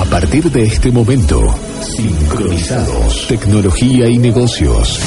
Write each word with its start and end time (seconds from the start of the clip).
A 0.00 0.04
partir 0.06 0.50
de 0.50 0.62
este 0.64 0.90
momento, 0.90 1.54
sincronizados, 1.82 3.26
tecnología 3.28 4.08
y 4.08 4.16
negocios. 4.16 4.98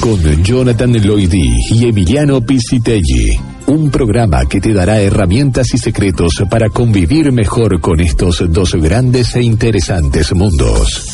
Con 0.00 0.42
Jonathan 0.42 1.06
Loidy 1.06 1.50
y 1.72 1.84
Emiliano 1.84 2.40
Piscitelli. 2.40 3.38
Un 3.66 3.90
programa 3.90 4.46
que 4.46 4.58
te 4.58 4.72
dará 4.72 5.02
herramientas 5.02 5.74
y 5.74 5.78
secretos 5.78 6.42
para 6.48 6.70
convivir 6.70 7.30
mejor 7.30 7.78
con 7.78 8.00
estos 8.00 8.42
dos 8.48 8.72
grandes 8.76 9.36
e 9.36 9.42
interesantes 9.42 10.34
mundos. 10.34 11.04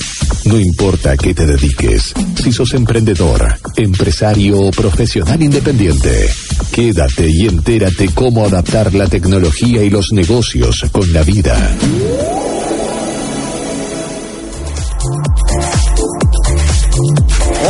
No 0.44 0.56
importa 0.60 1.16
qué 1.16 1.34
te 1.34 1.44
dediques, 1.44 2.14
si 2.40 2.52
sos 2.52 2.72
emprendedor, 2.74 3.52
empresario 3.76 4.60
o 4.60 4.70
profesional 4.70 5.42
independiente, 5.42 6.30
quédate 6.70 7.28
y 7.28 7.48
entérate 7.48 8.10
cómo 8.14 8.44
adaptar 8.44 8.94
la 8.94 9.08
tecnología 9.08 9.82
y 9.82 9.90
los 9.90 10.12
negocios 10.12 10.86
con 10.92 11.12
la 11.12 11.24
vida. 11.24 11.56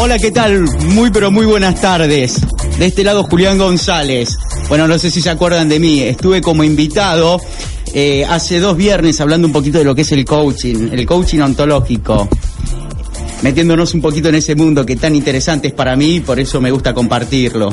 Hola, 0.04 0.18
¿qué 0.18 0.32
tal? 0.32 0.64
Muy 0.88 1.12
pero 1.12 1.30
muy 1.30 1.46
buenas 1.46 1.80
tardes. 1.80 2.40
De 2.76 2.86
este 2.86 3.04
lado 3.04 3.22
Julián 3.22 3.56
González. 3.56 4.36
Bueno, 4.68 4.88
no 4.88 4.98
sé 4.98 5.12
si 5.12 5.20
se 5.20 5.30
acuerdan 5.30 5.68
de 5.68 5.78
mí. 5.78 6.00
Estuve 6.00 6.40
como 6.40 6.64
invitado 6.64 7.40
eh, 7.94 8.24
hace 8.28 8.58
dos 8.58 8.76
viernes 8.76 9.20
hablando 9.20 9.46
un 9.46 9.52
poquito 9.52 9.78
de 9.78 9.84
lo 9.84 9.94
que 9.94 10.00
es 10.00 10.10
el 10.10 10.24
coaching, 10.24 10.88
el 10.90 11.06
coaching 11.06 11.38
ontológico. 11.38 12.28
Metiéndonos 13.42 13.94
un 13.94 14.00
poquito 14.00 14.28
en 14.28 14.34
ese 14.34 14.56
mundo 14.56 14.84
que 14.84 14.96
tan 14.96 15.14
interesante 15.14 15.68
es 15.68 15.72
para 15.72 15.94
mí 15.94 16.16
y 16.16 16.20
por 16.20 16.40
eso 16.40 16.60
me 16.60 16.72
gusta 16.72 16.92
compartirlo. 16.92 17.72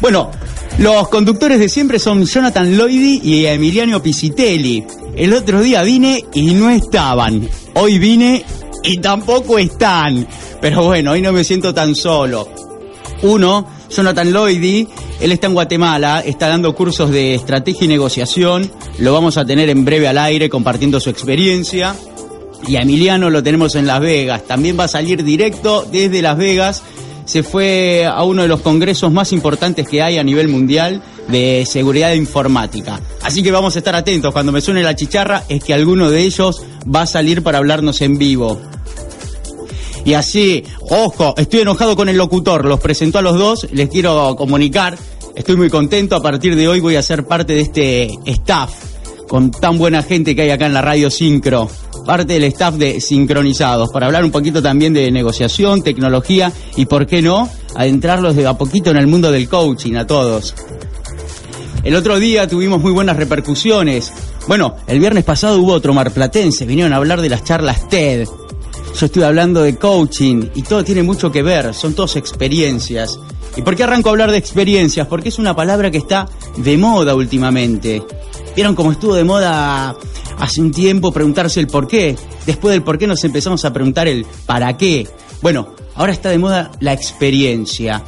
Bueno, 0.00 0.30
los 0.78 1.08
conductores 1.08 1.58
de 1.58 1.68
siempre 1.68 1.98
son 1.98 2.24
Jonathan 2.24 2.78
Loidy 2.78 3.20
y 3.22 3.44
Emiliano 3.44 4.02
Pisitelli. 4.02 4.86
El 5.14 5.34
otro 5.34 5.60
día 5.60 5.82
vine 5.82 6.24
y 6.32 6.54
no 6.54 6.70
estaban. 6.70 7.46
Hoy 7.74 7.98
vine 7.98 8.42
y 8.88 8.98
tampoco 8.98 9.58
están. 9.58 10.26
Pero 10.60 10.84
bueno, 10.84 11.12
hoy 11.12 11.20
no 11.20 11.32
me 11.32 11.44
siento 11.44 11.74
tan 11.74 11.94
solo. 11.94 12.48
Uno, 13.22 13.66
Jonathan 13.90 14.32
Loidy, 14.32 14.88
él 15.20 15.32
está 15.32 15.48
en 15.48 15.54
Guatemala, 15.54 16.22
está 16.24 16.48
dando 16.48 16.74
cursos 16.74 17.10
de 17.10 17.34
estrategia 17.34 17.84
y 17.84 17.88
negociación. 17.88 18.70
Lo 18.98 19.12
vamos 19.12 19.36
a 19.36 19.44
tener 19.44 19.68
en 19.68 19.84
breve 19.84 20.08
al 20.08 20.18
aire 20.18 20.48
compartiendo 20.48 21.00
su 21.00 21.10
experiencia. 21.10 21.94
Y 22.66 22.76
a 22.76 22.80
Emiliano 22.80 23.28
lo 23.28 23.42
tenemos 23.42 23.74
en 23.74 23.86
Las 23.86 24.00
Vegas. 24.00 24.44
También 24.46 24.78
va 24.78 24.84
a 24.84 24.88
salir 24.88 25.22
directo 25.22 25.86
desde 25.90 26.22
Las 26.22 26.38
Vegas. 26.38 26.82
Se 27.26 27.42
fue 27.42 28.06
a 28.06 28.22
uno 28.22 28.42
de 28.42 28.48
los 28.48 28.60
congresos 28.60 29.12
más 29.12 29.32
importantes 29.32 29.86
que 29.86 30.02
hay 30.02 30.16
a 30.16 30.24
nivel 30.24 30.48
mundial 30.48 31.02
de 31.28 31.66
seguridad 31.68 32.14
informática. 32.14 33.00
Así 33.22 33.42
que 33.42 33.50
vamos 33.50 33.76
a 33.76 33.80
estar 33.80 33.94
atentos. 33.94 34.32
Cuando 34.32 34.50
me 34.50 34.62
suene 34.62 34.82
la 34.82 34.96
chicharra 34.96 35.44
es 35.48 35.62
que 35.62 35.74
alguno 35.74 36.10
de 36.10 36.22
ellos 36.22 36.62
va 36.84 37.02
a 37.02 37.06
salir 37.06 37.42
para 37.42 37.58
hablarnos 37.58 38.00
en 38.00 38.16
vivo. 38.16 38.58
Y 40.04 40.14
así, 40.14 40.64
ojo, 40.80 41.34
estoy 41.36 41.60
enojado 41.60 41.96
con 41.96 42.08
el 42.08 42.16
locutor, 42.16 42.64
los 42.64 42.80
presentó 42.80 43.18
a 43.18 43.22
los 43.22 43.38
dos, 43.38 43.66
les 43.72 43.88
quiero 43.88 44.34
comunicar, 44.36 44.96
estoy 45.34 45.56
muy 45.56 45.70
contento, 45.70 46.16
a 46.16 46.22
partir 46.22 46.56
de 46.56 46.68
hoy 46.68 46.80
voy 46.80 46.96
a 46.96 47.02
ser 47.02 47.26
parte 47.26 47.54
de 47.54 47.60
este 47.60 48.10
staff, 48.26 48.72
con 49.28 49.50
tan 49.50 49.78
buena 49.78 50.02
gente 50.02 50.34
que 50.34 50.42
hay 50.42 50.50
acá 50.50 50.66
en 50.66 50.74
la 50.74 50.82
radio 50.82 51.10
Sincro, 51.10 51.68
parte 52.06 52.32
del 52.34 52.44
staff 52.44 52.74
de 52.76 53.00
Sincronizados, 53.00 53.90
para 53.92 54.06
hablar 54.06 54.24
un 54.24 54.30
poquito 54.30 54.62
también 54.62 54.94
de 54.94 55.10
negociación, 55.10 55.82
tecnología 55.82 56.52
y, 56.76 56.86
por 56.86 57.06
qué 57.06 57.20
no, 57.20 57.48
adentrarlos 57.74 58.34
de 58.34 58.46
a 58.46 58.56
poquito 58.56 58.90
en 58.90 58.96
el 58.96 59.06
mundo 59.06 59.30
del 59.30 59.48
coaching 59.48 59.94
a 59.96 60.06
todos. 60.06 60.54
El 61.84 61.94
otro 61.94 62.18
día 62.18 62.48
tuvimos 62.48 62.80
muy 62.80 62.92
buenas 62.92 63.16
repercusiones. 63.16 64.12
Bueno, 64.48 64.76
el 64.86 64.98
viernes 64.98 65.24
pasado 65.24 65.58
hubo 65.58 65.72
otro 65.72 65.94
marplatense, 65.94 66.66
vinieron 66.66 66.92
a 66.92 66.96
hablar 66.96 67.20
de 67.20 67.28
las 67.28 67.44
charlas 67.44 67.88
TED. 67.88 68.26
Yo 68.96 69.06
estoy 69.06 69.22
hablando 69.22 69.62
de 69.62 69.76
coaching 69.76 70.50
y 70.54 70.62
todo 70.62 70.84
tiene 70.84 71.02
mucho 71.02 71.30
que 71.30 71.42
ver, 71.42 71.72
son 71.74 71.94
todas 71.94 72.16
experiencias. 72.16 73.18
¿Y 73.56 73.62
por 73.62 73.74
qué 73.76 73.84
arranco 73.84 74.08
a 74.08 74.12
hablar 74.12 74.30
de 74.30 74.38
experiencias? 74.38 75.06
Porque 75.06 75.28
es 75.28 75.38
una 75.38 75.54
palabra 75.54 75.90
que 75.90 75.98
está 75.98 76.28
de 76.56 76.76
moda 76.76 77.14
últimamente. 77.14 78.02
¿Vieron 78.54 78.74
cómo 78.74 78.92
estuvo 78.92 79.14
de 79.14 79.24
moda 79.24 79.96
hace 80.38 80.60
un 80.60 80.70
tiempo 80.70 81.12
preguntarse 81.12 81.60
el 81.60 81.66
por 81.66 81.86
qué? 81.86 82.16
Después 82.46 82.72
del 82.72 82.82
por 82.82 82.98
qué 82.98 83.06
nos 83.06 83.22
empezamos 83.24 83.64
a 83.64 83.72
preguntar 83.72 84.08
el 84.08 84.26
para 84.46 84.76
qué. 84.76 85.08
Bueno, 85.42 85.74
ahora 85.94 86.12
está 86.12 86.30
de 86.30 86.38
moda 86.38 86.70
la 86.80 86.92
experiencia. 86.92 88.02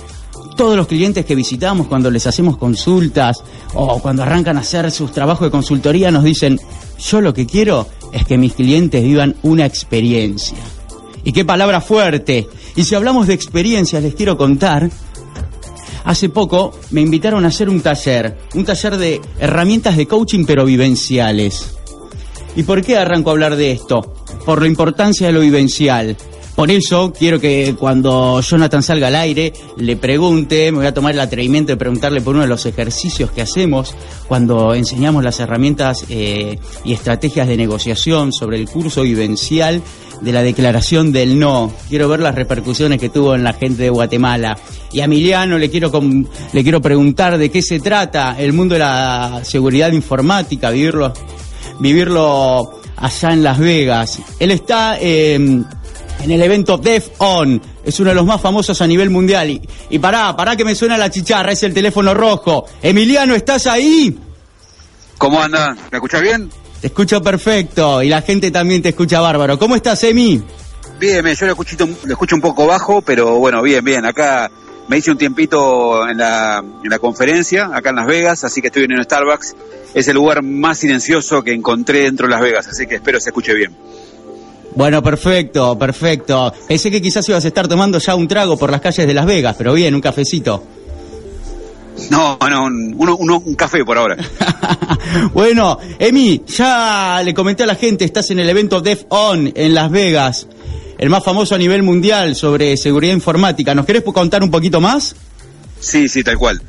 Todos 0.57 0.77
los 0.77 0.87
clientes 0.87 1.25
que 1.25 1.35
visitamos 1.35 1.87
cuando 1.87 2.11
les 2.11 2.27
hacemos 2.27 2.57
consultas 2.57 3.43
o 3.75 4.01
cuando 4.01 4.23
arrancan 4.23 4.57
a 4.57 4.61
hacer 4.61 4.91
sus 4.91 5.13
trabajos 5.13 5.47
de 5.47 5.51
consultoría 5.51 6.11
nos 6.11 6.25
dicen, 6.25 6.61
yo 6.99 7.21
lo 7.21 7.33
que 7.33 7.47
quiero 7.47 7.87
es 8.12 8.25
que 8.25 8.38
mis 8.38 8.54
clientes 8.54 9.03
vivan 9.03 9.37
una 9.43 9.66
experiencia. 9.66 10.59
Y 11.25 11.32
qué 11.32 11.44
palabra 11.44 11.81
fuerte. 11.81 12.48
Y 12.76 12.84
si 12.84 12.94
hablamos 12.94 13.26
de 13.26 13.34
experiencias, 13.34 14.03
les 14.03 14.15
quiero 14.15 14.37
contar. 14.37 14.91
Hace 16.04 16.31
poco 16.31 16.72
me 16.91 17.03
invitaron 17.03 17.44
a 17.44 17.48
hacer 17.48 17.69
un 17.69 17.81
taller, 17.81 18.38
un 18.54 18.65
taller 18.65 18.97
de 18.97 19.21
herramientas 19.38 19.97
de 19.97 20.06
coaching 20.06 20.44
pero 20.47 20.65
vivenciales. 20.65 21.75
¿Y 22.56 22.62
por 22.62 22.82
qué 22.82 22.97
arranco 22.97 23.31
a 23.31 23.32
hablar 23.32 23.56
de 23.56 23.72
esto? 23.72 24.15
Por 24.44 24.62
la 24.62 24.66
importancia 24.66 25.27
de 25.27 25.32
lo 25.32 25.41
vivencial. 25.41 26.16
Por 26.55 26.71
eso 26.71 27.12
quiero 27.16 27.41
que 27.41 27.75
cuando 27.78 28.41
Jonathan 28.41 28.83
salga 28.83 29.06
al 29.06 29.16
aire 29.16 29.53
le 29.77 29.97
pregunte, 29.97 30.71
me 30.72 30.78
voy 30.78 30.87
a 30.87 30.94
tomar 30.94 31.15
el 31.15 31.21
atrevimiento 31.21 31.72
de 31.72 31.77
preguntarle 31.77 32.21
por 32.21 32.34
uno 32.34 32.43
de 32.43 32.49
los 32.49 32.66
ejercicios 32.66 33.31
que 33.31 33.43
hacemos 33.43 33.94
cuando 34.28 34.75
enseñamos 34.75 35.25
las 35.25 35.41
herramientas 35.41 36.05
eh, 36.10 36.59
y 36.84 36.93
estrategias 36.93 37.49
de 37.49 37.56
negociación 37.56 38.33
sobre 38.33 38.59
el 38.59 38.69
curso 38.69 39.03
vivencial 39.03 39.83
de 40.21 40.33
la 40.33 40.43
declaración 40.43 41.12
del 41.12 41.39
no. 41.39 41.72
Quiero 41.89 42.09
ver 42.09 42.21
las 42.21 42.34
repercusiones 42.34 43.00
que 43.00 43.09
tuvo 43.09 43.34
en 43.34 43.44
la 43.44 43.55
gente 43.55 43.84
de 43.84 43.91
Guatemala. 43.91 44.59
Y 44.93 45.00
a 45.00 45.05
Emiliano 45.05 45.56
le 45.56 45.71
quiero, 45.71 45.91
le 46.53 46.62
quiero 46.62 46.83
preguntar 46.83 47.39
de 47.39 47.50
qué 47.50 47.62
se 47.62 47.81
trata 47.81 48.37
el 48.39 48.53
mundo 48.53 48.75
de 48.75 48.81
la 48.81 49.41
seguridad 49.44 49.93
informática, 49.93 50.71
vivirlo, 50.71 51.12
vivirlo 51.78 52.71
allá 52.97 53.33
en 53.33 53.43
Las 53.43 53.59
Vegas. 53.59 54.21
Él 54.39 54.50
está... 54.50 54.99
Eh, 55.00 55.62
en 56.23 56.31
el 56.31 56.43
evento 56.43 56.79
Def 56.79 57.09
On. 57.19 57.61
Es 57.85 57.99
uno 58.01 58.11
de 58.11 58.15
los 58.15 58.27
más 58.27 58.41
famosos 58.41 58.81
a 58.81 58.87
nivel 58.87 59.11
mundial. 59.11 59.51
Y, 59.51 59.61
y 59.91 59.99
pará, 59.99 60.35
pará 60.37 60.57
que 60.57 60.65
me 60.65 60.75
suena 60.75 60.97
la 60.97 61.11
chicharra, 61.11 61.53
es 61.53 61.63
el 61.63 61.75
teléfono 61.75 62.15
rojo. 62.15 62.67
Emiliano, 62.83 63.35
¿estás 63.35 63.67
ahí? 63.67 64.19
¿Cómo 65.19 65.43
anda? 65.43 65.77
¿Me 65.91 65.99
escuchas 65.99 66.23
bien? 66.23 66.51
Te 66.81 66.87
escucho 66.87 67.23
perfecto 67.23 68.03
y 68.03 68.09
la 68.09 68.23
gente 68.23 68.51
también 68.51 68.81
te 68.81 68.91
escucha 68.91 69.21
bárbaro. 69.21 69.59
¿Cómo 69.59 69.77
estás, 69.77 70.03
Emi? 70.05 70.43
Bien, 70.99 71.23
bien, 71.23 71.37
yo 71.37 71.47
lo 71.47 71.53
escucho, 71.53 71.77
lo 72.05 72.13
escucho 72.13 72.35
un 72.35 72.41
poco 72.41 72.67
bajo, 72.67 73.03
pero 73.03 73.37
bueno, 73.39 73.61
bien, 73.63 73.85
bien. 73.85 74.07
Acá 74.07 74.51
me 74.89 74.99
hice 74.99 75.11
un 75.11 75.19
tiempito 75.19 76.09
en 76.09 76.19
la, 76.19 76.59
en 76.59 76.91
la 76.91 76.99
conferencia, 76.99 77.71
acá 77.73 77.91
en 77.91 77.97
Las 77.97 78.07
Vegas, 78.07 78.45
así 78.45 78.61
que 78.61 78.69
estoy 78.69 78.85
en 78.85 78.93
un 78.93 79.05
Starbucks. 79.05 79.55
Es 79.95 80.09
el 80.09 80.15
lugar 80.15 80.43
más 80.43 80.79
silencioso 80.79 81.43
que 81.43 81.53
encontré 81.53 82.01
dentro 82.01 82.27
de 82.27 82.33
Las 82.33 82.43
Vegas, 82.43 82.67
así 82.69 82.87
que 82.87 82.97
espero 82.97 83.21
se 83.21 83.31
escuche 83.31 83.55
bien. 83.55 83.77
Bueno, 84.75 85.03
perfecto, 85.03 85.79
perfecto. 85.79 86.53
Pensé 86.69 86.91
que 86.91 87.03
quizás 87.03 87.29
ibas 87.29 87.45
a 87.45 87.49
estar 87.49 87.67
tomando 87.67 87.99
ya 87.99 88.15
un 88.15 88.29
trago 88.29 88.57
por 88.57 88.71
las 88.71 88.81
calles 88.81 89.07
de 89.07 89.15
Las 89.15 89.27
Vegas, 89.27 89.57
pero 89.59 89.73
bien, 89.75 89.95
un 89.95 90.01
cafecito. 90.01 90.63
No, 92.09 92.39
no, 92.49 92.65
un, 92.65 92.95
uno, 92.97 93.43
un 93.45 93.55
café 93.55 93.85
por 93.85 93.99
ahora. 93.99 94.17
bueno, 95.35 95.79
Emi, 95.99 96.43
ya 96.47 97.21
le 97.25 97.35
comenté 97.35 97.65
a 97.65 97.67
la 97.67 97.75
gente, 97.75 98.05
estás 98.05 98.31
en 98.31 98.39
el 98.39 98.49
evento 98.49 98.81
Def 98.81 99.05
On 99.09 99.53
en 99.55 99.75
Las 99.75 99.91
Vegas, 99.91 100.47
el 100.99 101.11
más 101.11 101.25
famoso 101.25 101.55
a 101.55 101.59
nivel 101.59 101.83
mundial 101.83 102.37
sobre 102.37 102.77
seguridad 102.77 103.13
informática. 103.13 103.75
¿Nos 103.75 103.87
querés 103.87 104.03
contar 104.03 104.43
un 104.43 104.51
poquito 104.51 104.81
más? 104.81 105.15
Sí, 105.81 106.09
sí, 106.09 106.23
tal 106.23 106.39
cual. 106.39 106.63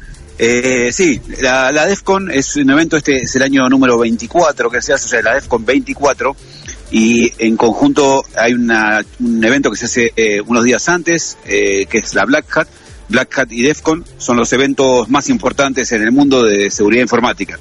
Eh, 0.44 0.92
sí, 0.92 1.22
la, 1.40 1.72
la 1.72 1.86
DEFCON 1.86 2.32
es 2.32 2.56
un 2.56 2.72
evento, 2.72 2.98
este 2.98 3.14
es 3.14 3.36
el 3.36 3.44
año 3.44 3.70
número 3.70 4.00
24 4.00 4.72
que 4.72 4.82
se 4.82 4.92
hace, 4.92 5.06
o 5.06 5.10
sea, 5.10 5.22
la 5.22 5.36
DEFCON 5.36 5.64
24, 5.64 6.36
y 6.92 7.32
en 7.38 7.56
conjunto 7.56 8.26
hay 8.36 8.54
una, 8.54 9.04
un 9.20 9.44
evento 9.44 9.72
que 9.72 9.78
se 9.78 9.86
hace 9.86 10.14
eh, 10.16 10.42
unos 10.42 10.66
días 10.66 10.88
antes, 10.90 11.38
eh, 11.46 11.86
que 11.90 12.00
es 12.00 12.14
la 12.14 12.26
Black 12.26 12.58
Hat. 12.58 12.68
Black 13.08 13.40
Hat 13.40 13.52
y 13.52 13.64
DEFCON 13.64 14.06
son 14.18 14.38
los 14.38 14.52
eventos 14.54 15.10
más 15.10 15.30
importantes 15.30 15.92
en 15.92 16.02
el 16.02 16.12
mundo 16.12 16.44
de 16.44 16.70
seguridad 16.70 17.02
informática. 17.02 17.58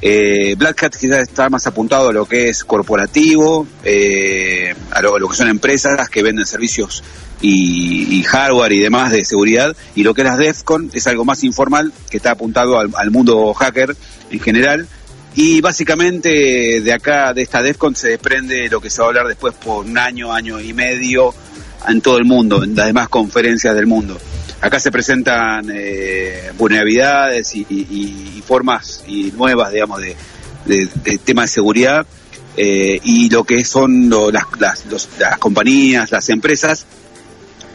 Eh, 0.00 0.54
Black 0.56 0.82
Hat 0.82 0.96
quizás 0.96 1.20
está 1.20 1.48
más 1.48 1.66
apuntado 1.66 2.08
a 2.08 2.12
lo 2.12 2.26
que 2.26 2.48
es 2.48 2.64
corporativo, 2.64 3.66
eh, 3.84 4.74
a, 4.90 5.00
lo, 5.00 5.16
a, 5.16 5.18
lo, 5.20 5.28
que 5.28 5.36
son 5.36 5.48
empresas 5.48 6.08
que 6.08 6.22
venden 6.22 6.44
servicios 6.44 7.04
y, 7.40 8.22
hardware 8.24 8.72
y 8.72 8.80
demás 8.80 9.12
de 9.12 9.24
seguridad, 9.24 9.76
y 9.94 10.02
lo 10.02 10.14
que 10.14 10.22
es 10.22 10.26
la 10.26 10.36
DEFCON 10.36 10.90
es 10.92 11.06
algo 11.06 11.24
más 11.24 11.44
informal 11.44 11.92
que 12.10 12.16
está 12.16 12.32
apuntado 12.32 12.78
al 12.78 13.10
mundo 13.10 13.52
hacker 13.54 13.96
en 14.30 14.40
general, 14.40 14.88
y 15.34 15.60
básicamente 15.60 16.80
de 16.80 16.92
acá, 16.92 17.32
de 17.32 17.42
esta 17.42 17.62
DEFCON, 17.62 17.96
se 17.96 18.08
desprende 18.08 18.68
lo 18.68 18.80
que 18.80 18.90
se 18.90 19.00
va 19.00 19.06
a 19.06 19.08
hablar 19.08 19.28
después 19.28 19.54
por 19.54 19.86
un 19.86 19.96
año, 19.96 20.32
año 20.32 20.60
y 20.60 20.72
medio 20.72 21.34
en 21.88 22.00
todo 22.00 22.18
el 22.18 22.24
mundo, 22.24 22.62
en 22.62 22.74
las 22.74 22.86
demás 22.86 23.08
conferencias 23.08 23.74
del 23.74 23.86
mundo. 23.86 24.18
Acá 24.60 24.78
se 24.78 24.92
presentan 24.92 25.70
eh, 25.74 26.52
vulnerabilidades 26.56 27.54
y, 27.54 28.42
formas 28.46 29.02
y 29.06 29.32
nuevas, 29.32 29.72
digamos, 29.72 30.00
de, 30.00 30.16
de, 30.66 30.88
de 31.02 31.18
tema 31.18 31.42
de 31.42 31.48
seguridad 31.48 32.06
eh, 32.56 33.00
y 33.02 33.30
lo 33.30 33.44
que 33.44 33.64
son 33.64 34.10
las, 34.10 34.46
las 35.18 35.38
compañías, 35.38 36.10
las 36.10 36.28
empresas, 36.28 36.86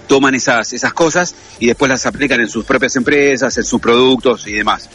toman 0.07 0.35
esas, 0.35 0.71
esas 0.73 0.93
cosas 0.93 1.35
y 1.59 1.67
después 1.67 1.89
las 1.89 2.05
aplican 2.05 2.39
en 2.39 2.47
sus 2.47 2.63
propias 2.63 2.95
empresas, 2.95 3.57
en 3.57 3.63
sus 3.63 3.81
productos 3.81 4.47
y 4.47 4.53
demás. 4.53 4.89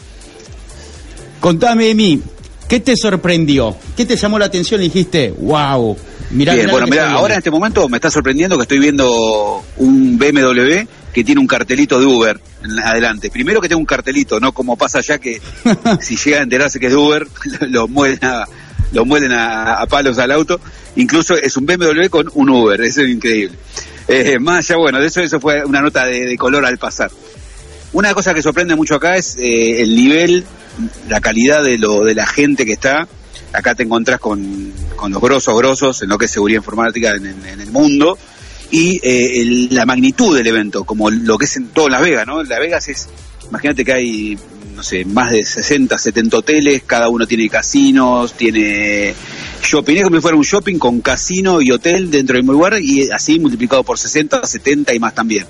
Contame, 1.40 1.90
Emi, 1.90 2.22
¿qué 2.72 2.80
te 2.80 2.96
sorprendió? 2.96 3.76
¿Qué 3.94 4.06
te 4.06 4.16
llamó 4.16 4.38
la 4.38 4.46
atención 4.46 4.80
y 4.80 4.84
dijiste, 4.84 5.30
wow? 5.38 5.94
Mirá, 6.30 6.54
bueno, 6.70 6.86
mira, 6.86 7.10
ahora 7.10 7.34
en 7.34 7.38
este 7.38 7.50
momento 7.50 7.86
me 7.86 7.98
está 7.98 8.10
sorprendiendo 8.10 8.56
que 8.56 8.62
estoy 8.62 8.78
viendo 8.78 9.62
un 9.76 10.16
BMW 10.16 10.86
que 11.12 11.22
tiene 11.22 11.38
un 11.38 11.46
cartelito 11.46 12.00
de 12.00 12.06
Uber 12.06 12.40
adelante. 12.82 13.28
Primero 13.28 13.60
que 13.60 13.68
tenga 13.68 13.78
un 13.78 13.84
cartelito, 13.84 14.40
no 14.40 14.52
como 14.52 14.78
pasa 14.78 15.00
allá 15.00 15.18
que 15.18 15.38
si 16.00 16.16
llega 16.16 16.38
a 16.38 16.42
enterarse 16.44 16.80
que 16.80 16.86
es 16.86 16.92
de 16.92 16.96
Uber, 16.96 17.28
lo 17.68 17.88
muelen 17.88 18.20
a, 18.22 18.46
lo 18.92 19.04
muelen 19.04 19.32
a, 19.32 19.84
palos 19.90 20.16
al 20.16 20.30
auto. 20.30 20.58
Incluso 20.96 21.34
es 21.34 21.54
un 21.58 21.66
BMW 21.66 22.08
con 22.08 22.30
un 22.32 22.48
Uber, 22.48 22.80
eso 22.80 23.02
es 23.02 23.10
increíble. 23.10 23.58
Eh, 24.08 24.38
más 24.38 24.70
allá, 24.70 24.78
bueno, 24.78 24.98
de 24.98 25.08
eso, 25.08 25.20
eso 25.20 25.40
fue 25.40 25.62
una 25.62 25.82
nota 25.82 26.06
de, 26.06 26.34
color 26.38 26.64
al 26.64 26.78
pasar. 26.78 27.10
Una 27.92 28.14
cosa 28.14 28.32
que 28.32 28.42
sorprende 28.42 28.74
mucho 28.74 28.94
acá 28.94 29.16
es 29.16 29.36
eh, 29.36 29.82
el 29.82 29.94
nivel, 29.94 30.44
la 31.08 31.20
calidad 31.20 31.62
de, 31.62 31.76
lo, 31.76 32.04
de 32.04 32.14
la 32.14 32.26
gente 32.26 32.64
que 32.64 32.72
está. 32.72 33.06
Acá 33.52 33.74
te 33.74 33.82
encontrás 33.82 34.18
con, 34.18 34.72
con 34.96 35.12
los 35.12 35.20
grosos, 35.20 35.56
grosos 35.58 36.02
en 36.02 36.08
lo 36.08 36.16
que 36.16 36.24
es 36.24 36.30
seguridad 36.30 36.58
informática 36.58 37.14
en, 37.14 37.26
el 37.26 37.70
mundo 37.70 38.16
y 38.70 38.98
eh, 39.02 39.68
la 39.70 39.84
magnitud 39.84 40.34
del 40.34 40.46
evento, 40.46 40.84
como 40.84 41.10
lo 41.10 41.36
que 41.36 41.44
es 41.44 41.56
en 41.58 41.68
todo 41.68 41.90
Las 41.90 42.00
Vegas, 42.00 42.26
¿no? 42.26 42.42
Las 42.42 42.58
Vegas 42.58 42.88
es, 42.88 43.08
imagínate 43.46 43.84
que 43.84 43.92
hay, 43.92 44.38
no 44.74 44.82
sé, 44.82 45.04
más 45.04 45.30
de 45.30 45.44
60, 45.44 45.98
70 45.98 46.38
hoteles, 46.38 46.82
cada 46.86 47.10
uno 47.10 47.26
tiene 47.26 47.50
casinos, 47.50 48.32
tiene 48.32 49.14
shopping, 49.62 49.96
es 49.96 50.04
como 50.04 50.16
si 50.16 50.22
fuera 50.22 50.36
un 50.38 50.44
shopping 50.44 50.78
con 50.78 51.02
casino 51.02 51.60
y 51.60 51.70
hotel 51.70 52.10
dentro 52.10 52.34
del 52.34 52.44
mismo 52.44 52.54
lugar 52.54 52.80
y 52.80 53.10
así 53.10 53.38
multiplicado 53.38 53.82
por 53.82 53.98
60, 53.98 54.46
70 54.46 54.94
y 54.94 54.98
más 54.98 55.14
también. 55.14 55.44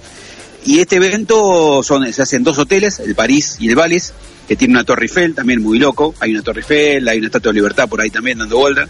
Y 0.64 0.81
este 0.81 0.97
evento 0.97 1.82
son, 1.82 2.12
se 2.12 2.23
hace 2.23 2.37
en 2.37 2.44
dos 2.44 2.59
hoteles, 2.59 3.00
el 3.00 3.14
París 3.14 3.56
y 3.59 3.69
el 3.69 3.76
Valles, 3.76 4.12
que 4.47 4.56
tiene 4.56 4.75
una 4.75 4.85
Torre 4.85 5.05
Eiffel, 5.05 5.35
también 5.35 5.61
muy 5.61 5.79
loco. 5.79 6.14
Hay 6.20 6.32
una 6.32 6.43
Torre 6.43 6.61
Eiffel, 6.61 7.09
hay 7.09 7.19
una 7.19 7.26
Estatua 7.26 7.50
de 7.53 7.55
Libertad 7.56 7.88
por 7.88 8.00
ahí 8.00 8.11
también 8.11 8.38
dando 8.38 8.59
vuelta. 8.59 8.88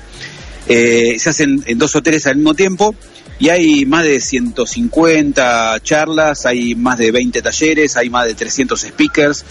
Eh, 0.68 1.16
se 1.18 1.30
hacen 1.30 1.62
en 1.66 1.78
dos 1.78 1.94
hoteles 1.96 2.26
al 2.26 2.36
mismo 2.36 2.54
tiempo 2.54 2.94
y 3.38 3.48
hay 3.48 3.86
más 3.86 4.04
de 4.04 4.20
150 4.20 5.80
charlas, 5.82 6.46
hay 6.46 6.74
más 6.74 6.98
de 6.98 7.10
20 7.10 7.42
talleres, 7.42 7.96
hay 7.96 8.08
más 8.08 8.26
de 8.26 8.34
300 8.34 8.80
speakers, 8.80 9.44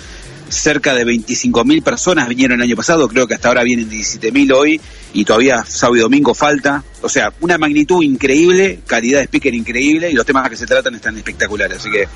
cerca 0.51 0.94
de 0.94 1.06
25.000 1.06 1.81
personas 1.81 2.27
vinieron 2.27 2.59
el 2.59 2.63
año 2.63 2.75
pasado, 2.75 3.07
creo 3.07 3.25
que 3.27 3.33
hasta 3.33 3.48
ahora 3.48 3.63
vienen 3.63 3.89
17.000 3.89 4.53
hoy 4.53 4.81
y 5.13 5.25
todavía 5.25 5.63
sábado 5.65 5.98
y 5.98 6.00
domingo 6.01 6.33
falta. 6.33 6.83
O 7.01 7.09
sea, 7.09 7.33
una 7.39 7.57
magnitud 7.57 8.03
increíble, 8.03 8.80
calidad 8.86 9.19
de 9.19 9.25
speaker 9.25 9.53
increíble 9.53 10.12
y 10.12 10.13
los 10.13 10.25
temas 10.25 10.50
que 10.50 10.57
se 10.57 10.65
tratan 10.65 10.95
están 10.95 11.18
espectaculares. 11.18 11.77
Así 11.77 11.89
que 11.89 12.07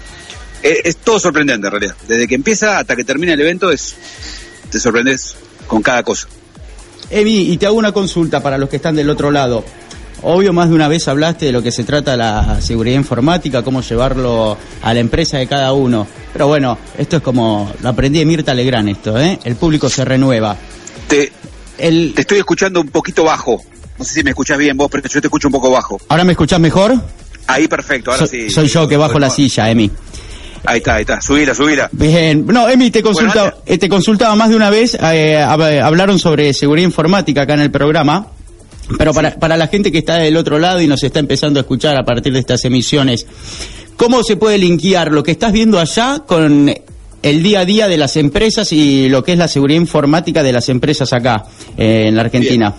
es, 0.61 0.97
todo 0.97 1.19
sorprendente 1.19 1.67
en 1.67 1.71
realidad. 1.71 1.95
Desde 2.07 2.27
que 2.27 2.35
empieza 2.35 2.79
hasta 2.79 2.95
que 2.95 3.03
termina 3.03 3.33
el 3.33 3.41
evento 3.41 3.71
es 3.71 3.95
te 4.69 4.79
sorprendes 4.79 5.35
con 5.67 5.81
cada 5.81 6.03
cosa. 6.03 6.27
Evi, 7.09 7.51
y 7.51 7.57
te 7.57 7.67
hago 7.67 7.77
una 7.77 7.91
consulta 7.91 8.41
para 8.41 8.57
los 8.57 8.69
que 8.69 8.77
están 8.77 8.95
del 8.95 9.09
otro 9.09 9.31
lado. 9.31 9.63
Obvio, 10.27 10.53
más 10.53 10.69
de 10.69 10.75
una 10.75 10.87
vez 10.87 11.07
hablaste 11.07 11.45
de 11.45 11.51
lo 11.51 11.61
que 11.61 11.71
se 11.71 11.83
trata 11.83 12.17
la 12.17 12.59
seguridad 12.59 12.95
informática, 12.95 13.61
cómo 13.61 13.81
llevarlo 13.81 14.57
a 14.81 14.93
la 14.93 14.99
empresa 14.99 15.37
de 15.37 15.45
cada 15.45 15.71
uno. 15.73 16.07
Pero 16.33 16.47
bueno, 16.47 16.79
esto 16.97 17.17
es 17.17 17.21
como, 17.21 17.71
lo 17.83 17.89
aprendí 17.89 18.17
de 18.17 18.25
Mirta 18.25 18.51
Legrand 18.55 18.89
esto, 18.89 19.19
¿eh? 19.19 19.37
El 19.43 19.55
público 19.55 19.87
se 19.87 20.03
renueva. 20.03 20.57
Te, 21.07 21.31
te 21.77 22.21
estoy 22.21 22.39
escuchando 22.39 22.81
un 22.81 22.87
poquito 22.87 23.23
bajo. 23.23 23.61
No 23.99 24.03
sé 24.03 24.15
si 24.15 24.23
me 24.23 24.31
escuchas 24.31 24.57
bien 24.57 24.75
vos, 24.75 24.89
pero 24.89 25.07
yo 25.07 25.21
te 25.21 25.27
escucho 25.27 25.47
un 25.47 25.51
poco 25.51 25.69
bajo. 25.69 26.01
¿Ahora 26.07 26.23
me 26.23 26.31
escuchas 26.31 26.59
mejor? 26.59 26.95
Ahí 27.45 27.67
perfecto, 27.67 28.11
ahora 28.11 28.25
sí. 28.25 28.49
Soy 28.49 28.67
yo 28.67 28.87
que 28.87 28.97
bajo 28.97 29.19
la 29.19 29.29
silla, 29.29 29.69
Emi. 29.69 29.91
Ahí 30.65 30.77
está, 30.77 30.95
ahí 30.95 31.01
está. 31.01 31.21
Subila, 31.21 31.53
subila. 31.53 31.87
Bien. 31.91 32.47
No, 32.47 32.67
Emi, 32.67 32.89
te 32.89 33.03
consultaba, 33.03 33.57
eh, 33.63 33.77
te 33.77 33.87
consultaba 33.87 34.35
más 34.35 34.49
de 34.49 34.55
una 34.55 34.71
vez. 34.71 34.97
Eh, 34.99 35.37
hablaron 35.37 36.17
sobre 36.17 36.51
seguridad 36.51 36.87
informática 36.87 37.43
acá 37.43 37.53
en 37.53 37.61
el 37.61 37.69
programa. 37.69 38.31
Pero 38.97 39.13
para, 39.13 39.35
para 39.35 39.57
la 39.57 39.67
gente 39.67 39.91
que 39.91 39.99
está 39.99 40.17
del 40.17 40.37
otro 40.37 40.59
lado 40.59 40.81
y 40.81 40.87
nos 40.87 41.03
está 41.03 41.19
empezando 41.19 41.59
a 41.59 41.61
escuchar 41.61 41.97
a 41.97 42.03
partir 42.03 42.33
de 42.33 42.39
estas 42.39 42.63
emisiones, 42.65 43.25
¿cómo 43.97 44.23
se 44.23 44.37
puede 44.37 44.57
linkear 44.57 45.11
lo 45.11 45.23
que 45.23 45.31
estás 45.31 45.51
viendo 45.51 45.79
allá 45.79 46.23
con 46.25 46.73
el 47.21 47.43
día 47.43 47.61
a 47.61 47.65
día 47.65 47.87
de 47.87 47.97
las 47.97 48.17
empresas 48.17 48.71
y 48.71 49.09
lo 49.09 49.23
que 49.23 49.33
es 49.33 49.37
la 49.37 49.47
seguridad 49.47 49.79
informática 49.79 50.43
de 50.43 50.53
las 50.53 50.69
empresas 50.69 51.11
acá 51.13 51.45
eh, 51.77 52.05
en 52.07 52.15
la 52.15 52.21
Argentina? 52.21 52.73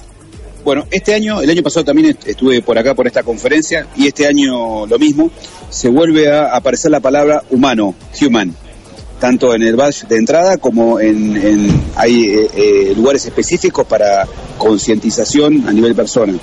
Bueno, 0.65 0.87
este 0.91 1.15
año, 1.15 1.41
el 1.41 1.51
año 1.51 1.63
pasado 1.63 1.85
también 1.85 2.17
estuve 2.25 2.61
por 2.63 2.77
acá 2.79 2.95
por 2.95 3.07
esta 3.07 3.23
conferencia 3.23 3.87
y 3.97 4.07
este 4.07 4.27
año 4.27 4.87
lo 4.87 4.99
mismo, 4.99 5.31
se 5.71 5.89
vuelve 5.89 6.31
a 6.31 6.57
aparecer 6.57 6.91
la 6.91 7.01
palabra 7.01 7.43
humano, 7.51 7.95
human 8.21 8.55
tanto 9.19 9.55
en 9.55 9.63
el 9.63 9.77
badge 9.77 10.07
de 10.09 10.17
entrada 10.17 10.59
como 10.59 11.01
en, 11.01 11.69
hay 11.97 12.25
eh, 12.25 12.51
eh, 12.55 12.95
lugares 12.97 13.25
específicos 13.25 13.87
para 13.87 14.27
concientización 14.59 15.67
a 15.67 15.73
nivel 15.73 15.95
persona. 15.95 16.35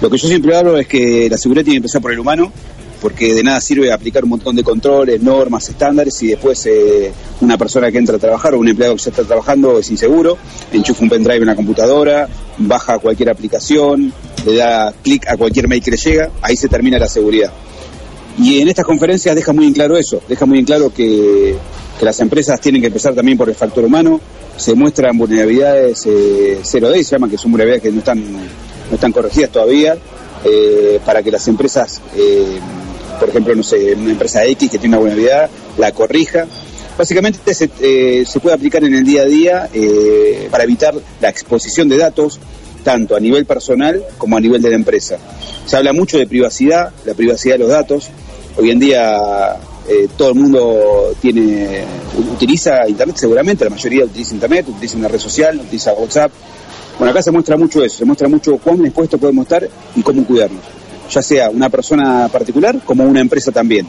Lo 0.00 0.08
que 0.08 0.16
yo 0.16 0.28
siempre 0.28 0.56
hablo 0.56 0.78
es 0.78 0.86
que 0.86 1.28
la 1.30 1.36
seguridad 1.36 1.64
tiene 1.64 1.74
que 1.74 1.78
empezar 1.78 2.00
por 2.00 2.12
el 2.12 2.18
humano, 2.18 2.52
porque 3.00 3.34
de 3.34 3.42
nada 3.42 3.60
sirve 3.60 3.92
aplicar 3.92 4.24
un 4.24 4.30
montón 4.30 4.56
de 4.56 4.62
controles, 4.62 5.22
normas, 5.22 5.68
estándares, 5.68 6.22
y 6.22 6.28
después 6.28 6.64
eh, 6.66 7.12
una 7.40 7.56
persona 7.56 7.90
que 7.90 7.98
entra 7.98 8.16
a 8.16 8.18
trabajar 8.18 8.54
o 8.54 8.58
un 8.58 8.68
empleado 8.68 8.96
que 8.96 9.02
ya 9.02 9.10
está 9.10 9.24
trabajando 9.24 9.78
es 9.78 9.90
inseguro, 9.90 10.36
enchufa 10.72 11.02
un 11.02 11.10
pendrive 11.10 11.40
en 11.40 11.46
la 11.46 11.56
computadora, 11.56 12.28
baja 12.58 12.98
cualquier 12.98 13.30
aplicación, 13.30 14.12
le 14.46 14.56
da 14.56 14.92
clic 15.02 15.26
a 15.28 15.36
cualquier 15.36 15.68
mail 15.68 15.82
que 15.82 15.90
le 15.90 15.96
llega, 15.96 16.30
ahí 16.42 16.56
se 16.56 16.68
termina 16.68 16.98
la 16.98 17.08
seguridad. 17.08 17.52
Y 18.38 18.60
en 18.60 18.68
estas 18.68 18.84
conferencias 18.84 19.34
deja 19.34 19.52
muy 19.52 19.66
en 19.66 19.74
claro 19.74 19.96
eso, 19.96 20.22
deja 20.28 20.46
muy 20.46 20.58
en 20.58 20.64
claro 20.64 20.92
que 20.92 21.56
que 22.00 22.06
las 22.06 22.18
empresas 22.20 22.58
tienen 22.58 22.80
que 22.80 22.86
empezar 22.86 23.14
también 23.14 23.36
por 23.36 23.50
el 23.50 23.54
factor 23.54 23.84
humano. 23.84 24.18
Se 24.56 24.74
muestran 24.74 25.18
vulnerabilidades 25.18 26.06
0D, 26.06 26.94
eh, 26.94 27.04
se 27.04 27.10
llaman 27.10 27.28
que 27.28 27.36
son 27.36 27.52
vulnerabilidades 27.52 27.82
que 27.82 27.92
no 27.92 27.98
están, 27.98 28.32
no 28.32 28.94
están 28.94 29.12
corregidas 29.12 29.50
todavía, 29.50 29.98
eh, 30.42 30.98
para 31.04 31.22
que 31.22 31.30
las 31.30 31.46
empresas, 31.46 32.00
eh, 32.16 32.58
por 33.18 33.28
ejemplo, 33.28 33.54
no 33.54 33.62
sé, 33.62 33.94
una 33.94 34.12
empresa 34.12 34.42
X 34.46 34.70
que 34.70 34.78
tiene 34.78 34.96
una 34.96 35.00
vulnerabilidad, 35.00 35.50
la 35.76 35.92
corrija. 35.92 36.46
Básicamente 36.96 37.52
se, 37.52 37.68
se 38.24 38.40
puede 38.40 38.54
aplicar 38.54 38.82
en 38.82 38.94
el 38.94 39.04
día 39.04 39.22
a 39.22 39.26
día 39.26 39.68
para 40.50 40.64
evitar 40.64 40.94
la 41.20 41.28
exposición 41.28 41.88
de 41.90 41.98
datos, 41.98 42.40
tanto 42.82 43.14
a 43.14 43.20
nivel 43.20 43.44
personal 43.44 44.02
como 44.16 44.38
a 44.38 44.40
nivel 44.40 44.62
de 44.62 44.70
la 44.70 44.76
empresa. 44.76 45.18
Se 45.66 45.76
habla 45.76 45.92
mucho 45.92 46.16
de 46.16 46.26
privacidad, 46.26 46.92
la 47.04 47.12
privacidad 47.12 47.56
de 47.56 47.58
los 47.58 47.68
datos. 47.68 48.10
Hoy 48.56 48.70
en 48.70 48.78
día 48.78 49.56
eh, 49.88 50.08
todo 50.16 50.30
el 50.30 50.34
mundo 50.34 51.14
tiene 51.20 51.84
utiliza 52.32 52.88
Internet 52.88 53.16
seguramente, 53.16 53.64
la 53.64 53.70
mayoría 53.70 54.04
utiliza 54.04 54.34
Internet, 54.34 54.66
utiliza 54.68 54.96
una 54.96 55.08
red 55.08 55.18
social, 55.18 55.58
utiliza 55.58 55.92
WhatsApp. 55.92 56.32
Bueno, 56.98 57.12
acá 57.12 57.22
se 57.22 57.30
muestra 57.30 57.56
mucho 57.56 57.82
eso, 57.82 57.98
se 57.98 58.04
muestra 58.04 58.28
mucho 58.28 58.58
cuán 58.58 58.84
expuesto 58.84 59.18
podemos 59.18 59.44
estar 59.44 59.66
y 59.96 60.02
cómo 60.02 60.24
cuidarnos, 60.24 60.62
ya 61.10 61.22
sea 61.22 61.50
una 61.50 61.70
persona 61.70 62.28
particular 62.28 62.80
como 62.84 63.04
una 63.04 63.20
empresa 63.20 63.50
también. 63.52 63.86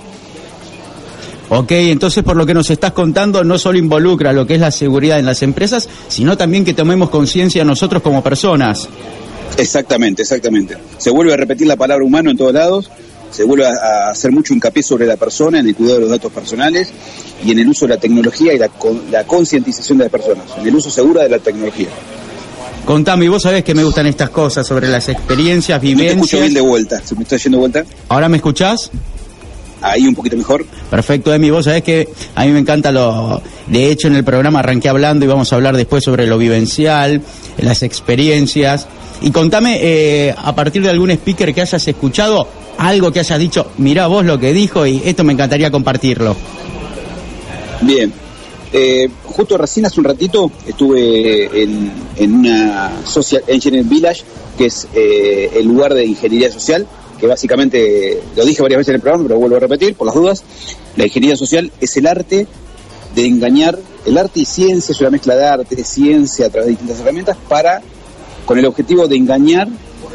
Ok, 1.50 1.72
entonces 1.72 2.24
por 2.24 2.38
lo 2.38 2.46
que 2.46 2.54
nos 2.54 2.70
estás 2.70 2.94
contando 2.94 3.44
no 3.44 3.58
solo 3.58 3.78
involucra 3.78 4.32
lo 4.32 4.48
que 4.48 4.56
es 4.56 4.62
la 4.62 4.72
seguridad 4.72 5.20
en 5.20 5.26
las 5.26 5.44
empresas, 5.44 5.90
sino 6.08 6.38
también 6.38 6.64
que 6.64 6.74
tomemos 6.74 7.10
conciencia 7.10 7.66
nosotros 7.66 8.02
como 8.02 8.24
personas. 8.24 8.88
Exactamente, 9.58 10.22
exactamente. 10.22 10.78
Se 10.98 11.10
vuelve 11.10 11.34
a 11.34 11.38
repetir 11.38 11.68
la 11.68 11.76
palabra 11.76 12.06
humano 12.06 12.32
en 12.32 12.38
todos 12.38 12.54
lados 12.54 12.90
se 13.32 13.44
vuelve 13.44 13.66
a, 13.66 14.10
hacer 14.12 14.32
mucho 14.32 14.54
hincapié 14.54 14.84
sobre 14.84 15.06
la 15.06 15.18
persona, 15.18 15.60
en 15.60 15.68
el 15.68 15.76
cuidado 15.76 15.96
de 15.96 16.02
los 16.02 16.10
datos 16.12 16.32
personales 16.32 16.90
y 17.44 17.52
en 17.52 17.60
el 17.60 17.68
uso 17.68 17.88
de 17.88 17.96
la 17.96 18.00
tecnología 18.00 18.54
y 18.54 18.58
la, 18.58 18.70
la 19.10 19.24
concientización 19.26 19.98
de 19.98 20.06
las 20.06 20.12
personas, 20.12 20.46
en 20.60 20.68
el 20.68 20.76
uso 20.76 20.90
seguro 20.90 21.22
de 21.22 21.30
la 21.30 21.40
tecnología. 21.40 21.88
Contame, 22.86 23.26
y 23.26 23.28
vos 23.28 23.44
sabés 23.44 23.64
que 23.64 23.76
me 23.76 23.84
gustan 23.84 24.08
estas 24.08 24.32
cosas 24.32 24.66
sobre 24.66 24.88
las 24.88 25.08
experiencias, 25.08 25.80
vivencias. 25.80 26.16
No 26.16 26.22
te 26.22 26.26
escucho 26.26 26.42
bien 26.42 26.54
de 26.54 26.62
vuelta, 26.62 27.02
¿se 27.04 27.16
me 27.16 27.24
está 27.24 27.38
yendo 27.38 27.58
de 27.58 27.60
vuelta? 27.60 27.86
¿Ahora 28.10 28.28
me 28.28 28.38
escuchás? 28.38 28.92
Ahí 29.82 30.08
un 30.08 30.14
poquito 30.14 30.38
mejor. 30.38 30.66
Perfecto, 30.90 31.34
Emi. 31.34 31.50
Vos 31.50 31.66
sabés 31.66 31.82
que 31.82 32.08
a 32.36 32.46
mí 32.46 32.52
me 32.52 32.60
encanta 32.60 32.92
lo. 32.92 33.42
De 33.68 33.92
hecho, 33.92 34.08
en 34.08 34.16
el 34.16 34.24
programa 34.24 34.60
arranqué 34.60 34.90
hablando 34.90 35.26
y 35.26 35.28
vamos 35.28 35.52
a 35.52 35.56
hablar 35.56 35.76
después 35.76 36.04
sobre 36.04 36.28
lo 36.28 36.38
vivencial, 36.38 37.22
las 37.58 37.82
experiencias. 37.82 38.88
Y 39.22 39.32
contame, 39.32 39.80
eh, 39.82 40.36
a 40.38 40.56
partir 40.56 40.84
de 40.84 40.90
algún 40.90 41.10
speaker 41.12 41.54
que 41.54 41.62
hayas 41.62 41.88
escuchado, 41.88 42.48
algo 42.82 43.12
que 43.12 43.20
hayas 43.20 43.38
dicho, 43.38 43.68
mirá 43.78 44.08
vos 44.08 44.26
lo 44.26 44.40
que 44.40 44.54
dijo 44.54 44.88
y 44.88 45.04
esto 45.06 45.24
me 45.24 45.34
encantaría 45.34 45.70
compartirlo. 45.70 46.36
Bien. 47.82 48.12
Eh, 48.74 49.08
justo 49.26 49.58
recién 49.58 49.86
hace 49.86 50.00
un 50.00 50.06
ratito 50.06 50.50
estuve 50.66 51.62
en, 51.62 52.34
una 52.34 52.92
Social 53.06 53.44
Engineering 53.46 53.88
Village, 53.88 54.24
que 54.58 54.66
es 54.66 54.88
eh, 54.96 55.52
el 55.56 55.68
lugar 55.68 55.94
de 55.94 56.06
ingeniería 56.06 56.52
social, 56.52 56.88
que 57.20 57.28
básicamente, 57.28 58.20
lo 58.36 58.46
dije 58.46 58.64
varias 58.64 58.80
veces 58.80 58.90
en 58.90 58.96
el 58.96 59.02
programa, 59.02 59.26
pero 59.28 59.40
vuelvo 59.40 59.58
a 59.58 59.60
repetir 59.60 59.94
por 59.94 60.08
las 60.08 60.16
dudas, 60.16 60.44
la 60.96 61.04
ingeniería 61.04 61.36
social 61.36 61.72
es 61.80 61.96
el 61.98 62.08
arte 62.08 62.48
de 63.14 63.26
engañar, 63.26 63.78
el 64.06 64.18
arte 64.18 64.40
y 64.40 64.46
ciencia 64.46 64.94
es 64.94 65.02
una 65.02 65.12
mezcla 65.12 65.36
de 65.36 65.46
arte, 65.46 65.76
de 65.76 65.84
ciencia 65.84 66.48
a 66.48 66.50
través 66.50 66.68
de 66.68 66.72
distintas 66.72 67.00
herramientas 67.02 67.38
para, 67.48 67.82
con 68.46 68.58
el 68.58 68.66
objetivo 68.66 69.08
de 69.08 69.18
engañar 69.18 69.68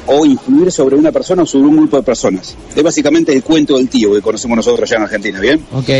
o 0.06 0.24
influir 0.24 0.70
sobre 0.70 0.96
una 0.96 1.12
persona 1.12 1.42
o 1.42 1.46
sobre 1.46 1.68
un 1.68 1.76
grupo 1.76 1.96
de 1.96 2.02
personas. 2.02 2.54
Es 2.74 2.82
básicamente 2.82 3.32
el 3.32 3.42
cuento 3.42 3.76
del 3.76 3.88
tío 3.88 4.12
que 4.12 4.22
conocemos 4.22 4.56
nosotros 4.56 4.88
ya 4.88 4.96
en 4.96 5.02
Argentina, 5.02 5.40
¿bien? 5.40 5.64
Ok. 5.72 5.90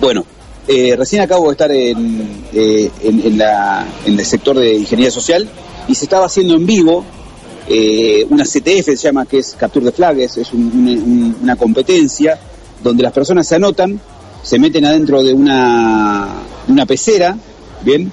Bueno, 0.00 0.24
eh, 0.66 0.94
recién 0.96 1.22
acabo 1.22 1.46
de 1.46 1.52
estar 1.52 1.70
en, 1.72 2.44
eh, 2.52 2.90
en, 3.02 3.38
la, 3.38 3.86
en, 4.04 4.18
el 4.18 4.24
sector 4.24 4.58
de 4.58 4.74
ingeniería 4.74 5.10
social 5.10 5.48
y 5.88 5.94
se 5.94 6.04
estaba 6.04 6.26
haciendo 6.26 6.54
en 6.54 6.66
vivo 6.66 7.04
eh, 7.68 8.26
una 8.30 8.44
CTF, 8.44 8.86
se 8.86 8.96
llama, 8.96 9.26
que 9.26 9.38
es 9.38 9.54
Capture 9.58 9.84
de 9.84 9.92
Flags, 9.92 10.36
es 10.38 10.52
una 10.52 11.56
competencia 11.56 12.38
donde 12.82 13.02
las 13.02 13.12
personas 13.12 13.46
se 13.46 13.56
anotan, 13.56 14.00
se 14.42 14.58
meten 14.58 14.84
adentro 14.84 15.22
de 15.22 15.32
una, 15.32 16.28
una 16.68 16.86
pecera, 16.86 17.36
¿bien? 17.84 18.10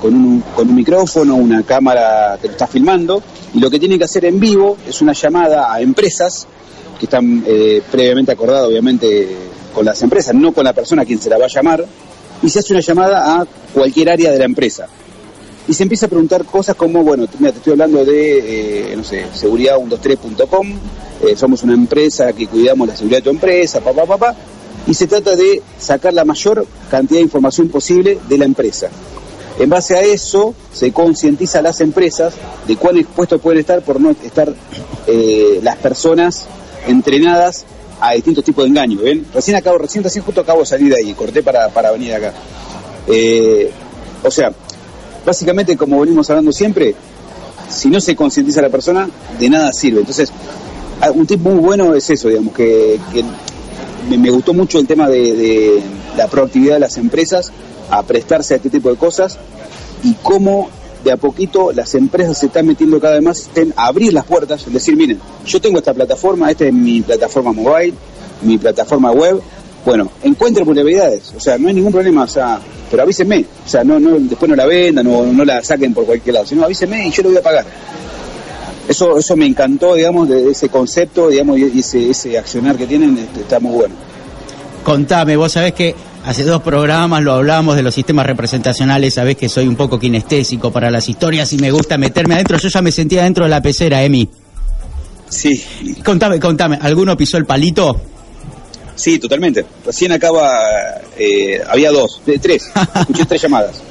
Con, 0.00 0.14
un, 0.14 0.44
con 0.54 0.68
un 0.68 0.74
micrófono, 0.74 1.36
una 1.36 1.62
cámara 1.62 2.38
que 2.40 2.48
lo 2.48 2.52
está 2.52 2.66
filmando, 2.66 3.22
y 3.54 3.60
lo 3.60 3.70
que 3.70 3.78
tienen 3.78 3.98
que 3.98 4.04
hacer 4.04 4.24
en 4.24 4.38
vivo 4.38 4.76
es 4.86 5.00
una 5.00 5.12
llamada 5.12 5.72
a 5.72 5.80
empresas 5.80 6.46
que 6.98 7.06
están 7.06 7.44
eh, 7.46 7.82
previamente 7.90 8.32
acordadas, 8.32 8.68
obviamente, 8.68 9.28
con 9.74 9.84
las 9.84 10.02
empresas, 10.02 10.34
no 10.34 10.52
con 10.52 10.64
la 10.64 10.72
persona 10.72 11.02
a 11.02 11.04
quien 11.04 11.20
se 11.20 11.30
la 11.30 11.38
va 11.38 11.46
a 11.46 11.48
llamar, 11.48 11.84
y 12.42 12.48
se 12.48 12.58
hace 12.58 12.72
una 12.72 12.82
llamada 12.82 13.40
a 13.40 13.46
cualquier 13.72 14.10
área 14.10 14.30
de 14.30 14.38
la 14.38 14.44
empresa. 14.44 14.86
Y 15.66 15.72
se 15.72 15.82
empieza 15.82 16.06
a 16.06 16.08
preguntar 16.10 16.44
cosas 16.44 16.76
como, 16.76 17.02
bueno, 17.02 17.26
mira, 17.38 17.52
te 17.52 17.58
estoy 17.58 17.72
hablando 17.72 18.04
de, 18.04 18.92
eh, 18.92 18.96
no 18.96 19.02
sé, 19.02 19.26
seguridad123.com, 19.34 20.72
eh, 21.26 21.36
somos 21.36 21.62
una 21.62 21.72
empresa 21.72 22.32
que 22.32 22.46
cuidamos 22.46 22.86
la 22.86 22.96
seguridad 22.96 23.18
de 23.18 23.24
tu 23.24 23.30
empresa, 23.30 23.80
papá, 23.80 24.04
papá, 24.04 24.34
y 24.86 24.92
se 24.92 25.06
trata 25.06 25.34
de 25.34 25.62
sacar 25.78 26.12
la 26.12 26.24
mayor 26.24 26.66
cantidad 26.90 27.18
de 27.18 27.24
información 27.24 27.68
posible 27.68 28.18
de 28.28 28.38
la 28.38 28.44
empresa. 28.44 28.90
En 29.58 29.70
base 29.70 29.96
a 29.96 30.02
eso 30.02 30.54
se 30.72 30.92
concientiza 30.92 31.60
a 31.60 31.62
las 31.62 31.80
empresas 31.80 32.34
de 32.66 32.76
cuán 32.76 32.96
expuestos 32.98 33.40
pueden 33.40 33.60
estar 33.60 33.82
por 33.82 34.00
no 34.00 34.10
estar 34.10 34.52
eh, 35.06 35.60
las 35.62 35.76
personas 35.76 36.46
entrenadas 36.88 37.64
a 38.00 38.12
distintos 38.12 38.44
tipos 38.44 38.64
de 38.64 38.70
engaños. 38.70 39.00
Recién 39.32 39.56
acabo, 39.56 39.78
recién, 39.78 40.02
recién 40.02 40.24
justo 40.24 40.40
acabo 40.40 40.60
de 40.60 40.66
salir 40.66 40.92
de 40.92 40.98
ahí, 40.98 41.14
corté 41.14 41.42
para, 41.42 41.68
para 41.68 41.92
venir 41.92 42.14
acá. 42.14 42.32
Eh, 43.06 43.70
o 44.24 44.30
sea, 44.30 44.52
básicamente 45.24 45.76
como 45.76 46.00
venimos 46.00 46.28
hablando 46.30 46.50
siempre, 46.50 46.94
si 47.68 47.88
no 47.88 48.00
se 48.00 48.16
concientiza 48.16 48.58
a 48.58 48.64
la 48.64 48.70
persona, 48.70 49.08
de 49.38 49.48
nada 49.48 49.72
sirve. 49.72 50.00
Entonces, 50.00 50.32
un 51.14 51.26
tip 51.26 51.40
muy 51.40 51.60
bueno 51.60 51.94
es 51.94 52.10
eso, 52.10 52.28
digamos, 52.28 52.54
que, 52.54 52.98
me, 54.08 54.30
gustó 54.30 54.52
mucho 54.52 54.80
el 54.80 54.86
tema 54.86 55.08
de 55.08 55.80
la 56.16 56.26
proactividad 56.26 56.74
de 56.74 56.80
las 56.80 56.96
empresas 56.96 57.52
a 57.90 58.02
prestarse 58.02 58.54
a 58.54 58.56
este 58.56 58.70
tipo 58.70 58.90
de 58.90 58.96
cosas 58.96 59.38
y 60.02 60.14
cómo 60.22 60.68
de 61.04 61.12
a 61.12 61.16
poquito 61.16 61.70
las 61.72 61.94
empresas 61.94 62.38
se 62.38 62.46
están 62.46 62.66
metiendo 62.66 62.98
cada 62.98 63.14
vez 63.14 63.22
más 63.22 63.50
en 63.54 63.74
abrir 63.76 64.12
las 64.12 64.24
puertas, 64.24 64.66
es 64.66 64.72
decir, 64.72 64.96
miren, 64.96 65.20
yo 65.44 65.60
tengo 65.60 65.78
esta 65.78 65.92
plataforma, 65.92 66.50
esta 66.50 66.64
es 66.64 66.72
mi 66.72 67.02
plataforma 67.02 67.52
mobile, 67.52 67.92
mi 68.42 68.56
plataforma 68.56 69.12
web, 69.12 69.40
bueno, 69.84 70.10
encuentre 70.22 70.64
vulnerabilidades, 70.64 71.34
o 71.36 71.40
sea, 71.40 71.58
no 71.58 71.68
hay 71.68 71.74
ningún 71.74 71.92
problema, 71.92 72.22
o 72.22 72.28
sea, 72.28 72.58
pero 72.90 73.02
avísenme, 73.02 73.44
o 73.64 73.68
sea, 73.68 73.84
no, 73.84 74.00
no, 74.00 74.18
después 74.18 74.48
no 74.48 74.56
la 74.56 74.64
vendan, 74.64 75.04
no, 75.04 75.26
no 75.26 75.44
la 75.44 75.62
saquen 75.62 75.92
por 75.92 76.06
cualquier 76.06 76.34
lado, 76.34 76.46
sino 76.46 76.64
avísenme 76.64 77.06
y 77.06 77.10
yo 77.10 77.22
lo 77.22 77.28
voy 77.28 77.38
a 77.38 77.42
pagar. 77.42 77.66
Eso, 78.88 79.18
eso 79.18 79.36
me 79.36 79.46
encantó, 79.46 79.94
digamos, 79.94 80.28
de 80.28 80.50
ese 80.50 80.68
concepto, 80.68 81.28
digamos, 81.28 81.58
y 81.58 81.80
ese, 81.80 82.10
ese 82.10 82.38
accionar 82.38 82.76
que 82.76 82.86
tienen 82.86 83.16
este, 83.16 83.40
está 83.40 83.58
muy 83.58 83.72
bueno. 83.72 83.94
Contame, 84.84 85.36
vos 85.36 85.52
sabés 85.52 85.72
que 85.72 85.94
Hace 86.24 86.42
dos 86.44 86.62
programas 86.62 87.22
lo 87.22 87.34
hablamos 87.34 87.76
de 87.76 87.82
los 87.82 87.94
sistemas 87.94 88.26
representacionales, 88.26 89.12
sabés 89.12 89.36
que 89.36 89.50
soy 89.50 89.68
un 89.68 89.76
poco 89.76 89.98
kinestésico 89.98 90.72
para 90.72 90.90
las 90.90 91.06
historias 91.06 91.52
y 91.52 91.58
me 91.58 91.70
gusta 91.70 91.98
meterme 91.98 92.34
adentro. 92.34 92.56
Yo 92.56 92.68
ya 92.68 92.80
me 92.80 92.90
sentía 92.90 93.24
dentro 93.24 93.44
de 93.44 93.50
la 93.50 93.60
pecera, 93.60 94.02
Emi. 94.02 94.26
Sí. 95.28 95.62
Contame, 96.02 96.40
contame, 96.40 96.78
¿alguno 96.80 97.14
pisó 97.14 97.36
el 97.36 97.44
palito? 97.44 98.00
Sí, 98.94 99.18
totalmente. 99.18 99.66
Recién 99.84 100.12
acaba, 100.12 100.48
eh, 101.18 101.60
había 101.68 101.90
dos, 101.90 102.22
tres, 102.40 102.70
escuché 102.94 103.26
tres 103.26 103.42
llamadas. 103.42 103.82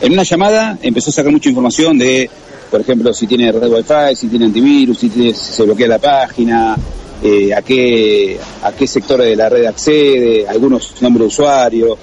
En 0.00 0.14
una 0.14 0.22
llamada 0.22 0.78
empezó 0.80 1.10
a 1.10 1.12
sacar 1.12 1.30
mucha 1.30 1.50
información 1.50 1.98
de, 1.98 2.30
por 2.70 2.80
ejemplo, 2.80 3.12
si 3.12 3.26
tiene 3.26 3.52
red 3.52 3.70
Wi-Fi, 3.70 4.16
si 4.16 4.28
tiene 4.28 4.46
antivirus, 4.46 4.98
si, 4.98 5.10
si 5.10 5.34
se 5.34 5.62
bloquea 5.64 5.88
la 5.88 5.98
página, 5.98 6.74
eh, 7.22 7.54
a, 7.54 7.62
qué, 7.62 8.38
a 8.62 8.72
qué 8.72 8.86
sector 8.86 9.20
de 9.22 9.36
la 9.36 9.48
red 9.48 9.66
accede, 9.66 10.46
algunos 10.48 11.00
nombres 11.00 11.20
de 11.20 11.26
usuario. 11.28 11.98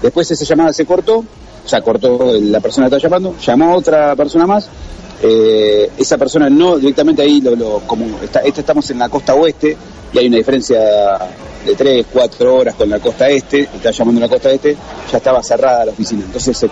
Después 0.00 0.30
esa 0.30 0.44
llamada 0.44 0.72
se 0.72 0.84
cortó, 0.84 1.24
sea, 1.64 1.80
cortó 1.80 2.32
la 2.40 2.60
persona 2.60 2.88
que 2.88 2.96
estaba 2.96 3.10
llamando, 3.10 3.38
llamó 3.38 3.72
a 3.72 3.76
otra 3.76 4.14
persona 4.14 4.46
más. 4.46 4.68
Eh, 5.22 5.90
esa 5.96 6.18
persona 6.18 6.50
no 6.50 6.76
directamente 6.76 7.22
ahí, 7.22 7.40
lo, 7.40 7.80
como 7.86 8.18
está, 8.22 8.40
este 8.40 8.60
estamos 8.60 8.90
en 8.90 8.98
la 8.98 9.08
costa 9.08 9.34
oeste 9.34 9.76
y 10.12 10.18
hay 10.18 10.26
una 10.26 10.36
diferencia 10.36 10.78
de 11.64 11.74
3, 11.74 12.06
4 12.12 12.54
horas 12.54 12.74
con 12.74 12.90
la 12.90 12.98
costa 12.98 13.28
este, 13.28 13.60
está 13.60 13.90
llamando 13.90 14.20
a 14.20 14.26
la 14.26 14.28
costa 14.28 14.50
este, 14.50 14.76
ya 15.10 15.16
estaba 15.18 15.42
cerrada 15.42 15.86
la 15.86 15.92
oficina, 15.92 16.24
entonces 16.26 16.66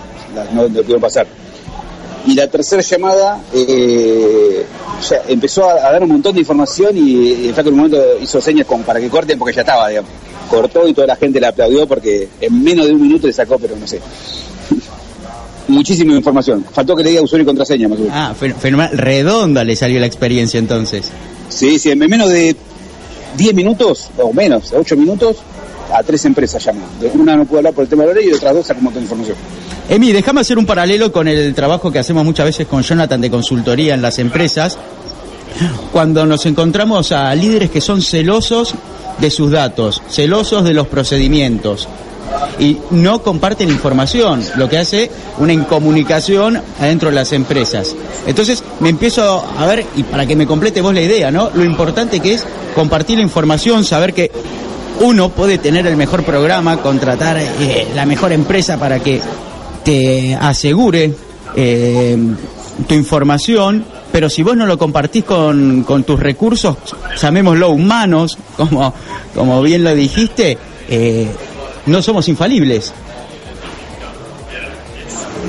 no, 0.52 0.68
no 0.68 0.68
pudieron 0.68 1.00
pasar. 1.00 1.26
Y 2.26 2.34
la 2.34 2.46
tercera 2.48 2.82
llamada 2.82 3.40
eh, 3.52 4.64
empezó 5.28 5.68
a, 5.68 5.74
dar 5.74 6.02
un 6.02 6.10
montón 6.10 6.34
de 6.34 6.40
información 6.40 6.96
y, 6.96 7.48
en 7.48 7.68
un 7.68 7.76
momento 7.76 7.98
hizo 8.20 8.40
señas 8.40 8.66
como 8.66 8.84
para 8.84 9.00
que 9.00 9.08
corten 9.08 9.38
porque 9.38 9.54
ya 9.54 9.62
estaba, 9.62 9.88
digamos. 9.88 10.10
Cortó 10.48 10.86
y 10.86 10.94
toda 10.94 11.06
la 11.08 11.16
gente 11.16 11.40
le 11.40 11.46
aplaudió 11.46 11.86
porque 11.86 12.28
en 12.40 12.62
menos 12.62 12.86
de 12.86 12.92
un 12.92 13.02
minuto 13.02 13.26
le 13.26 13.32
sacó, 13.32 13.58
pero 13.58 13.74
no 13.76 13.86
sé. 13.86 14.00
Muchísima 15.68 16.14
información. 16.14 16.64
Faltó 16.72 16.94
que 16.94 17.02
le 17.02 17.10
diga 17.10 17.22
usuario 17.22 17.42
y 17.42 17.46
contraseña, 17.46 17.88
más 17.88 17.98
Ah, 18.10 18.34
fenomenal. 18.38 18.96
Redonda 18.96 19.64
le 19.64 19.74
salió 19.74 19.98
la 19.98 20.06
experiencia 20.06 20.58
entonces. 20.58 21.10
Sí, 21.48 21.78
sí, 21.78 21.90
en 21.90 21.98
menos 21.98 22.28
de 22.28 22.54
10 23.36 23.54
minutos, 23.54 24.10
o 24.18 24.32
menos, 24.32 24.72
8 24.72 24.96
minutos, 24.96 25.38
a 25.92 26.02
tres 26.02 26.24
empresas 26.24 26.64
llamó. 26.64 26.86
Una 27.14 27.36
no 27.36 27.44
pudo 27.44 27.58
hablar 27.58 27.74
por 27.74 27.84
el 27.84 27.90
tema 27.90 28.04
de 28.04 28.08
la 28.08 28.14
ley 28.14 28.28
y 28.28 28.32
otras 28.32 28.54
dos 28.54 28.66
sacó 28.66 28.78
un 28.78 28.84
montón 28.84 29.02
de 29.02 29.04
información. 29.04 29.36
Emi, 29.92 30.10
déjame 30.10 30.40
hacer 30.40 30.56
un 30.56 30.64
paralelo 30.64 31.12
con 31.12 31.28
el 31.28 31.54
trabajo 31.54 31.92
que 31.92 31.98
hacemos 31.98 32.24
muchas 32.24 32.46
veces 32.46 32.66
con 32.66 32.82
Jonathan 32.82 33.20
de 33.20 33.30
consultoría 33.30 33.92
en 33.92 34.00
las 34.00 34.18
empresas. 34.18 34.78
Cuando 35.92 36.24
nos 36.24 36.46
encontramos 36.46 37.12
a 37.12 37.34
líderes 37.34 37.70
que 37.70 37.82
son 37.82 38.00
celosos 38.00 38.74
de 39.18 39.30
sus 39.30 39.50
datos, 39.50 40.02
celosos 40.08 40.64
de 40.64 40.72
los 40.72 40.86
procedimientos 40.86 41.88
y 42.58 42.78
no 42.90 43.22
comparten 43.22 43.68
información, 43.68 44.42
lo 44.56 44.66
que 44.66 44.78
hace 44.78 45.10
una 45.36 45.52
incomunicación 45.52 46.58
adentro 46.80 47.10
de 47.10 47.16
las 47.16 47.34
empresas. 47.34 47.94
Entonces 48.26 48.64
me 48.80 48.88
empiezo 48.88 49.44
a 49.58 49.66
ver, 49.66 49.84
y 49.94 50.04
para 50.04 50.24
que 50.24 50.36
me 50.36 50.46
complete 50.46 50.80
vos 50.80 50.94
la 50.94 51.02
idea, 51.02 51.30
¿no? 51.30 51.50
Lo 51.52 51.64
importante 51.64 52.20
que 52.20 52.32
es 52.32 52.46
compartir 52.74 53.18
la 53.18 53.24
información, 53.24 53.84
saber 53.84 54.14
que 54.14 54.30
uno 55.00 55.28
puede 55.28 55.58
tener 55.58 55.86
el 55.86 55.98
mejor 55.98 56.24
programa, 56.24 56.78
contratar 56.78 57.36
eh, 57.38 57.88
la 57.94 58.06
mejor 58.06 58.32
empresa 58.32 58.78
para 58.78 58.98
que 58.98 59.20
te 59.84 60.34
asegure 60.34 61.12
eh, 61.56 62.16
tu 62.86 62.94
información, 62.94 63.84
pero 64.10 64.28
si 64.28 64.42
vos 64.42 64.56
no 64.56 64.66
lo 64.66 64.78
compartís 64.78 65.24
con, 65.24 65.82
con 65.84 66.04
tus 66.04 66.20
recursos, 66.20 66.76
llamémoslo 67.20 67.70
humanos, 67.70 68.38
como, 68.56 68.92
como 69.34 69.62
bien 69.62 69.84
lo 69.84 69.94
dijiste, 69.94 70.58
eh, 70.88 71.28
no 71.86 72.02
somos 72.02 72.28
infalibles. 72.28 72.92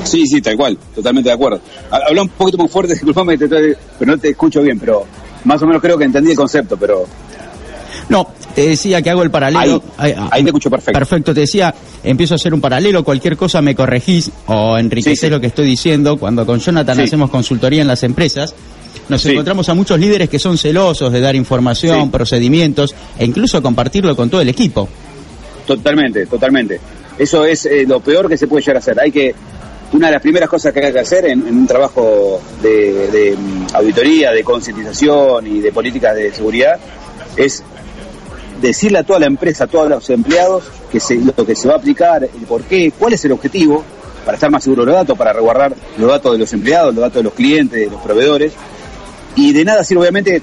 Sí, 0.03 0.27
sí, 0.27 0.41
tal 0.41 0.57
cual, 0.57 0.77
totalmente 0.93 1.29
de 1.29 1.35
acuerdo. 1.35 1.61
Habla 1.89 2.23
un 2.23 2.29
poquito 2.29 2.57
más 2.57 2.71
fuerte, 2.71 2.93
disculpame, 2.95 3.37
pero 3.37 3.75
no 4.01 4.17
te 4.17 4.29
escucho 4.29 4.61
bien, 4.61 4.79
pero 4.79 5.05
más 5.45 5.61
o 5.61 5.65
menos 5.65 5.81
creo 5.81 5.97
que 5.97 6.05
entendí 6.05 6.31
el 6.31 6.37
concepto, 6.37 6.77
pero 6.77 7.05
no, 8.09 8.27
te 8.55 8.67
decía 8.67 9.01
que 9.01 9.09
hago 9.09 9.23
el 9.23 9.31
paralelo. 9.31 9.81
Ahí, 9.97 10.43
te 10.43 10.49
escucho 10.49 10.69
perfecto. 10.69 10.97
Perfecto, 10.97 11.33
te 11.33 11.41
decía, 11.41 11.73
empiezo 12.03 12.33
a 12.33 12.35
hacer 12.35 12.53
un 12.53 12.61
paralelo, 12.61 13.03
cualquier 13.03 13.35
cosa 13.37 13.61
me 13.61 13.75
corregís 13.75 14.31
o 14.47 14.77
enriqueces 14.77 15.29
lo 15.29 15.39
que 15.39 15.47
estoy 15.47 15.65
diciendo. 15.65 16.17
Cuando 16.17 16.45
con 16.45 16.59
Jonathan 16.59 16.99
hacemos 16.99 17.29
consultoría 17.29 17.81
en 17.81 17.87
las 17.87 18.03
empresas, 18.03 18.53
nos 19.09 19.25
encontramos 19.25 19.67
a 19.69 19.73
muchos 19.73 19.99
líderes 19.99 20.29
que 20.29 20.39
son 20.39 20.57
celosos 20.57 21.11
de 21.11 21.19
dar 21.19 21.35
información, 21.35 22.11
procedimientos 22.11 22.95
e 23.17 23.25
incluso 23.25 23.61
compartirlo 23.61 24.15
con 24.15 24.29
todo 24.29 24.41
el 24.41 24.49
equipo. 24.49 24.87
Totalmente, 25.65 26.25
totalmente. 26.25 26.79
Eso 27.17 27.45
es 27.45 27.65
eh, 27.65 27.85
lo 27.87 27.99
peor 27.99 28.27
que 28.27 28.37
se 28.37 28.47
puede 28.47 28.61
llegar 28.61 28.77
a 28.77 28.79
hacer. 28.79 28.99
Hay 28.99 29.11
que 29.11 29.33
una 29.93 30.07
de 30.07 30.13
las 30.13 30.21
primeras 30.21 30.49
cosas 30.49 30.73
que 30.73 30.83
hay 30.83 30.91
que 30.91 30.99
hacer 30.99 31.25
en, 31.25 31.43
un 31.43 31.67
trabajo 31.67 32.41
de, 32.61 33.07
de, 33.11 33.37
mm, 33.37 33.75
auditoría, 33.75 34.31
de 34.31 34.43
concientización 34.43 35.45
y 35.45 35.59
de 35.59 35.71
políticas 35.71 36.15
de 36.15 36.33
seguridad 36.33 36.79
es 37.37 37.63
decirle 38.67 38.99
a 38.99 39.03
toda 39.03 39.19
la 39.19 39.25
empresa, 39.27 39.65
a 39.65 39.67
todos 39.67 39.89
los 39.89 40.09
empleados, 40.09 40.63
que 40.91 40.99
se, 40.99 41.15
lo 41.15 41.45
que 41.45 41.55
se 41.55 41.67
va 41.67 41.75
a 41.75 41.77
aplicar, 41.77 42.23
el 42.23 42.45
por 42.47 42.63
qué, 42.63 42.91
cuál 42.97 43.13
es 43.13 43.23
el 43.25 43.31
objetivo, 43.31 43.83
para 44.25 44.35
estar 44.35 44.49
más 44.49 44.63
seguro 44.63 44.83
de 44.83 44.91
los 44.91 44.95
datos, 44.95 45.17
para 45.17 45.33
resguardar 45.33 45.73
los 45.97 46.09
datos 46.09 46.31
de 46.31 46.37
los 46.37 46.53
empleados, 46.53 46.93
los 46.93 47.01
datos 47.01 47.17
de 47.17 47.23
los 47.23 47.33
clientes, 47.33 47.79
de 47.79 47.87
los 47.87 48.01
proveedores. 48.01 48.53
Y 49.35 49.51
de 49.51 49.65
nada 49.65 49.83
sirve, 49.83 50.01
obviamente, 50.01 50.41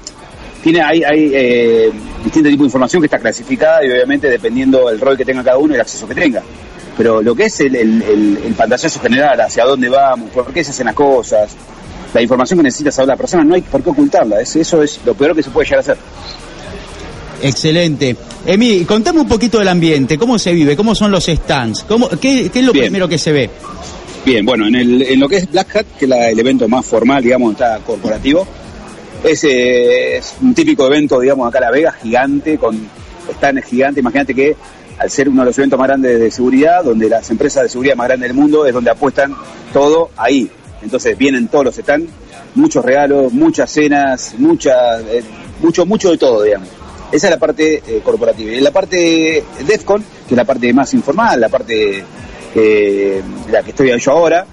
tiene 0.62 0.82
hay, 0.82 1.02
hay 1.02 1.32
eh, 1.34 1.92
distintos 2.22 2.50
tipos 2.50 2.64
de 2.64 2.66
información 2.66 3.00
que 3.00 3.06
está 3.06 3.18
clasificada 3.18 3.84
y 3.84 3.90
obviamente 3.90 4.28
dependiendo 4.28 4.88
del 4.88 5.00
rol 5.00 5.16
que 5.16 5.24
tenga 5.24 5.42
cada 5.42 5.56
uno 5.56 5.72
y 5.72 5.76
el 5.76 5.80
acceso 5.80 6.06
que 6.06 6.14
tenga. 6.14 6.42
Pero 6.96 7.22
lo 7.22 7.34
que 7.34 7.44
es 7.44 7.60
el, 7.60 7.74
el, 7.76 8.02
el, 8.44 8.54
pantallazo 8.54 9.00
general, 9.00 9.40
hacia 9.40 9.64
dónde 9.64 9.88
vamos, 9.88 10.30
por 10.30 10.52
qué 10.52 10.62
se 10.62 10.72
hacen 10.72 10.86
las 10.86 10.94
cosas, 10.94 11.56
la 12.12 12.20
información 12.20 12.58
que 12.58 12.64
necesita 12.64 12.90
saber 12.90 13.08
la 13.08 13.16
persona, 13.16 13.44
no 13.44 13.54
hay 13.54 13.62
por 13.62 13.82
qué 13.82 13.90
ocultarla, 13.90 14.40
eso 14.40 14.82
es 14.82 15.00
lo 15.06 15.14
peor 15.14 15.34
que 15.34 15.42
se 15.42 15.50
puede 15.50 15.66
llegar 15.66 15.78
a 15.78 15.80
hacer. 15.80 15.96
Excelente. 17.42 18.16
Emi, 18.46 18.84
contame 18.84 19.20
un 19.20 19.28
poquito 19.28 19.58
del 19.58 19.68
ambiente, 19.68 20.18
cómo 20.18 20.38
se 20.38 20.52
vive, 20.52 20.76
cómo 20.76 20.94
son 20.94 21.10
los 21.10 21.24
stands, 21.26 21.84
¿Cómo, 21.84 22.08
qué, 22.08 22.50
es 22.52 22.64
lo 22.64 22.72
primero 22.72 23.08
que 23.08 23.18
se 23.18 23.32
ve? 23.32 23.50
Bien, 24.24 24.44
bueno, 24.44 24.66
en, 24.66 24.74
el, 24.74 25.02
en 25.02 25.20
lo 25.20 25.28
que 25.28 25.38
es 25.38 25.50
Black 25.50 25.76
Hat, 25.76 25.86
que 25.98 26.04
es 26.04 26.10
el 26.10 26.38
evento 26.38 26.68
más 26.68 26.84
formal, 26.84 27.22
digamos, 27.22 27.52
está 27.52 27.78
corporativo, 27.78 28.46
es, 29.24 29.44
es, 29.44 30.34
un 30.40 30.54
típico 30.54 30.86
evento, 30.86 31.20
digamos, 31.20 31.48
acá 31.48 31.58
en 31.58 31.64
La 31.64 31.70
Vega, 31.70 31.92
gigante, 31.92 32.58
con 32.58 32.78
stands 33.36 33.66
gigantes. 33.66 34.00
Imagínate 34.00 34.34
que 34.34 34.56
al 34.98 35.10
ser 35.10 35.28
uno 35.28 35.42
de 35.42 35.46
los 35.46 35.58
eventos 35.58 35.78
más 35.78 35.88
grandes 35.88 36.20
de 36.20 36.30
seguridad, 36.30 36.84
donde 36.84 37.08
las 37.08 37.30
empresas 37.30 37.62
de 37.64 37.68
seguridad 37.70 37.96
más 37.96 38.08
grandes 38.08 38.28
del 38.28 38.36
mundo 38.36 38.66
es 38.66 38.74
donde 38.74 38.90
apuestan 38.90 39.34
todo 39.72 40.10
ahí. 40.16 40.50
Entonces 40.82 41.16
vienen 41.16 41.48
todos 41.48 41.66
los 41.66 41.76
stands, 41.76 42.10
muchos 42.54 42.84
regalos, 42.84 43.32
muchas 43.32 43.70
cenas, 43.70 44.34
mucha, 44.38 45.00
eh, 45.00 45.22
mucho, 45.62 45.86
mucho 45.86 46.10
de 46.10 46.18
todo, 46.18 46.42
digamos. 46.42 46.68
Esa 47.12 47.26
es 47.26 47.30
la 47.30 47.38
parte 47.38 47.82
eh, 47.86 48.00
corporativa. 48.04 48.52
Y 48.52 48.60
la 48.60 48.70
parte 48.70 49.42
DEFCON, 49.66 50.02
que 50.28 50.34
es 50.34 50.36
la 50.36 50.44
parte 50.44 50.72
más 50.72 50.94
informal, 50.94 51.40
la 51.40 51.48
parte 51.48 52.04
eh, 52.54 53.22
la 53.50 53.62
que 53.62 53.70
estoy 53.70 53.98
yo 53.98 54.12
ahora, 54.12 54.46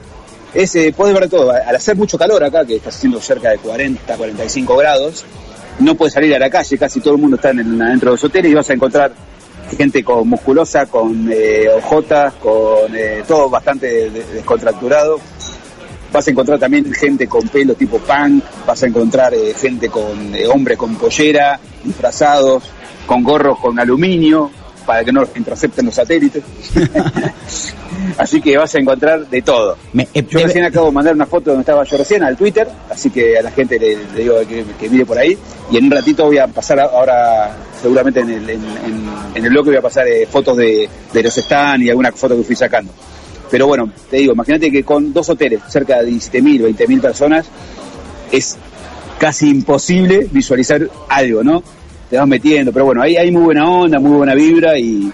es, 0.54 0.76
eh, 0.76 0.94
puedes 0.96 1.14
ver 1.14 1.30
todo. 1.30 1.52
Al 1.52 1.76
hacer 1.76 1.96
mucho 1.96 2.18
calor 2.18 2.44
acá, 2.44 2.66
que 2.66 2.78
está 2.78 2.90
haciendo 2.90 3.22
cerca 3.22 3.52
de 3.52 3.58
40, 3.60 4.16
45 4.16 4.78
grados, 4.78 5.26
no 5.80 5.96
puedes 5.96 6.14
salir 6.14 6.34
a 6.36 6.40
la 6.40 6.50
calle, 6.50 6.78
casi 6.78 7.00
todo 7.00 7.16
el 7.16 7.22
mundo 7.22 7.36
está 7.36 7.52
en, 7.52 7.78
dentro 7.78 8.10
de 8.10 8.16
los 8.16 8.24
hoteles 8.24 8.52
y 8.52 8.56
vas 8.56 8.70
a 8.70 8.74
encontrar 8.74 9.12
gente 9.78 10.04
con 10.04 10.28
musculosa, 10.28 10.88
con 10.88 11.30
eh, 11.32 11.68
ojotas, 11.76 12.34
con 12.36 12.92
todo 13.28 13.50
bastante 13.50 14.10
descontracturado. 14.10 15.20
Vas 16.12 16.28
a 16.28 16.32
encontrar 16.32 16.60
también 16.60 16.92
gente 16.94 17.28
con 17.28 17.48
pelo 17.50 17.76
tipo 17.76 18.00
punk, 18.00 18.44
vas 18.66 18.84
a 18.84 18.88
encontrar 18.88 19.34
eh, 19.34 19.54
gente 19.54 19.90
con 19.90 20.34
hombres 20.52 20.78
con 20.78 20.96
pollera, 20.96 21.60
disfrazados, 21.84 22.64
con 23.06 23.24
gorros 23.24 23.60
con 23.60 23.80
aluminio, 23.80 24.50
para 24.88 25.04
que 25.04 25.12
no 25.12 25.22
los 25.22 25.36
intercepten 25.36 25.86
los 25.86 25.96
satélites. 25.96 26.44
así 28.18 28.42
que 28.42 28.58
vas 28.58 28.74
a 28.74 28.80
encontrar 28.80 29.28
de 29.28 29.42
todo. 29.42 29.78
Eh, 30.14 30.26
yo 30.28 30.40
recién 30.40 30.64
acabo 30.64 30.88
de 30.88 30.94
mandar 30.94 31.14
una 31.14 31.26
foto 31.26 31.52
donde 31.52 31.62
estaba 31.62 31.84
yo 31.84 31.98
recién 31.98 32.24
al 32.24 32.38
Twitter, 32.38 32.68
así 32.90 33.10
que 33.10 33.38
a 33.38 33.42
la 33.42 33.52
gente 33.52 33.78
le, 33.78 33.98
digo 34.16 34.40
que, 34.48 34.64
que, 34.80 34.90
mire 34.90 35.06
por 35.06 35.18
ahí. 35.18 35.38
Y 35.70 35.78
en 35.78 35.86
un 35.86 35.92
ratito 35.92 36.26
voy 36.26 36.38
a 36.38 36.48
pasar 36.48 36.80
ahora, 36.80 37.56
seguramente 37.82 38.22
en 38.22 38.30
el, 38.30 38.50
en, 38.50 38.66
el 39.36 39.50
bloque 39.50 39.70
voy 39.72 39.78
a 39.78 39.82
pasar 39.82 40.08
eh, 40.08 40.26
fotos 40.26 40.56
de, 40.58 40.90
de 41.14 41.24
los 41.24 41.36
stands 41.36 41.86
y 41.86 41.90
alguna 41.90 42.12
foto 42.14 42.38
que 42.38 42.44
fui 42.44 42.56
sacando. 42.56 42.92
Pero 43.50 43.68
bueno, 43.68 43.92
te 44.10 44.18
digo, 44.18 44.34
imagínate 44.34 44.72
que 44.72 44.84
con 44.84 45.14
dos 45.14 45.30
hoteles, 45.30 45.62
cerca 45.68 46.02
de 46.02 46.12
17.000, 46.12 46.76
20.000 46.76 47.02
personas, 47.02 47.48
es 48.32 48.58
casi 49.20 49.50
imposible 49.50 50.28
visualizar 50.32 50.90
algo, 51.10 51.44
¿no? 51.44 51.64
te 52.10 52.18
vas 52.18 52.28
metiendo, 52.28 52.72
pero 52.72 52.86
bueno, 52.86 53.02
ahí 53.02 53.18
hay 53.18 53.32
muy 53.32 53.44
buena 53.44 53.70
onda, 53.70 54.00
muy 54.00 54.12
buena 54.12 54.34
vibra 54.34 54.78
y, 54.80 55.12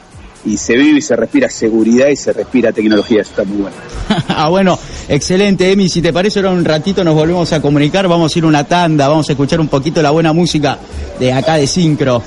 se 0.58 0.76
vive 0.76 1.00
y 1.00 1.02
se 1.02 1.16
respira 1.16 1.50
seguridad 1.50 2.08
y 2.10 2.16
se 2.16 2.34
respira 2.34 2.72
tecnología, 2.72 3.22
eso 3.22 3.32
está 3.32 3.44
muy 3.44 3.62
bueno. 3.62 3.76
ah, 4.28 4.50
bueno, 4.50 4.78
excelente, 5.08 5.72
Emi, 5.72 5.90
si 5.90 6.02
te 6.02 6.14
parece 6.14 6.40
ahora 6.40 6.52
un 6.52 6.66
ratito 6.66 7.04
nos 7.04 7.16
volvemos 7.16 7.52
a 7.54 7.62
comunicar, 7.62 8.08
vamos 8.08 8.36
a 8.36 8.40
ir 8.40 8.46
una 8.46 8.64
tanda, 8.66 9.08
vamos 9.08 9.28
a 9.30 9.32
escuchar 9.32 9.60
un 9.60 9.70
poquito 9.70 10.02
la 10.02 10.12
buena 10.12 10.34
música 10.34 10.78
de 11.20 11.32
acá 11.32 11.56
de 11.56 11.66
Syncro. 11.66 12.22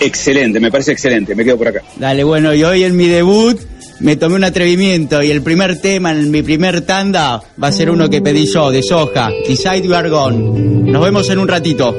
Excelente, 0.00 0.60
me 0.60 0.70
parece 0.70 0.92
excelente, 0.92 1.34
me 1.34 1.44
quedo 1.44 1.58
por 1.58 1.68
acá. 1.68 1.82
Dale, 1.96 2.22
bueno, 2.22 2.54
y 2.54 2.62
hoy 2.62 2.84
en 2.84 2.96
mi 2.96 3.08
debut 3.08 3.58
me 4.00 4.16
tomé 4.16 4.36
un 4.36 4.44
atrevimiento 4.44 5.22
y 5.22 5.30
el 5.30 5.42
primer 5.42 5.80
tema 5.80 6.12
en 6.12 6.30
mi 6.30 6.42
primer 6.42 6.82
tanda 6.82 7.42
va 7.62 7.68
a 7.68 7.72
ser 7.72 7.90
uno 7.90 8.08
que 8.08 8.20
pedí 8.20 8.46
yo, 8.46 8.70
de 8.70 8.82
Soja, 8.82 9.30
Decide 9.46 9.82
You 9.82 9.94
Are 9.94 10.08
Gone. 10.08 10.90
Nos 10.90 11.02
vemos 11.02 11.28
en 11.30 11.38
un 11.38 11.48
ratito. 11.48 11.94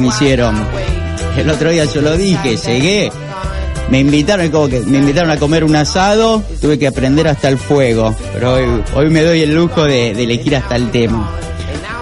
Me 0.00 0.08
hicieron. 0.08 0.56
El 1.36 1.50
otro 1.50 1.70
día 1.70 1.84
yo 1.84 2.00
lo 2.02 2.16
dije, 2.16 2.56
llegué, 2.56 3.10
me 3.90 4.00
invitaron 4.00 5.30
a 5.30 5.38
comer 5.38 5.64
un 5.64 5.74
asado, 5.76 6.42
tuve 6.60 6.78
que 6.78 6.86
aprender 6.86 7.26
hasta 7.26 7.48
el 7.48 7.58
fuego, 7.58 8.14
pero 8.34 8.54
hoy, 8.54 8.64
hoy 8.94 9.10
me 9.10 9.22
doy 9.22 9.42
el 9.42 9.54
lujo 9.54 9.84
de, 9.84 10.10
elegir 10.10 10.56
hasta 10.56 10.76
el 10.76 10.90
tema. 10.90 11.30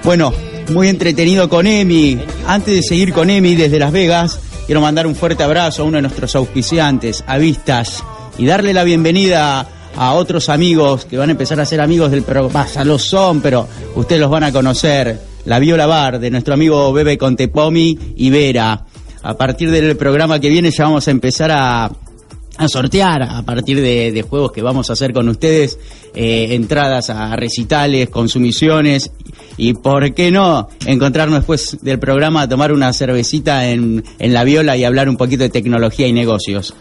Bueno, 0.03 0.33
muy 0.73 0.89
entretenido 0.89 1.49
con 1.49 1.67
Emi. 1.67 2.19
Antes 2.47 2.75
de 2.75 2.83
seguir 2.83 3.13
con 3.13 3.31
Emi 3.31 3.55
desde 3.55 3.79
Las 3.79 3.93
Vegas, 3.93 4.41
quiero 4.67 4.81
mandar 4.81 5.07
un 5.07 5.15
fuerte 5.15 5.45
abrazo 5.45 5.83
a 5.83 5.85
uno 5.85 5.97
de 5.97 6.03
nuestros 6.03 6.35
auspiciantes, 6.35 7.23
a 7.27 7.39
Vistas, 7.39 8.03
y 8.37 8.47
darle 8.47 8.75
la 8.75 8.83
bienvenida 8.83 9.69
a 9.97 10.13
otros 10.15 10.49
amigos 10.49 11.05
que 11.05 11.17
van 11.17 11.29
a 11.29 11.33
empezar 11.33 11.61
a 11.61 11.67
ser 11.67 11.81
amigos 11.81 12.11
del 12.11 12.23
programa. 12.23 12.67
Ya 12.67 12.85
lo 12.85 12.99
son, 12.99 13.41
pero 13.41 13.69
ustedes 13.95 14.21
los 14.21 14.31
van 14.31 14.45
a 14.45 14.53
conocer. 14.53 15.36
La 15.47 15.61
Viola 15.61 15.87
Bar 15.87 16.19
de 16.19 16.31
nuestro 16.31 16.55
amigo 16.55 16.93
Bebe 16.93 17.17
Contepomi 17.17 17.97
y 18.17 18.31
Vera. 18.31 18.85
A 19.23 19.37
partir 19.37 19.71
del 19.71 19.97
programa 19.97 20.41
que 20.41 20.49
viene 20.49 20.71
ya 20.71 20.85
vamos 20.85 21.07
a 21.07 21.11
empezar 21.13 21.51
a, 21.53 21.85
a 21.87 22.69
sortear 22.69 23.23
a 23.23 23.43
partir 23.43 23.81
de, 23.81 24.11
de 24.11 24.23
juegos 24.23 24.51
que 24.51 24.61
vamos 24.61 24.91
a 24.91 24.95
hacer 24.95 25.13
con 25.13 25.29
ustedes, 25.29 25.79
eh, 26.15 26.49
entradas 26.51 27.11
a 27.11 27.35
recitales, 27.37 28.09
consumiciones 28.09 29.13
y 29.57 29.75
por 29.75 30.15
qué 30.15 30.33
no 30.33 30.69
encontrarnos 30.85 31.39
después 31.39 31.79
del 31.81 32.01
programa 32.01 32.43
a 32.43 32.49
tomar 32.49 32.73
una 32.73 32.93
cervecita 32.93 33.69
en, 33.69 34.05
en 34.19 34.35
la 34.35 34.43
viola 34.43 34.77
y 34.77 34.85
hablar 34.85 35.09
un 35.09 35.17
poquito 35.17 35.45
de 35.45 35.51
tecnología 35.51 36.09
y 36.09 36.13
negocios. 36.13 36.75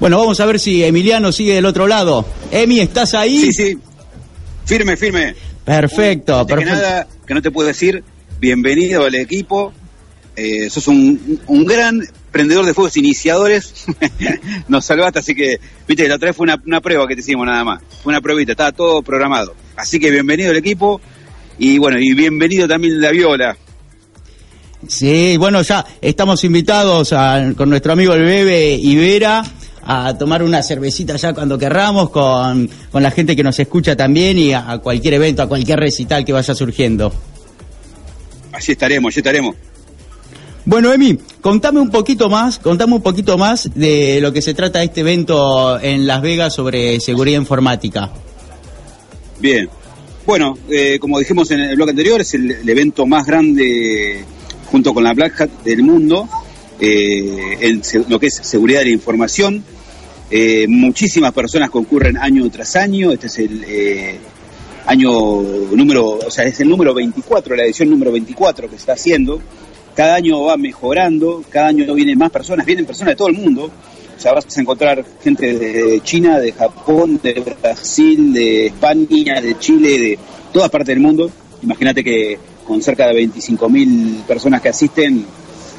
Bueno, 0.00 0.18
vamos 0.18 0.40
a 0.40 0.46
ver 0.46 0.58
si 0.58 0.82
Emiliano 0.82 1.30
sigue 1.30 1.54
del 1.54 1.66
otro 1.66 1.86
lado. 1.86 2.24
Emi, 2.50 2.80
¿estás 2.80 3.14
ahí? 3.14 3.38
Sí, 3.38 3.52
sí. 3.52 3.78
Firme, 4.64 4.96
firme. 4.96 5.34
Perfecto, 5.64 6.40
Antes 6.40 6.54
que 6.56 6.60
perfecto. 6.64 6.82
nada, 6.82 7.06
que 7.26 7.34
no 7.34 7.42
te 7.42 7.50
puedo 7.50 7.68
decir, 7.68 8.02
bienvenido 8.40 9.04
al 9.04 9.14
equipo. 9.14 9.72
Eh, 10.36 10.68
sos 10.68 10.88
un, 10.88 11.40
un 11.46 11.64
gran 11.64 12.02
prendedor 12.32 12.66
de 12.66 12.74
fuegos 12.74 12.96
iniciadores. 12.96 13.86
Nos 14.68 14.84
salvaste, 14.84 15.20
así 15.20 15.34
que, 15.34 15.58
viste, 15.86 16.08
la 16.08 16.16
otra 16.16 16.28
vez 16.30 16.36
fue 16.36 16.44
una, 16.44 16.60
una 16.66 16.80
prueba 16.80 17.06
que 17.06 17.14
te 17.14 17.20
hicimos 17.20 17.46
nada 17.46 17.62
más. 17.64 17.80
Fue 18.02 18.12
una 18.12 18.20
pruebita, 18.20 18.52
estaba 18.52 18.72
todo 18.72 19.02
programado. 19.02 19.54
Así 19.76 19.98
que 20.00 20.10
bienvenido 20.10 20.50
al 20.50 20.56
equipo. 20.56 21.00
Y 21.58 21.78
bueno, 21.78 21.98
y 22.00 22.12
bienvenido 22.14 22.66
también 22.66 23.00
la 23.00 23.10
viola. 23.12 23.56
Sí, 24.88 25.36
bueno, 25.38 25.62
ya 25.62 25.84
estamos 26.02 26.44
invitados 26.44 27.12
a- 27.12 27.52
con 27.56 27.70
nuestro 27.70 27.92
amigo 27.92 28.12
el 28.14 28.24
Bebe 28.24 28.74
Ibera 28.74 29.42
a 29.86 30.16
tomar 30.16 30.42
una 30.42 30.62
cervecita 30.62 31.16
ya 31.16 31.32
cuando 31.32 31.58
querramos 31.58 32.10
con, 32.10 32.68
con 32.90 33.02
la 33.02 33.10
gente 33.10 33.36
que 33.36 33.42
nos 33.42 33.58
escucha 33.58 33.96
también 33.96 34.38
y 34.38 34.52
a, 34.52 34.70
a 34.70 34.78
cualquier 34.78 35.14
evento, 35.14 35.42
a 35.42 35.46
cualquier 35.46 35.78
recital 35.78 36.24
que 36.24 36.32
vaya 36.32 36.54
surgiendo. 36.54 37.12
Allí 38.52 38.72
estaremos, 38.72 39.12
allí 39.12 39.20
estaremos. 39.20 39.56
Bueno, 40.66 40.92
Emi, 40.92 41.18
contame 41.42 41.80
un 41.80 41.90
poquito 41.90 42.30
más, 42.30 42.58
contame 42.58 42.94
un 42.94 43.02
poquito 43.02 43.36
más 43.36 43.70
de 43.74 44.18
lo 44.22 44.32
que 44.32 44.40
se 44.40 44.54
trata 44.54 44.82
este 44.82 45.00
evento 45.00 45.78
en 45.78 46.06
Las 46.06 46.22
Vegas 46.22 46.54
sobre 46.54 46.98
seguridad 47.00 47.38
informática. 47.38 48.10
Bien. 49.40 49.68
Bueno, 50.24 50.56
eh, 50.70 50.98
como 50.98 51.18
dijimos 51.18 51.50
en 51.50 51.60
el 51.60 51.76
bloque 51.76 51.90
anterior, 51.90 52.18
es 52.22 52.32
el, 52.32 52.50
el 52.50 52.68
evento 52.68 53.04
más 53.04 53.26
grande 53.26 54.24
junto 54.70 54.94
con 54.94 55.04
la 55.04 55.12
Black 55.12 55.42
Hat 55.42 55.50
del 55.64 55.82
mundo 55.82 56.26
eh, 56.80 57.56
en 57.60 57.84
se- 57.84 58.04
lo 58.08 58.18
que 58.18 58.26
es 58.26 58.34
seguridad 58.34 58.80
de 58.80 58.86
la 58.86 58.90
información. 58.92 59.62
Eh, 60.30 60.66
muchísimas 60.68 61.32
personas 61.32 61.70
concurren 61.70 62.16
año 62.16 62.48
tras 62.50 62.76
año. 62.76 63.12
Este 63.12 63.26
es 63.28 63.38
el 63.38 63.64
eh, 63.66 64.16
año 64.86 65.10
número, 65.42 66.18
o 66.26 66.30
sea, 66.30 66.44
es 66.44 66.58
el 66.60 66.68
número 66.68 66.92
24, 66.94 67.54
la 67.56 67.64
edición 67.64 67.90
número 67.90 68.10
24 68.12 68.66
que 68.68 68.72
se 68.74 68.80
está 68.80 68.92
haciendo. 68.94 69.40
Cada 69.94 70.16
año 70.16 70.42
va 70.42 70.56
mejorando, 70.56 71.44
cada 71.50 71.68
año 71.68 71.92
vienen 71.94 72.18
más 72.18 72.30
personas, 72.30 72.66
vienen 72.66 72.84
personas 72.84 73.12
de 73.12 73.16
todo 73.16 73.28
el 73.28 73.34
mundo. 73.34 73.70
O 74.16 74.20
sea, 74.20 74.32
vas 74.32 74.44
a 74.56 74.60
encontrar 74.60 75.04
gente 75.22 75.56
de 75.58 76.00
China, 76.02 76.38
de 76.38 76.52
Japón, 76.52 77.20
de 77.22 77.34
Brasil, 77.62 78.32
de 78.32 78.66
España, 78.66 79.40
de 79.40 79.58
Chile, 79.58 79.98
de 79.98 80.18
todas 80.52 80.70
partes 80.70 80.88
del 80.88 81.00
mundo. 81.00 81.30
Imagínate 81.62 82.02
que 82.02 82.38
con 82.66 82.80
cerca 82.82 83.06
de 83.08 83.14
25.000 83.26 84.22
personas 84.22 84.60
que 84.62 84.68
asisten, 84.70 85.24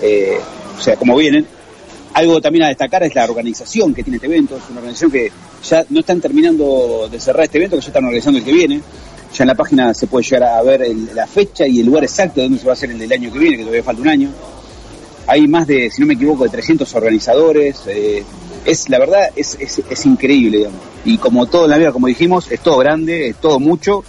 eh, 0.02 0.38
o 0.78 0.82
sea, 0.82 0.96
como 0.96 1.16
vienen. 1.16 1.46
Algo 2.14 2.40
también 2.40 2.64
a 2.64 2.68
destacar 2.70 3.04
es 3.04 3.14
la 3.14 3.26
organización 3.26 3.94
que 3.94 4.02
tiene 4.04 4.16
este 4.18 4.28
evento. 4.28 4.56
Es 4.56 4.64
una 4.70 4.80
organización 4.80 5.12
que 5.12 5.32
ya 5.68 5.86
no 5.90 6.00
están 6.00 6.22
terminando 6.22 7.10
de 7.12 7.20
cerrar 7.20 7.44
este 7.46 7.58
evento, 7.58 7.76
que 7.76 7.82
ya 7.82 7.88
están 7.88 8.06
organizando 8.06 8.40
el 8.40 8.46
que 8.46 8.54
viene. 8.54 8.82
Ya 9.36 9.44
en 9.44 9.48
la 9.48 9.56
página 9.56 9.94
se 9.94 10.08
puede 10.08 10.24
llegar 10.24 10.44
a 10.44 10.62
ver 10.62 10.82
el- 10.84 11.14
la 11.14 11.28
fecha 11.28 11.68
y 11.68 11.82
el 11.82 11.86
lugar 11.88 12.06
exacto 12.06 12.40
de 12.40 12.44
donde 12.48 12.60
se 12.60 12.66
va 12.66 12.72
a 12.72 12.74
hacer 12.74 12.90
el 12.92 13.00
del 13.00 13.12
año 13.12 13.34
que 13.34 13.40
viene, 13.40 13.58
que 13.58 13.64
todavía 13.64 13.84
falta 13.84 14.02
un 14.02 14.08
año. 14.08 14.30
Hay 15.28 15.48
más 15.48 15.68
de, 15.68 15.90
si 15.92 16.00
no 16.02 16.08
me 16.08 16.14
equivoco, 16.14 16.44
de 16.46 16.50
300 16.52 16.94
organizadores. 16.96 17.82
eh, 17.88 18.24
es 18.64 18.90
la 18.90 18.98
verdad, 18.98 19.30
es, 19.36 19.58
es, 19.60 20.06
increíble, 20.08 20.58
digamos. 20.60 20.80
Y 21.04 21.18
como 21.20 21.46
todo 21.48 21.66
en 21.66 21.72
la 21.72 21.78
vida, 21.78 21.92
como 21.92 22.08
dijimos, 22.08 22.50
es 22.52 22.62
todo 22.62 22.78
grande, 22.78 23.28
es 23.30 23.36
todo 23.36 23.60
mucho. 23.60 24.04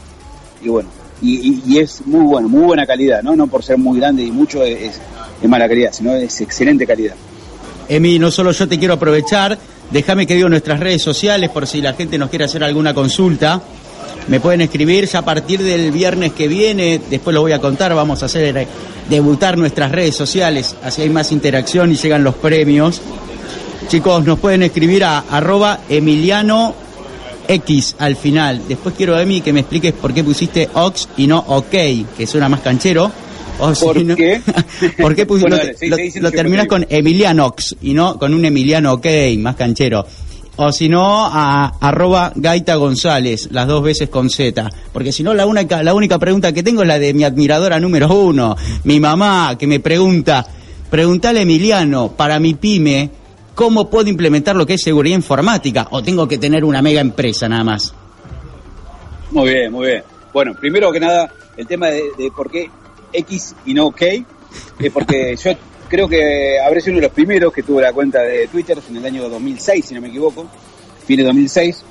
Y 0.62 0.68
bueno, 0.68 0.88
y, 1.20 1.34
y- 1.34 1.62
y 1.66 1.78
es 1.78 2.06
muy 2.06 2.24
bueno, 2.24 2.48
muy 2.48 2.62
buena 2.62 2.86
calidad, 2.86 3.22
¿no? 3.22 3.34
No 3.36 3.48
por 3.48 3.62
ser 3.64 3.76
muy 3.78 3.98
grande 3.98 4.22
y 4.22 4.30
mucho 4.30 4.62
es, 4.62 4.98
es- 5.42 5.48
mala 5.48 5.68
calidad, 5.68 5.92
sino 5.92 6.14
es 6.14 6.40
excelente 6.40 6.86
calidad. 6.86 7.14
Emi, 7.88 8.18
no 8.18 8.30
solo 8.30 8.50
yo 8.52 8.66
te 8.66 8.78
quiero 8.78 8.94
aprovechar, 8.94 9.56
déjame 9.90 10.26
que 10.26 10.34
digo 10.34 10.48
nuestras 10.48 10.80
redes 10.80 11.02
sociales 11.02 11.50
por 11.50 11.66
si 11.66 11.80
la 11.80 11.92
gente 11.92 12.18
nos 12.18 12.30
quiere 12.30 12.44
hacer 12.44 12.64
alguna 12.64 12.92
consulta. 12.94 13.62
Me 14.28 14.40
pueden 14.40 14.60
escribir 14.60 15.06
ya 15.06 15.20
a 15.20 15.24
partir 15.24 15.62
del 15.62 15.92
viernes 15.92 16.32
que 16.32 16.48
viene, 16.48 17.00
después 17.10 17.32
lo 17.32 17.42
voy 17.42 17.52
a 17.52 17.60
contar, 17.60 17.94
vamos 17.94 18.22
a 18.22 18.26
hacer 18.26 18.66
debutar 19.08 19.56
nuestras 19.56 19.92
redes 19.92 20.16
sociales, 20.16 20.74
así 20.82 21.02
hay 21.02 21.10
más 21.10 21.30
interacción 21.30 21.92
y 21.92 21.96
llegan 21.96 22.24
los 22.24 22.34
premios. 22.34 23.00
Chicos, 23.88 24.24
nos 24.24 24.40
pueden 24.40 24.64
escribir 24.64 25.04
a 25.04 25.20
arroba 25.30 25.78
Emiliano 25.88 26.74
X 27.46 27.94
al 28.00 28.16
final. 28.16 28.62
Después 28.66 28.96
quiero, 28.96 29.16
Emi, 29.16 29.40
que 29.42 29.52
me 29.52 29.60
expliques 29.60 29.92
por 29.92 30.12
qué 30.12 30.24
pusiste 30.24 30.68
Ox 30.74 31.08
y 31.16 31.28
no 31.28 31.38
OK, 31.46 31.70
que 32.16 32.26
suena 32.26 32.48
más 32.48 32.60
canchero. 32.62 33.12
O 33.58 33.74
si 33.74 33.84
¿Por 33.84 34.04
no- 34.04 34.16
qué? 34.16 34.40
¿Por 35.00 35.14
qué? 35.14 35.24
Bueno, 35.24 35.48
lo, 35.48 35.56
dale, 35.56 36.30
terminas 36.30 36.66
con 36.66 36.86
Emilianox 36.88 37.76
y 37.82 37.94
no 37.94 38.18
con 38.18 38.34
un 38.34 38.44
Emiliano 38.44 38.94
OK, 38.94 39.06
más 39.38 39.56
canchero. 39.56 40.06
O 40.58 40.72
si 40.72 40.88
no, 40.88 41.26
a 41.26 41.74
arroba 41.80 42.32
Gaita 42.34 42.76
González, 42.76 43.48
las 43.52 43.66
dos 43.66 43.82
veces 43.82 44.08
con 44.08 44.30
Z. 44.30 44.70
Porque 44.92 45.12
si 45.12 45.22
no, 45.22 45.34
la 45.34 45.44
única, 45.46 45.82
la 45.82 45.92
única 45.92 46.18
pregunta 46.18 46.52
que 46.52 46.62
tengo 46.62 46.80
es 46.82 46.88
la 46.88 46.98
de 46.98 47.12
mi 47.12 47.24
admiradora 47.24 47.78
número 47.78 48.08
uno, 48.14 48.56
mi 48.84 48.98
mamá, 48.98 49.56
que 49.58 49.66
me 49.66 49.80
pregunta, 49.80 50.46
preguntale 50.90 51.40
a 51.40 51.42
Emiliano, 51.42 52.12
para 52.16 52.40
mi 52.40 52.54
pyme, 52.54 53.10
¿cómo 53.54 53.90
puedo 53.90 54.08
implementar 54.08 54.56
lo 54.56 54.64
que 54.64 54.74
es 54.74 54.82
seguridad 54.82 55.16
informática? 55.16 55.88
¿O 55.90 56.02
tengo 56.02 56.26
que 56.26 56.38
tener 56.38 56.64
una 56.64 56.80
mega 56.80 57.02
empresa 57.02 57.48
nada 57.50 57.64
más? 57.64 57.92
Muy 59.30 59.50
bien, 59.50 59.70
muy 59.72 59.86
bien. 59.88 60.02
Bueno, 60.32 60.54
primero 60.58 60.90
que 60.90 61.00
nada, 61.00 61.30
el 61.58 61.66
tema 61.66 61.88
de, 61.88 62.02
de 62.16 62.30
por 62.34 62.50
qué 62.50 62.70
X 63.12 63.54
y 63.66 63.74
no 63.74 63.86
OK, 63.86 64.02
es 64.02 64.92
porque 64.92 65.36
yo 65.44 65.52
creo 65.88 66.08
que 66.08 66.58
habré 66.60 66.80
sido 66.80 66.92
uno 66.92 67.00
de 67.00 67.06
los 67.06 67.14
primeros 67.14 67.52
que 67.52 67.62
tuvo 67.62 67.80
la 67.80 67.92
cuenta 67.92 68.22
de 68.22 68.48
Twitter 68.48 68.78
en 68.88 68.96
el 68.96 69.04
año 69.04 69.28
2006, 69.28 69.84
si 69.84 69.94
no 69.94 70.00
me 70.00 70.08
equivoco, 70.08 70.46
fin 71.06 71.18
de 71.18 71.24
2006, 71.24 71.82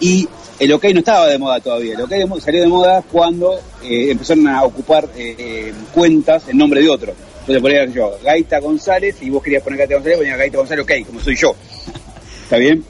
y 0.00 0.28
el 0.58 0.72
OK 0.72 0.84
no 0.92 1.00
estaba 1.00 1.26
de 1.26 1.38
moda 1.38 1.60
todavía. 1.60 1.94
El 1.94 2.02
OK 2.02 2.10
de 2.10 2.40
salió 2.40 2.60
de 2.60 2.68
moda 2.68 3.02
cuando 3.10 3.60
eh, 3.82 4.10
empezaron 4.10 4.46
a 4.48 4.64
ocupar 4.64 5.08
eh, 5.16 5.34
eh, 5.38 5.72
cuentas 5.92 6.48
en 6.48 6.58
nombre 6.58 6.80
de 6.80 6.88
otro. 6.88 7.14
Entonces 7.40 7.62
ponía 7.62 7.86
yo, 7.86 8.18
Gaita 8.22 8.58
González, 8.58 9.16
y 9.22 9.30
vos 9.30 9.42
querías 9.42 9.62
poner 9.62 9.78
Gaita 9.78 9.94
González, 9.94 10.18
ponía 10.18 10.36
Gaita 10.36 10.58
González 10.58 10.84
OK, 10.84 11.06
como 11.06 11.20
soy 11.20 11.36
yo. 11.36 11.54
¿Está 12.44 12.58
bien? 12.58 12.84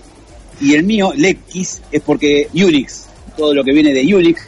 y 0.60 0.74
el 0.74 0.84
mío, 0.84 1.12
el 1.12 1.24
X, 1.24 1.82
es 1.90 2.02
porque 2.02 2.48
Unix, 2.52 3.06
todo 3.36 3.54
lo 3.54 3.62
que 3.62 3.72
viene 3.72 3.92
de 3.92 4.14
Unix, 4.14 4.42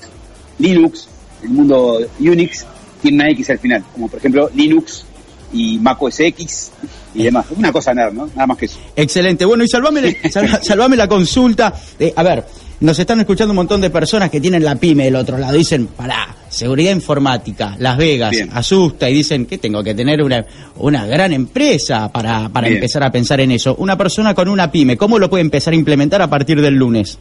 Linux, 0.59 1.09
el 1.42 1.50
mundo 1.50 2.00
Unix, 2.18 2.66
tiene 3.02 3.16
una 3.16 3.30
X 3.30 3.50
al 3.50 3.58
final, 3.58 3.84
como 3.92 4.08
por 4.08 4.18
ejemplo 4.18 4.50
Linux 4.54 5.04
y 5.52 5.78
Mac 5.78 6.00
OS 6.02 6.20
X 6.20 6.70
y 7.14 7.24
demás. 7.24 7.46
Una 7.56 7.72
cosa 7.72 7.92
nada, 7.92 8.10
¿no? 8.10 8.26
Nada 8.28 8.46
más 8.46 8.56
que 8.56 8.66
eso. 8.66 8.78
Excelente. 8.94 9.44
Bueno, 9.44 9.64
y 9.64 9.68
salvame, 9.68 10.16
salva- 10.30 10.60
salvame 10.62 10.96
la 10.96 11.08
consulta. 11.08 11.74
Eh, 11.98 12.12
a 12.14 12.22
ver, 12.22 12.44
nos 12.80 12.98
están 12.98 13.18
escuchando 13.20 13.50
un 13.52 13.56
montón 13.56 13.80
de 13.80 13.90
personas 13.90 14.30
que 14.30 14.40
tienen 14.40 14.64
la 14.64 14.76
pyme 14.76 15.04
del 15.04 15.16
otro 15.16 15.36
lado. 15.38 15.52
Dicen, 15.54 15.88
pará, 15.88 16.36
seguridad 16.48 16.92
informática, 16.92 17.74
Las 17.78 17.96
Vegas, 17.98 18.30
Bien. 18.30 18.48
asusta 18.52 19.10
y 19.10 19.14
dicen 19.14 19.44
que 19.46 19.58
tengo 19.58 19.82
que 19.82 19.92
tener 19.94 20.22
una, 20.22 20.46
una 20.76 21.04
gran 21.04 21.32
empresa 21.32 22.10
para, 22.12 22.48
para 22.48 22.68
Bien. 22.68 22.78
empezar 22.78 23.02
a 23.02 23.10
pensar 23.10 23.40
en 23.40 23.50
eso. 23.50 23.74
Una 23.76 23.98
persona 23.98 24.32
con 24.34 24.48
una 24.48 24.70
pyme, 24.70 24.96
¿cómo 24.96 25.18
lo 25.18 25.28
puede 25.28 25.42
empezar 25.42 25.72
a 25.72 25.76
implementar 25.76 26.22
a 26.22 26.30
partir 26.30 26.60
del 26.62 26.74
lunes? 26.74 27.18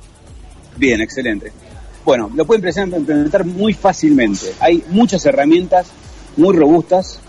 Bien, 0.78 1.02
excelente. 1.02 1.52
Bueno, 2.06 2.32
lo 2.34 2.46
pueden 2.46 2.64
implementar 2.98 3.46
muy 3.46 3.74
fácilmente. 3.74 4.54
Hay 4.60 4.84
muchas 4.90 5.26
herramientas 5.26 5.88
muy 6.38 6.56
robustas 6.56 7.20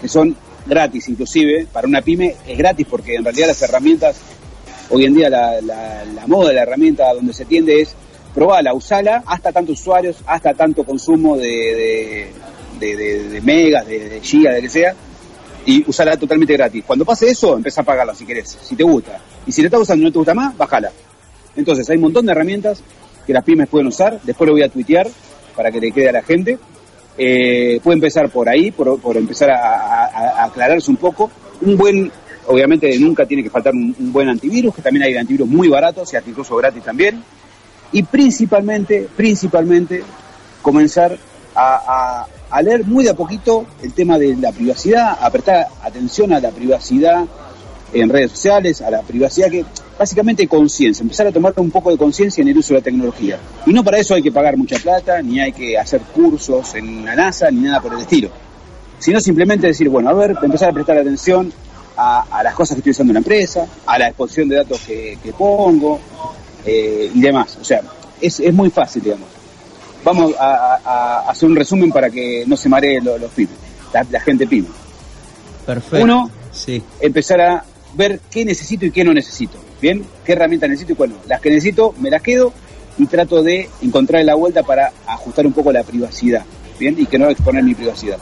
que 0.00 0.08
son 0.08 0.36
gratis 0.66 1.08
inclusive. 1.08 1.66
Para 1.72 1.86
una 1.88 2.00
pyme 2.00 2.36
es 2.46 2.56
gratis 2.56 2.86
porque 2.88 3.16
en 3.16 3.24
realidad 3.24 3.48
las 3.48 3.60
herramientas, 3.62 4.16
hoy 4.90 5.04
en 5.04 5.14
día 5.14 5.28
la, 5.28 5.60
la- 5.60 6.04
la 6.04 6.26
moda 6.26 6.48
de 6.50 6.54
la 6.54 6.62
herramienta 6.62 7.12
donde 7.12 7.32
se 7.32 7.44
tiende 7.44 7.80
es 7.82 7.94
probarla, 8.34 8.72
usala 8.74 9.22
hasta 9.26 9.52
tantos 9.52 9.80
usuarios, 9.80 10.16
hasta 10.26 10.54
tanto 10.54 10.84
consumo 10.84 11.36
de, 11.36 12.30
de, 12.80 12.96
de- 12.96 13.40
megas, 13.42 13.86
de, 13.86 14.20
gigas, 14.22 14.54
de 14.54 14.62
que 14.62 14.68
sea, 14.70 14.94
y 15.66 15.88
usarla 15.88 16.16
totalmente 16.16 16.52
gratis. 16.54 16.82
Cuando 16.86 17.04
pase 17.04 17.28
eso, 17.30 17.56
empieza 17.56 17.82
a 17.82 17.84
pagarla 17.84 18.14
si 18.14 18.24
querés, 18.26 18.56
si 18.62 18.74
te 18.76 18.82
gusta. 18.84 19.18
Y 19.46 19.52
si 19.52 19.60
le 19.60 19.68
estás 19.68 19.80
usando 19.82 20.02
y 20.02 20.06
no 20.06 20.12
te 20.12 20.18
gusta 20.18 20.34
más, 20.34 20.56
bájala. 20.56 20.90
Entonces, 21.56 21.88
hay 21.90 21.96
un 21.96 22.02
montón 22.02 22.26
de 22.26 22.32
herramientas 22.32 22.80
que 23.26 23.32
las 23.32 23.44
pymes 23.44 23.68
pueden 23.68 23.86
usar. 23.88 24.20
Después 24.22 24.46
lo 24.46 24.54
voy 24.54 24.62
a 24.62 24.68
tuitear 24.68 25.08
para 25.56 25.70
que 25.70 25.80
le 25.80 25.92
quede 25.92 26.08
a 26.08 26.12
la 26.12 26.22
gente. 26.22 26.58
Eh, 27.16 27.80
puede 27.82 27.96
empezar 27.96 28.28
por 28.30 28.48
ahí, 28.48 28.70
por, 28.70 29.16
empezar 29.16 29.50
a, 29.50 30.44
aclararse 30.44 30.90
un 30.90 30.96
poco. 30.96 31.30
Un 31.62 31.76
buen, 31.76 32.10
obviamente 32.46 32.98
nunca 32.98 33.24
tiene 33.26 33.42
que 33.42 33.50
faltar 33.50 33.72
un, 33.72 33.94
buen 34.12 34.28
antivirus, 34.28 34.74
que 34.74 34.82
también 34.82 35.04
hay 35.04 35.16
antivirus 35.16 35.48
muy 35.48 35.68
baratos 35.68 36.12
y 36.12 36.16
incluso 36.28 36.56
gratis 36.56 36.82
también. 36.82 37.22
Y 37.92 38.02
principalmente, 38.02 39.08
principalmente, 39.16 40.02
comenzar 40.62 41.16
a- 41.54 42.26
a 42.54 42.62
leer 42.62 42.84
muy 42.84 43.02
de 43.02 43.10
a 43.10 43.14
poquito 43.14 43.66
el 43.82 43.92
tema 43.92 44.16
de 44.16 44.36
la 44.36 44.52
privacidad, 44.52 45.18
a 45.20 45.28
prestar 45.30 45.66
atención 45.82 46.32
a 46.32 46.38
la 46.38 46.50
privacidad 46.50 47.24
en 47.92 48.08
redes 48.08 48.30
sociales, 48.30 48.80
a 48.80 48.90
la 48.90 49.02
privacidad 49.02 49.50
que 49.50 49.64
básicamente 49.98 50.46
conciencia, 50.48 51.02
empezar 51.02 51.26
a 51.26 51.32
tomar 51.32 51.52
un 51.56 51.70
poco 51.70 51.90
de 51.90 51.96
conciencia 51.96 52.42
en 52.42 52.48
el 52.48 52.58
uso 52.58 52.74
de 52.74 52.80
la 52.80 52.84
tecnología. 52.84 53.38
Y 53.66 53.72
no 53.72 53.82
para 53.84 53.98
eso 53.98 54.14
hay 54.14 54.22
que 54.22 54.32
pagar 54.32 54.56
mucha 54.56 54.78
plata, 54.78 55.22
ni 55.22 55.40
hay 55.40 55.52
que 55.52 55.78
hacer 55.78 56.00
cursos 56.00 56.74
en 56.74 57.04
la 57.04 57.14
NASA, 57.14 57.50
ni 57.50 57.60
nada 57.62 57.80
por 57.80 57.94
el 57.94 58.00
estilo. 58.00 58.30
Sino 58.98 59.20
simplemente 59.20 59.66
decir, 59.66 59.88
bueno, 59.88 60.10
a 60.10 60.12
ver, 60.12 60.34
empezar 60.42 60.70
a 60.70 60.72
prestar 60.72 60.98
atención 60.98 61.52
a, 61.96 62.22
a 62.30 62.42
las 62.42 62.54
cosas 62.54 62.74
que 62.76 62.80
estoy 62.80 62.90
usando 62.92 63.10
en 63.12 63.14
la 63.14 63.20
empresa, 63.20 63.66
a 63.86 63.98
la 63.98 64.08
exposición 64.08 64.48
de 64.48 64.56
datos 64.56 64.80
que, 64.80 65.18
que 65.22 65.32
pongo 65.32 66.00
eh, 66.64 67.10
y 67.14 67.20
demás. 67.20 67.56
O 67.60 67.64
sea, 67.64 67.80
es, 68.20 68.40
es 68.40 68.52
muy 68.54 68.70
fácil, 68.70 69.02
digamos. 69.02 69.28
Vamos 70.04 70.34
a, 70.38 70.74
a- 70.84 71.20
a 71.26 71.30
hacer 71.30 71.48
un 71.48 71.56
resumen 71.56 71.90
para 71.90 72.10
que 72.10 72.44
no 72.46 72.56
se 72.56 72.68
mareen 72.68 73.04
los, 73.04 73.20
los 73.20 73.30
pymes, 73.30 73.54
la, 73.92 74.04
la 74.10 74.20
gente 74.20 74.46
pyme. 74.46 74.68
Perfecto. 75.64 76.04
Uno, 76.04 76.30
Sí. 76.52 76.82
empezar 77.00 77.40
a 77.40 77.64
ver 77.94 78.20
qué 78.30 78.44
necesito 78.44 78.86
y 78.86 78.90
qué 78.90 79.02
no 79.04 79.12
necesito. 79.14 79.58
¿Bien? 79.84 80.02
¿Qué 80.24 80.32
herramientas 80.32 80.70
necesito 80.70 80.94
y 80.94 80.96
cuál 80.96 81.10
no? 81.10 81.16
Las 81.26 81.42
que 81.42 81.50
necesito 81.50 81.94
me 81.98 82.08
las 82.08 82.22
quedo 82.22 82.54
y 82.96 83.04
trato 83.04 83.42
de 83.42 83.68
encontrar 83.82 84.24
la 84.24 84.34
vuelta 84.34 84.62
para 84.62 84.90
ajustar 85.06 85.46
un 85.46 85.52
poco 85.52 85.72
la 85.72 85.82
privacidad. 85.82 86.42
¿Bien? 86.78 86.96
Y 86.98 87.04
que 87.04 87.18
no 87.18 87.28
exponer 87.28 87.62
mi 87.62 87.74
privacidad. 87.74 88.16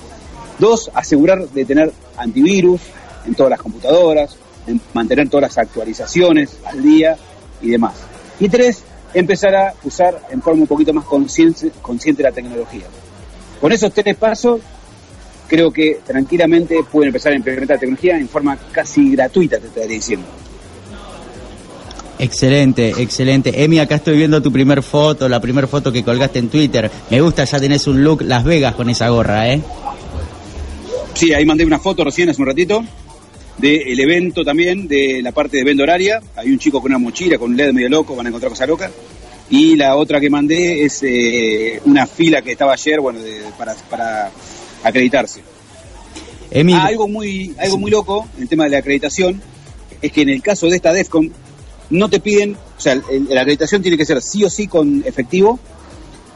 Dos, 0.58 0.90
asegurar 0.92 1.48
de 1.50 1.64
tener 1.64 1.92
antivirus 2.16 2.80
en 3.26 3.36
todas 3.36 3.50
las 3.50 3.60
computadoras, 3.60 4.36
de 4.66 4.76
mantener 4.92 5.28
todas 5.28 5.42
las 5.42 5.58
actualizaciones 5.58 6.56
al 6.64 6.82
día 6.82 7.16
y 7.60 7.70
demás. 7.70 7.94
Y 8.40 8.48
tres, 8.48 8.82
empezar 9.14 9.54
a 9.54 9.72
usar 9.84 10.20
en 10.32 10.42
forma 10.42 10.62
un 10.62 10.66
poquito 10.66 10.92
más 10.92 11.04
consciente, 11.04 11.70
consciente 11.80 12.24
la 12.24 12.32
tecnología. 12.32 12.86
Con 13.60 13.70
esos 13.70 13.92
tres 13.92 14.16
pasos 14.16 14.60
creo 15.46 15.70
que 15.70 16.00
tranquilamente 16.04 16.82
pueden 16.90 17.10
empezar 17.10 17.32
a 17.32 17.36
implementar 17.36 17.78
tecnología 17.78 18.18
en 18.18 18.28
forma 18.28 18.58
casi 18.72 19.12
gratuita, 19.12 19.60
te 19.60 19.68
estaría 19.68 19.90
diciendo. 19.90 20.41
Excelente, 22.22 22.90
excelente. 22.98 23.64
Emi, 23.64 23.80
acá 23.80 23.96
estoy 23.96 24.16
viendo 24.16 24.40
tu 24.40 24.52
primer 24.52 24.80
foto, 24.84 25.28
la 25.28 25.40
primer 25.40 25.66
foto 25.66 25.90
que 25.90 26.04
colgaste 26.04 26.38
en 26.38 26.48
Twitter. 26.48 26.88
Me 27.10 27.20
gusta, 27.20 27.42
ya 27.42 27.58
tenés 27.58 27.88
un 27.88 28.04
look 28.04 28.22
Las 28.22 28.44
Vegas 28.44 28.76
con 28.76 28.88
esa 28.88 29.08
gorra, 29.08 29.52
¿eh? 29.52 29.60
Sí, 31.14 31.34
ahí 31.34 31.44
mandé 31.44 31.64
una 31.64 31.80
foto 31.80 32.04
recién 32.04 32.28
hace 32.30 32.40
un 32.40 32.46
ratito 32.46 32.84
del 33.58 33.98
evento 33.98 34.44
también, 34.44 34.86
de 34.86 35.20
la 35.20 35.32
parte 35.32 35.56
de 35.56 35.64
venta 35.64 35.82
horaria. 35.82 36.22
Hay 36.36 36.50
un 36.52 36.60
chico 36.60 36.80
con 36.80 36.92
una 36.92 36.98
mochila, 36.98 37.38
con 37.38 37.50
un 37.50 37.56
LED 37.56 37.72
medio 37.72 37.88
loco, 37.88 38.14
van 38.14 38.26
a 38.26 38.28
encontrar 38.28 38.50
cosa 38.50 38.66
loca. 38.66 38.88
Y 39.50 39.74
la 39.74 39.96
otra 39.96 40.20
que 40.20 40.30
mandé 40.30 40.84
es 40.84 41.00
eh, 41.02 41.80
una 41.86 42.06
fila 42.06 42.40
que 42.40 42.52
estaba 42.52 42.72
ayer, 42.74 43.00
bueno, 43.00 43.18
de- 43.20 43.42
para, 43.58 43.74
para 43.90 44.30
acreditarse. 44.84 45.40
Emi, 46.52 46.72
Ah, 46.72 46.84
algo 46.86 47.08
muy, 47.08 47.52
algo 47.58 47.78
muy 47.78 47.90
loco 47.90 48.28
en 48.36 48.42
el 48.44 48.48
tema 48.48 48.62
de 48.64 48.70
la 48.70 48.78
acreditación 48.78 49.42
es 50.00 50.12
que 50.12 50.22
en 50.22 50.28
el 50.28 50.40
caso 50.40 50.68
de 50.68 50.76
esta 50.76 50.92
DEFCON 50.92 51.32
no 51.92 52.08
te 52.08 52.18
piden, 52.20 52.56
o 52.76 52.80
sea, 52.80 52.94
la 53.28 53.40
acreditación 53.42 53.82
tiene 53.82 53.96
que 53.96 54.04
ser 54.04 54.20
sí 54.22 54.42
o 54.44 54.50
sí 54.50 54.66
con 54.66 55.02
efectivo 55.06 55.58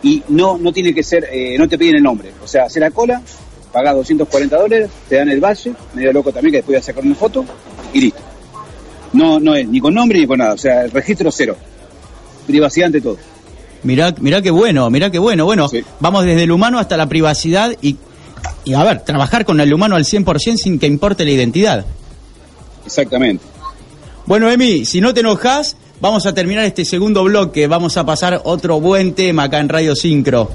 y 0.03 0.23
no, 0.29 0.59
no 0.59 0.73
tiene 0.73 0.95
que 0.95 1.03
ser, 1.03 1.27
eh, 1.33 1.57
no 1.59 1.69
te 1.69 1.77
piden 1.79 1.97
el 1.97 2.03
nombre. 2.03 2.31
O 2.45 2.47
sea, 2.47 2.65
hacer 2.65 2.83
la 2.83 2.91
cola, 2.91 3.21
pagás 3.73 3.95
240 3.97 4.57
dólares, 4.57 4.91
te 5.09 5.17
dan 5.17 5.29
el 5.31 5.41
valle, 5.41 5.73
medio 5.95 6.13
loco 6.13 6.31
también 6.33 6.53
que 6.53 6.59
después 6.59 6.75
voy 6.77 6.81
a 6.81 6.83
sacar 6.83 7.05
una 7.05 7.15
foto 7.15 7.45
y 7.93 8.01
listo. 8.01 8.21
No, 9.13 9.41
no 9.41 9.55
es 9.57 9.67
ni 9.69 9.81
con 9.81 9.95
nombre 9.95 10.19
ni 10.21 10.27
con 10.27 10.39
nada, 10.39 10.53
o 10.55 10.59
sea, 10.59 10.83
el 10.85 10.91
registro 10.91 11.31
cero. 11.31 11.57
Privacidad 12.47 12.87
ante 12.87 13.01
todo. 13.01 13.17
mirá, 13.83 14.15
mirá 14.21 14.43
qué 14.43 14.51
bueno, 14.51 14.89
mirá 14.91 15.11
qué 15.11 15.19
bueno. 15.19 15.45
Bueno, 15.47 15.69
Sí. 15.69 15.83
vamos 16.01 16.25
desde 16.25 16.43
el 16.45 16.53
humano 16.53 16.79
hasta 16.79 16.97
la 16.97 17.09
privacidad 17.09 17.75
y, 17.81 17.97
y, 18.65 18.75
a 18.75 18.85
ver, 18.85 19.01
trabajar 19.05 19.45
con 19.45 19.59
el 19.61 19.73
humano 19.73 19.97
al 19.97 20.05
100% 20.05 20.57
sin 20.57 20.79
que 20.79 20.87
importe 20.87 21.25
la 21.25 21.31
identidad. 21.31 21.87
Exactamente. 22.85 23.43
Bueno, 24.27 24.51
Emi, 24.51 24.85
si 24.85 25.01
no 25.01 25.15
te 25.15 25.21
enojas, 25.21 25.77
vamos 26.01 26.27
a 26.27 26.35
terminar 26.35 26.65
este 26.65 26.85
segundo 26.85 27.23
bloque. 27.23 27.69
Vamos 27.69 27.97
a 27.97 28.05
pasar 28.05 28.41
otro 28.45 28.81
buen 28.81 29.15
tema 29.15 29.45
acá 29.45 29.61
en 29.61 29.69
Radio 29.69 29.95
Sincro. 29.95 30.51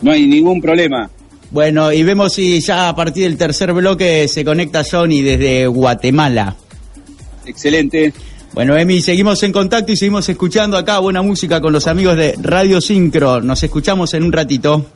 No 0.00 0.12
hay 0.12 0.26
ningún 0.26 0.60
problema. 0.60 1.10
Bueno, 1.50 1.92
y 1.92 2.02
vemos 2.04 2.32
si 2.32 2.60
ya 2.60 2.88
a 2.88 2.96
partir 2.96 3.24
del 3.24 3.36
tercer 3.36 3.72
bloque 3.72 4.28
se 4.28 4.44
conecta 4.44 4.84
Johnny 4.88 5.22
desde 5.22 5.66
Guatemala. 5.66 6.54
Excelente. 7.44 8.12
Bueno, 8.52 8.76
Emi, 8.76 9.00
seguimos 9.00 9.42
en 9.42 9.50
contacto 9.50 9.90
y 9.90 9.96
seguimos 9.96 10.28
escuchando 10.28 10.76
acá 10.76 11.00
buena 11.00 11.22
música 11.22 11.60
con 11.60 11.72
los 11.72 11.88
amigos 11.88 12.16
de 12.16 12.36
Radio 12.40 12.80
Sincro. 12.80 13.40
Nos 13.40 13.64
escuchamos 13.64 14.14
en 14.14 14.22
un 14.22 14.32
ratito. 14.32 14.86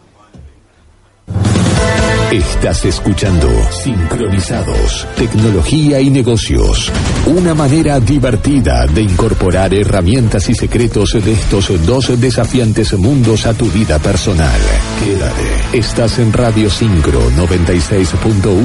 Estás 2.32 2.84
escuchando 2.84 3.48
Sincronizados, 3.70 5.06
Tecnología 5.16 5.98
y 5.98 6.10
Negocios. 6.10 6.92
Una 7.24 7.54
manera 7.54 7.98
divertida 8.00 8.86
de 8.86 9.00
incorporar 9.00 9.72
herramientas 9.72 10.50
y 10.50 10.54
secretos 10.54 11.16
de 11.24 11.32
estos 11.32 11.86
dos 11.86 12.20
desafiantes 12.20 12.92
mundos 12.98 13.46
a 13.46 13.54
tu 13.54 13.64
vida 13.70 13.98
personal. 13.98 14.60
Quédate. 15.02 15.78
Estás 15.78 16.18
en 16.18 16.30
Radio 16.34 16.68
Sincro 16.68 17.30
96.1. 17.30 18.60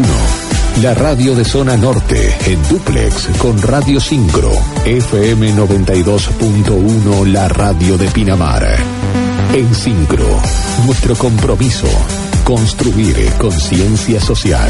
La 0.82 0.94
radio 0.94 1.34
de 1.34 1.46
zona 1.46 1.78
norte, 1.78 2.36
en 2.46 2.62
duplex 2.68 3.30
con 3.38 3.62
Radio 3.62 4.02
Sincro, 4.02 4.52
FM 4.84 5.54
92.1, 5.54 7.28
la 7.28 7.48
radio 7.48 7.98
de 7.98 8.10
Pinamar. 8.10 8.76
En 9.54 9.74
Sincro, 9.74 10.42
nuestro 10.86 11.16
compromiso, 11.16 11.88
construir 12.44 13.32
conciencia 13.38 14.20
social. 14.20 14.70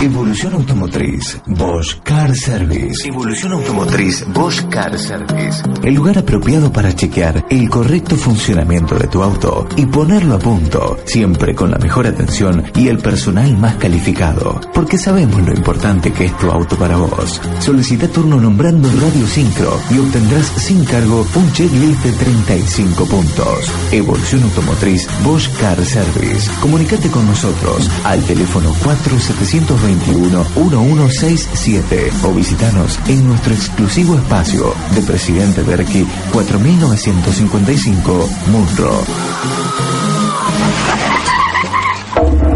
Evolución 0.00 0.54
Automotriz, 0.54 1.40
Bosch 1.46 1.98
Car 2.04 2.32
Service. 2.32 3.08
Evolución 3.08 3.52
Automotriz, 3.54 4.24
Bosch 4.32 4.62
Car 4.68 4.96
Service. 4.96 5.60
El 5.82 5.94
lugar 5.94 6.18
apropiado 6.18 6.72
para 6.72 6.94
chequear 6.94 7.44
el 7.50 7.68
correcto 7.68 8.16
funcionamiento 8.16 8.94
de 8.94 9.08
tu 9.08 9.24
auto 9.24 9.66
y 9.74 9.86
ponerlo 9.86 10.36
a 10.36 10.38
punto, 10.38 10.98
siempre 11.04 11.52
con 11.52 11.72
la 11.72 11.78
mejor 11.78 12.06
atención 12.06 12.62
y 12.76 12.86
el 12.86 12.98
personal 12.98 13.56
más 13.56 13.74
calificado. 13.74 14.60
Porque 14.72 14.98
sabemos 14.98 15.42
lo 15.44 15.52
importante 15.52 16.12
que 16.12 16.26
es 16.26 16.38
tu 16.38 16.48
auto 16.48 16.76
para 16.76 16.96
vos. 16.96 17.40
Solicita 17.58 18.06
turno 18.06 18.40
nombrando 18.40 18.88
Radio 19.00 19.26
Sincro 19.26 19.80
y 19.90 19.98
obtendrás 19.98 20.46
sin 20.46 20.84
cargo 20.84 21.26
un 21.34 21.52
checklist 21.52 22.04
de 22.04 22.12
35 22.12 23.04
puntos. 23.04 23.72
Evolución 23.90 24.44
Automotriz, 24.44 25.08
Bosch 25.24 25.48
Car 25.58 25.84
Service. 25.84 26.48
Comunicate 26.60 27.10
con 27.10 27.26
nosotros 27.26 27.90
al 28.04 28.22
teléfono 28.22 28.72
4720 28.84 29.87
221-1167 29.96 32.24
o 32.24 32.34
visitanos 32.34 32.98
en 33.08 33.26
nuestro 33.26 33.54
exclusivo 33.54 34.16
espacio 34.16 34.74
de 34.94 35.00
Presidente 35.02 35.62
Berqui 35.62 36.06
4955 36.32 38.28
Munro. 38.48 39.02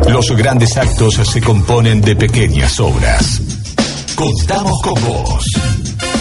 Los 0.08 0.36
grandes 0.36 0.76
actos 0.76 1.14
se 1.14 1.40
componen 1.40 2.02
de 2.02 2.16
pequeñas 2.16 2.80
obras. 2.80 3.40
Contamos 4.14 4.78
con 4.82 4.94
vos. 5.02 5.46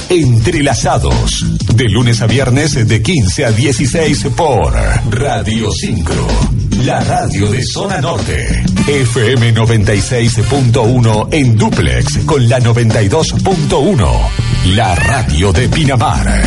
Entrelazados. 0.09 1.45
De 1.75 1.89
lunes 1.89 2.21
a 2.21 2.27
viernes 2.27 2.87
de 2.87 3.01
15 3.01 3.45
a 3.45 3.51
16 3.51 4.27
por 4.35 4.73
Radio 5.09 5.71
Sincro. 5.71 6.60
La 6.77 6.99
radio 7.01 7.51
de 7.51 7.63
Zona 7.63 8.01
Norte. 8.01 8.63
FM 8.87 9.53
96.1 9.53 11.27
en 11.31 11.57
duplex 11.57 12.19
con 12.25 12.49
la 12.49 12.59
92.1. 12.59 14.75
La 14.75 14.95
radio 14.95 15.53
de 15.53 15.69
Pinamar. 15.69 16.41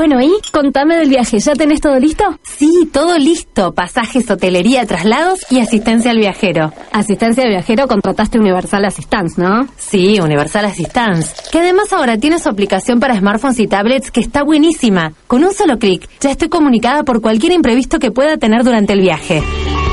Bueno, 0.00 0.18
¿y? 0.18 0.32
Contame 0.50 0.96
del 0.96 1.10
viaje. 1.10 1.38
¿Ya 1.40 1.52
tenés 1.52 1.82
todo 1.82 1.98
listo? 1.98 2.24
Sí, 2.42 2.88
todo 2.90 3.18
listo. 3.18 3.74
Pasajes, 3.74 4.30
hotelería, 4.30 4.86
traslados 4.86 5.40
y 5.50 5.60
asistencia 5.60 6.10
al 6.12 6.16
viajero. 6.16 6.72
Asistencia 6.90 7.44
al 7.44 7.50
viajero 7.50 7.86
contrataste 7.86 8.38
Universal 8.38 8.86
Assistance, 8.86 9.38
¿no? 9.38 9.68
Sí, 9.76 10.18
Universal 10.18 10.64
Assistance. 10.64 11.34
Que 11.52 11.58
además 11.58 11.92
ahora 11.92 12.16
tiene 12.16 12.38
su 12.38 12.48
aplicación 12.48 12.98
para 12.98 13.14
smartphones 13.18 13.60
y 13.60 13.66
tablets 13.66 14.10
que 14.10 14.20
está 14.20 14.42
buenísima. 14.42 15.12
Con 15.26 15.44
un 15.44 15.52
solo 15.52 15.78
clic 15.78 16.08
ya 16.18 16.30
estoy 16.30 16.48
comunicada 16.48 17.02
por 17.02 17.20
cualquier 17.20 17.52
imprevisto 17.52 17.98
que 17.98 18.10
pueda 18.10 18.38
tener 18.38 18.64
durante 18.64 18.94
el 18.94 19.02
viaje. 19.02 19.42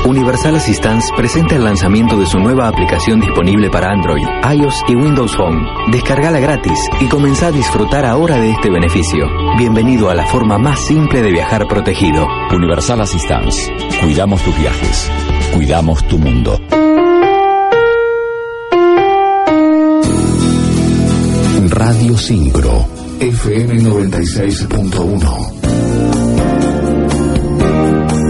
Universal 0.08 0.56
Assistance 0.56 1.12
presenta 1.14 1.54
el 1.56 1.64
lanzamiento 1.64 2.16
de 2.16 2.24
su 2.24 2.38
nueva 2.38 2.66
aplicación 2.66 3.20
disponible 3.20 3.68
para 3.68 3.90
Android, 3.90 4.24
iOS 4.54 4.82
y 4.88 4.94
Windows 4.94 5.36
Phone. 5.36 5.62
Descargala 5.92 6.40
gratis 6.40 6.78
y 6.98 7.08
comenzá 7.08 7.48
a 7.48 7.52
disfrutar 7.52 8.06
ahora 8.06 8.40
de 8.40 8.52
este 8.52 8.70
beneficio. 8.70 9.26
Bienvenido 9.58 10.08
a 10.08 10.14
la 10.14 10.26
forma 10.26 10.56
más 10.56 10.80
simple 10.80 11.20
de 11.20 11.30
viajar 11.30 11.68
protegido. 11.68 12.26
Universal 12.50 13.02
Assistance. 13.02 13.70
Cuidamos 14.00 14.42
tus 14.42 14.58
viajes. 14.58 15.10
Cuidamos 15.52 16.02
tu 16.08 16.18
mundo. 16.18 16.58
Radio 21.68 22.16
Sincro, 22.16 22.86
FM 23.20 23.82
96.1. 23.82 25.58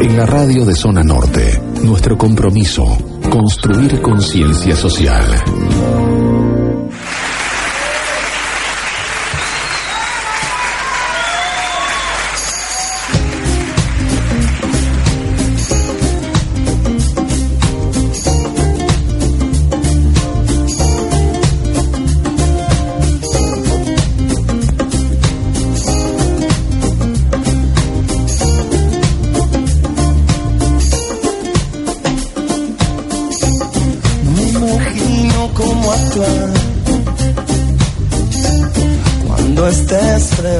En 0.00 0.16
la 0.16 0.26
radio 0.26 0.64
de 0.64 0.74
Zona 0.76 1.02
Norte, 1.02 1.67
nuestro 1.82 2.16
compromiso, 2.16 2.84
construir 3.30 4.00
conciencia 4.00 4.74
social. 4.76 6.07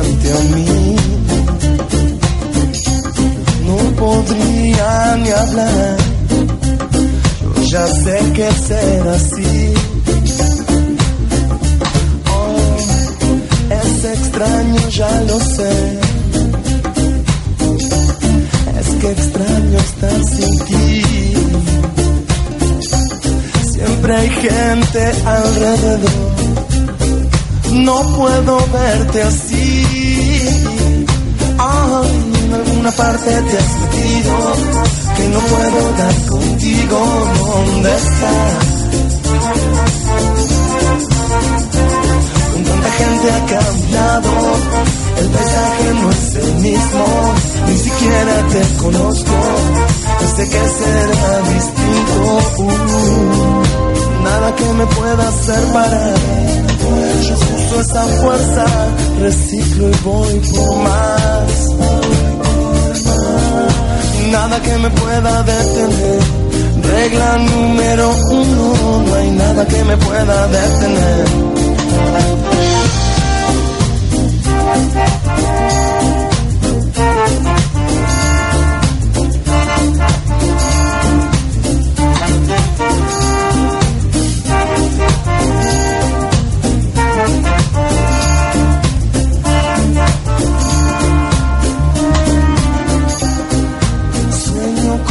frente 0.09 0.33
a 0.33 0.41
mí. 0.55 0.97
No 3.67 3.77
podría 3.97 5.17
ni 5.23 5.31
hablar, 5.31 5.97
yo 7.43 7.63
ya 7.65 7.87
sé 7.87 8.19
que 8.35 8.51
será 8.67 9.15
así. 9.15 9.75
Oh, 12.35 12.77
es 13.83 14.05
extraño, 14.05 14.89
ya 14.89 15.21
lo 15.23 15.41
sé. 15.41 15.99
Es 18.81 18.89
que 19.01 19.11
extraño 19.11 19.79
estar 19.79 20.25
sin 20.25 20.59
ti. 20.67 21.03
Siempre 23.73 24.17
hay 24.17 24.31
gente 24.31 25.13
alrededor. 25.25 26.49
No 27.73 28.17
puedo 28.17 28.59
verte 28.73 29.23
así. 29.23 29.48
dónde 33.29 33.51
te 33.51 33.59
has 33.59 33.81
metido, 33.81 34.33
que 35.17 35.29
no 35.29 35.41
puedo 35.41 35.93
dar 35.99 36.27
contigo, 36.27 36.99
¿dónde 37.39 37.97
estás? 37.97 38.65
Con 42.53 42.65
Tanta 42.65 42.91
gente 42.91 43.31
ha 43.31 43.47
cambiado, 43.47 44.31
el 45.19 45.29
paisaje 45.29 45.95
no 46.03 46.11
es 46.11 46.35
el 46.37 46.55
mismo, 46.55 47.35
ni 47.67 47.77
siquiera 47.77 48.49
te 48.49 48.77
conozco, 48.83 49.35
no 50.21 50.37
sé 50.37 50.49
que 50.49 50.69
será 50.69 51.41
distinto. 51.55 52.19
Uh, 52.59 54.23
nada 54.25 54.57
que 54.57 54.65
me 54.65 54.87
pueda 54.87 55.29
hacer 55.29 55.73
parar, 55.73 56.15
yo 57.23 57.35
uso 57.35 57.81
esa 57.81 58.05
fuerza, 58.05 58.65
reciclo 59.21 59.89
y 59.89 59.97
voy 60.05 60.41
por 60.41 60.77
más 60.77 62.18
nada 64.31 64.61
que 64.61 64.79
me 64.79 64.91
pueda 64.91 65.43
detener. 65.43 66.21
Regla 66.83 67.39
número 67.39 68.11
uno, 68.31 69.03
no 69.07 69.15
hay 69.15 69.31
nada 69.31 69.67
que 69.67 69.85
me 69.85 69.97
pueda 69.97 70.49
detener. 70.49 71.49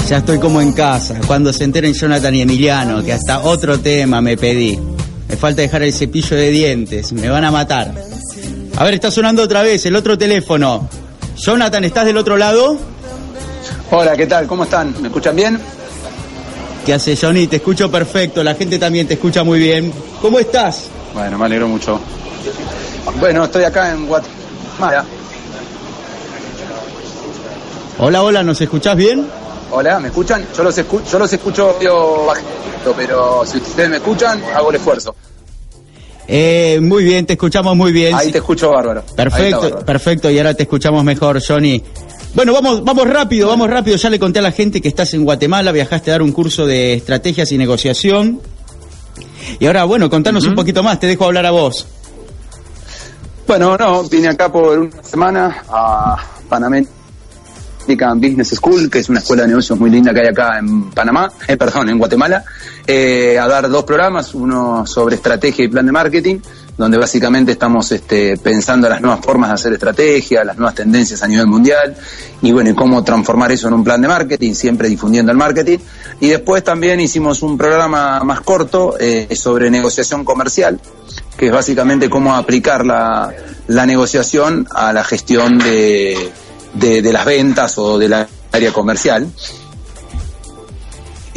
Ya 0.07 0.19
estoy 0.19 0.39
como 0.39 0.61
en 0.61 0.71
casa. 0.71 1.15
Cuando 1.27 1.51
se 1.51 1.65
enteren 1.65 1.93
Jonathan 1.93 2.33
y 2.33 2.41
Emiliano, 2.41 3.03
que 3.03 3.11
hasta 3.11 3.41
otro 3.41 3.77
tema 3.79 4.21
me 4.21 4.37
pedí. 4.37 4.79
Me 5.27 5.35
falta 5.35 5.61
dejar 5.61 5.83
el 5.83 5.91
cepillo 5.91 6.37
de 6.37 6.49
dientes. 6.49 7.11
Me 7.11 7.27
van 7.27 7.43
a 7.43 7.51
matar. 7.51 7.93
A 8.77 8.83
ver, 8.85 8.93
está 8.93 9.11
sonando 9.11 9.43
otra 9.43 9.63
vez 9.63 9.85
el 9.85 9.97
otro 9.97 10.17
teléfono. 10.17 10.87
Jonathan, 11.35 11.83
¿estás 11.83 12.05
del 12.05 12.15
otro 12.15 12.37
lado? 12.37 12.77
Hola, 13.91 14.15
¿qué 14.15 14.27
tal? 14.27 14.47
¿Cómo 14.47 14.63
están? 14.63 14.95
¿Me 15.01 15.09
escuchan 15.09 15.35
bien? 15.35 15.59
¿Qué 16.85 16.93
hace, 16.93 17.17
Johnny? 17.17 17.47
Te 17.47 17.57
escucho 17.57 17.91
perfecto. 17.91 18.41
La 18.45 18.55
gente 18.55 18.79
también 18.79 19.07
te 19.07 19.15
escucha 19.15 19.43
muy 19.43 19.59
bien. 19.59 19.91
¿Cómo 20.21 20.39
estás? 20.39 20.85
Bueno, 21.13 21.37
me 21.37 21.47
alegro 21.47 21.67
mucho. 21.67 21.99
Bueno, 23.19 23.43
estoy 23.43 23.65
acá 23.65 23.91
en 23.91 24.07
Guatemala. 24.07 25.03
Hola, 27.99 28.23
hola, 28.23 28.43
¿nos 28.43 28.61
escuchás 28.61 28.95
bien? 28.95 29.27
Hola, 29.71 29.99
¿me 29.99 30.07
escuchan? 30.07 30.45
Yo 30.55 30.63
los, 30.63 30.77
escu 30.77 31.01
yo 31.03 31.19
los 31.19 31.31
escucho 31.31 31.75
bajito, 32.25 32.93
pero 32.95 33.45
si 33.45 33.57
ustedes 33.57 33.89
me 33.89 33.97
escuchan, 33.97 34.41
hago 34.55 34.69
el 34.69 34.77
esfuerzo. 34.77 35.15
Eh, 36.27 36.79
muy 36.81 37.03
bien, 37.03 37.25
te 37.25 37.33
escuchamos 37.33 37.75
muy 37.75 37.91
bien. 37.91 38.15
Ahí 38.15 38.31
te 38.31 38.37
escucho 38.37 38.71
bárbaro. 38.71 39.03
Perfecto, 39.15 39.61
bárbaro. 39.61 39.85
perfecto, 39.85 40.29
y 40.29 40.37
ahora 40.37 40.53
te 40.53 40.63
escuchamos 40.63 41.03
mejor, 41.03 41.41
Johnny. 41.45 41.83
Bueno, 42.33 42.53
vamos, 42.53 42.83
vamos 42.83 43.09
rápido, 43.09 43.47
vamos 43.49 43.69
rápido. 43.69 43.97
Ya 43.97 44.09
le 44.09 44.19
conté 44.19 44.39
a 44.39 44.41
la 44.41 44.51
gente 44.51 44.81
que 44.81 44.87
estás 44.87 45.13
en 45.13 45.25
Guatemala, 45.25 45.71
viajaste 45.71 46.11
a 46.11 46.13
dar 46.15 46.21
un 46.21 46.31
curso 46.31 46.65
de 46.65 46.93
estrategias 46.93 47.51
y 47.51 47.57
negociación. 47.57 48.41
Y 49.59 49.65
ahora, 49.65 49.85
bueno, 49.85 50.09
contanos 50.09 50.45
un 50.45 50.55
poquito 50.55 50.83
más, 50.83 50.99
te 50.99 51.07
dejo 51.07 51.25
hablar 51.25 51.45
a 51.45 51.51
vos. 51.51 51.87
Bueno, 53.47 53.77
no, 53.77 54.03
vine 54.03 54.27
acá 54.27 54.51
por 54.51 54.77
una 54.77 55.03
semana 55.03 55.63
a 55.69 56.17
Panamá 56.49 56.79
Business 57.95 58.49
School, 58.49 58.89
que 58.89 58.99
es 58.99 59.09
una 59.09 59.19
escuela 59.19 59.43
de 59.43 59.49
negocios 59.49 59.79
muy 59.79 59.89
linda 59.89 60.13
que 60.13 60.21
hay 60.21 60.27
acá 60.27 60.59
en 60.59 60.91
Panamá, 60.91 61.31
eh, 61.47 61.55
perdón, 61.55 61.89
en 61.89 61.97
Guatemala, 61.97 62.43
eh, 62.85 63.37
a 63.39 63.47
dar 63.47 63.69
dos 63.69 63.83
programas, 63.83 64.33
uno 64.33 64.85
sobre 64.85 65.15
estrategia 65.15 65.65
y 65.65 65.67
plan 65.67 65.85
de 65.85 65.91
marketing, 65.91 66.39
donde 66.77 66.97
básicamente 66.97 67.53
estamos 67.53 67.91
este, 67.91 68.37
pensando 68.37 68.87
las 68.87 69.01
nuevas 69.01 69.19
formas 69.21 69.49
de 69.49 69.55
hacer 69.55 69.73
estrategia, 69.73 70.43
las 70.43 70.57
nuevas 70.57 70.75
tendencias 70.75 71.23
a 71.23 71.27
nivel 71.27 71.47
mundial, 71.47 71.95
y 72.41 72.51
bueno, 72.51 72.75
cómo 72.75 73.03
transformar 73.03 73.51
eso 73.51 73.67
en 73.67 73.73
un 73.73 73.83
plan 73.83 74.01
de 74.01 74.07
marketing, 74.07 74.53
siempre 74.53 74.87
difundiendo 74.87 75.31
el 75.31 75.37
marketing. 75.37 75.79
Y 76.19 76.27
después 76.27 76.63
también 76.63 76.99
hicimos 76.99 77.41
un 77.41 77.57
programa 77.57 78.19
más 78.23 78.41
corto 78.41 78.95
eh, 78.99 79.27
sobre 79.35 79.71
negociación 79.71 80.23
comercial, 80.23 80.79
que 81.35 81.47
es 81.47 81.51
básicamente 81.51 82.09
cómo 82.09 82.35
aplicar 82.35 82.85
la 82.85 83.85
negociación 83.85 84.67
a 84.69 84.93
la 84.93 85.03
gestión 85.03 85.57
de, 85.57 86.31
de, 86.73 87.01
de 87.01 87.13
las 87.13 87.25
ventas 87.25 87.77
o 87.77 87.97
de 87.97 88.09
la 88.09 88.27
área 88.51 88.71
comercial. 88.71 89.27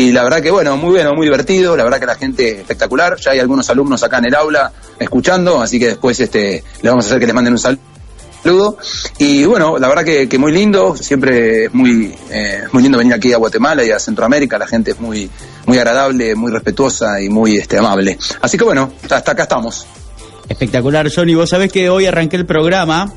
Y 0.01 0.13
la 0.13 0.23
verdad 0.23 0.41
que 0.41 0.51
bueno, 0.51 0.79
muy 0.79 0.93
bueno, 0.93 1.13
muy 1.15 1.27
divertido, 1.27 1.77
la 1.77 1.85
verdad 1.85 2.01
que 2.01 2.07
la 2.07 2.15
gente 2.15 2.61
espectacular, 2.61 3.19
ya 3.19 3.33
hay 3.33 3.39
algunos 3.39 3.69
alumnos 3.69 4.03
acá 4.03 4.17
en 4.17 4.27
el 4.27 4.35
aula 4.35 4.73
escuchando, 4.99 5.61
así 5.61 5.79
que 5.79 5.89
después 5.89 6.19
este 6.21 6.65
le 6.81 6.89
vamos 6.89 7.05
a 7.05 7.09
hacer 7.09 7.21
que 7.21 7.27
les 7.27 7.35
manden 7.35 7.53
un 7.53 7.59
saludo. 7.59 8.79
Y 9.19 9.45
bueno, 9.45 9.77
la 9.79 9.89
verdad 9.89 10.03
que, 10.03 10.27
que 10.27 10.39
muy 10.39 10.53
lindo, 10.53 10.97
siempre 10.97 11.69
muy, 11.75 12.15
eh, 12.31 12.65
muy 12.73 12.83
lindo 12.83 12.97
venir 12.97 13.13
aquí 13.13 13.35
a 13.35 13.37
Guatemala 13.37 13.85
y 13.85 13.91
a 13.91 13.99
Centroamérica, 13.99 14.57
la 14.57 14.67
gente 14.67 14.93
es 14.93 15.01
muy, 15.01 15.29
muy 15.67 15.77
agradable, 15.77 16.35
muy 16.35 16.51
respetuosa 16.51 17.21
y 17.21 17.29
muy 17.29 17.59
este, 17.59 17.77
amable. 17.77 18.17
Así 18.41 18.57
que 18.57 18.65
bueno, 18.65 18.91
hasta 19.11 19.33
acá 19.33 19.43
estamos. 19.43 19.87
Espectacular, 20.49 21.11
Johnny. 21.15 21.35
Vos 21.35 21.51
sabés 21.51 21.71
que 21.71 21.91
hoy 21.91 22.07
arranqué 22.07 22.37
el 22.37 22.47
programa 22.47 23.13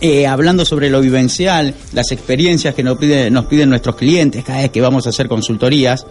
eh, 0.00 0.26
hablando 0.26 0.64
sobre 0.64 0.90
lo 0.90 1.00
vivencial, 1.00 1.74
las 1.92 2.12
experiencias 2.12 2.74
que 2.74 2.82
nos, 2.82 2.98
pide, 2.98 3.30
nos 3.30 3.46
piden 3.46 3.70
nuestros 3.70 3.96
clientes 3.96 4.44
cada 4.44 4.60
vez 4.60 4.70
que 4.70 4.80
vamos 4.80 5.06
a 5.06 5.10
hacer 5.10 5.28
consultorías 5.28 6.06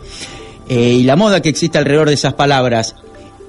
eh, 0.67 0.93
y 0.99 1.03
la 1.03 1.15
moda 1.15 1.41
que 1.41 1.49
existe 1.49 1.77
alrededor 1.77 2.09
de 2.09 2.15
esas 2.15 2.33
palabras. 2.33 2.95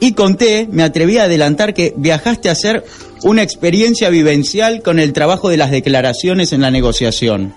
Y 0.01 0.15
conté, 0.15 0.67
me 0.71 0.83
atreví 0.83 1.19
a 1.19 1.25
adelantar 1.25 1.75
que 1.75 1.93
viajaste 1.97 2.49
a 2.49 2.53
hacer 2.53 2.85
una 3.23 3.43
experiencia 3.43 4.09
vivencial 4.09 4.83
con 4.83 4.99
el 4.99 5.13
trabajo 5.13 5.51
de 5.51 5.59
las 5.59 5.71
declaraciones 5.71 6.55
en 6.55 6.63
la 6.63 6.71
negociación. 6.71 7.53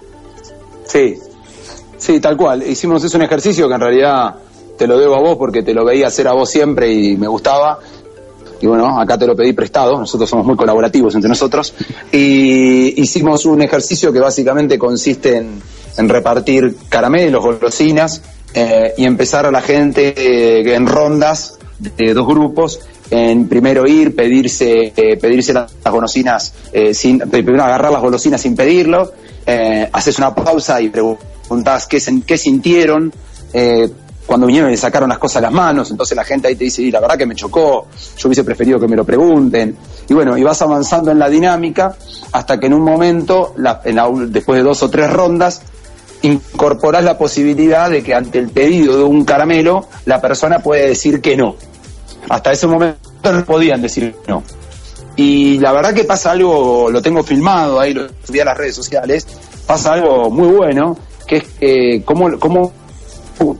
Sí, 0.85 1.15
sí, 1.97 2.19
tal 2.19 2.35
cual. 2.35 2.63
Hicimos 2.67 3.03
es 3.05 3.13
un 3.13 3.21
ejercicio 3.21 3.69
que 3.69 3.75
en 3.75 3.81
realidad 3.81 4.35
te 4.77 4.87
lo 4.87 4.97
debo 4.97 5.15
a 5.15 5.19
vos 5.19 5.37
porque 5.37 5.63
te 5.63 5.73
lo 5.73 5.85
veía 5.85 6.07
hacer 6.07 6.27
a 6.27 6.33
vos 6.33 6.49
siempre 6.49 6.91
y 6.91 7.15
me 7.15 7.27
gustaba. 7.27 7.79
Y 8.63 8.65
bueno, 8.65 8.97
acá 8.97 9.17
te 9.17 9.27
lo 9.27 9.35
pedí 9.35 9.51
prestado, 9.51 9.99
nosotros 9.99 10.29
somos 10.29 10.45
muy 10.45 10.55
colaborativos 10.55 11.13
entre 11.15 11.27
nosotros. 11.27 11.73
Y 12.13 13.01
hicimos 13.01 13.45
un 13.45 13.61
ejercicio 13.61 14.13
que 14.13 14.19
básicamente 14.19 14.79
consiste 14.79 15.35
en, 15.35 15.61
en 15.97 16.07
repartir 16.07 16.73
caramelos, 16.87 17.43
golosinas, 17.43 18.21
eh, 18.53 18.93
y 18.97 19.03
empezar 19.03 19.45
a 19.45 19.51
la 19.51 19.59
gente 19.59 20.13
eh, 20.15 20.75
en 20.75 20.87
rondas 20.87 21.59
de 21.77 22.13
dos 22.13 22.25
grupos 22.25 22.79
en 23.11 23.49
primero 23.49 23.85
ir, 23.85 24.15
pedirse, 24.15 24.93
eh, 24.95 25.17
pedirse 25.17 25.51
las, 25.51 25.73
golosinas, 25.83 26.53
sin, 26.93 27.19
primero 27.19 27.65
agarrar 27.65 27.91
las 27.91 28.01
golosinas 28.01 28.39
sin 28.39 28.55
pedirlo, 28.55 29.11
haces 29.91 30.17
una 30.19 30.33
pausa 30.33 30.81
y 30.81 30.89
preguntás 30.89 31.85
qué, 31.85 32.01
qué 32.25 32.37
sintieron, 32.37 33.11
eh, 33.53 33.89
cuando 34.25 34.47
vinieron 34.47 34.69
y 34.69 34.73
le 34.73 34.77
sacaron 34.77 35.09
las 35.09 35.17
cosas 35.17 35.37
a 35.37 35.41
las 35.41 35.51
manos, 35.51 35.91
entonces 35.91 36.15
la 36.15 36.23
gente 36.23 36.47
ahí 36.47 36.55
te 36.55 36.63
dice, 36.63 36.81
y 36.81 36.91
la 36.91 36.99
verdad 36.99 37.17
que 37.17 37.25
me 37.25 37.35
chocó, 37.35 37.87
yo 38.17 38.27
hubiese 38.27 38.43
preferido 38.43 38.79
que 38.79 38.87
me 38.87 38.95
lo 38.95 39.03
pregunten, 39.03 39.75
y 40.07 40.13
bueno, 40.13 40.37
y 40.37 40.43
vas 40.43 40.61
avanzando 40.61 41.11
en 41.11 41.19
la 41.19 41.29
dinámica 41.29 41.95
hasta 42.31 42.59
que 42.59 42.67
en 42.67 42.73
un 42.73 42.83
momento, 42.83 43.53
después 44.27 44.57
de 44.57 44.63
dos 44.63 44.81
o 44.83 44.89
tres 44.89 45.11
rondas, 45.11 45.61
incorporás 46.21 47.03
la 47.03 47.17
posibilidad 47.17 47.89
de 47.89 48.01
que 48.01 48.13
ante 48.13 48.39
el 48.39 48.49
pedido 48.49 48.97
de 48.97 49.03
un 49.03 49.25
caramelo, 49.25 49.87
la 50.05 50.21
persona 50.21 50.59
puede 50.59 50.87
decir 50.87 51.21
que 51.21 51.35
no. 51.35 51.55
Hasta 52.29 52.53
ese 52.53 52.65
momento 52.67 53.31
no 53.31 53.45
podían 53.45 53.81
decir 53.81 54.15
no. 54.27 54.43
Y 55.15 55.59
la 55.59 55.73
verdad 55.73 55.93
que 55.93 56.05
pasa 56.05 56.31
algo, 56.31 56.89
lo 56.89 57.01
tengo 57.01 57.23
filmado, 57.23 57.79
ahí 57.79 57.93
lo 57.93 58.07
subí 58.23 58.39
a 58.39 58.45
las 58.45 58.57
redes 58.57 58.75
sociales, 58.75 59.27
pasa 59.67 59.93
algo 59.93 60.29
muy 60.29 60.47
bueno, 60.47 60.97
que 61.27 61.37
es 61.37 61.43
eh, 61.59 62.01
cómo, 62.03 62.39
cómo 62.39 62.71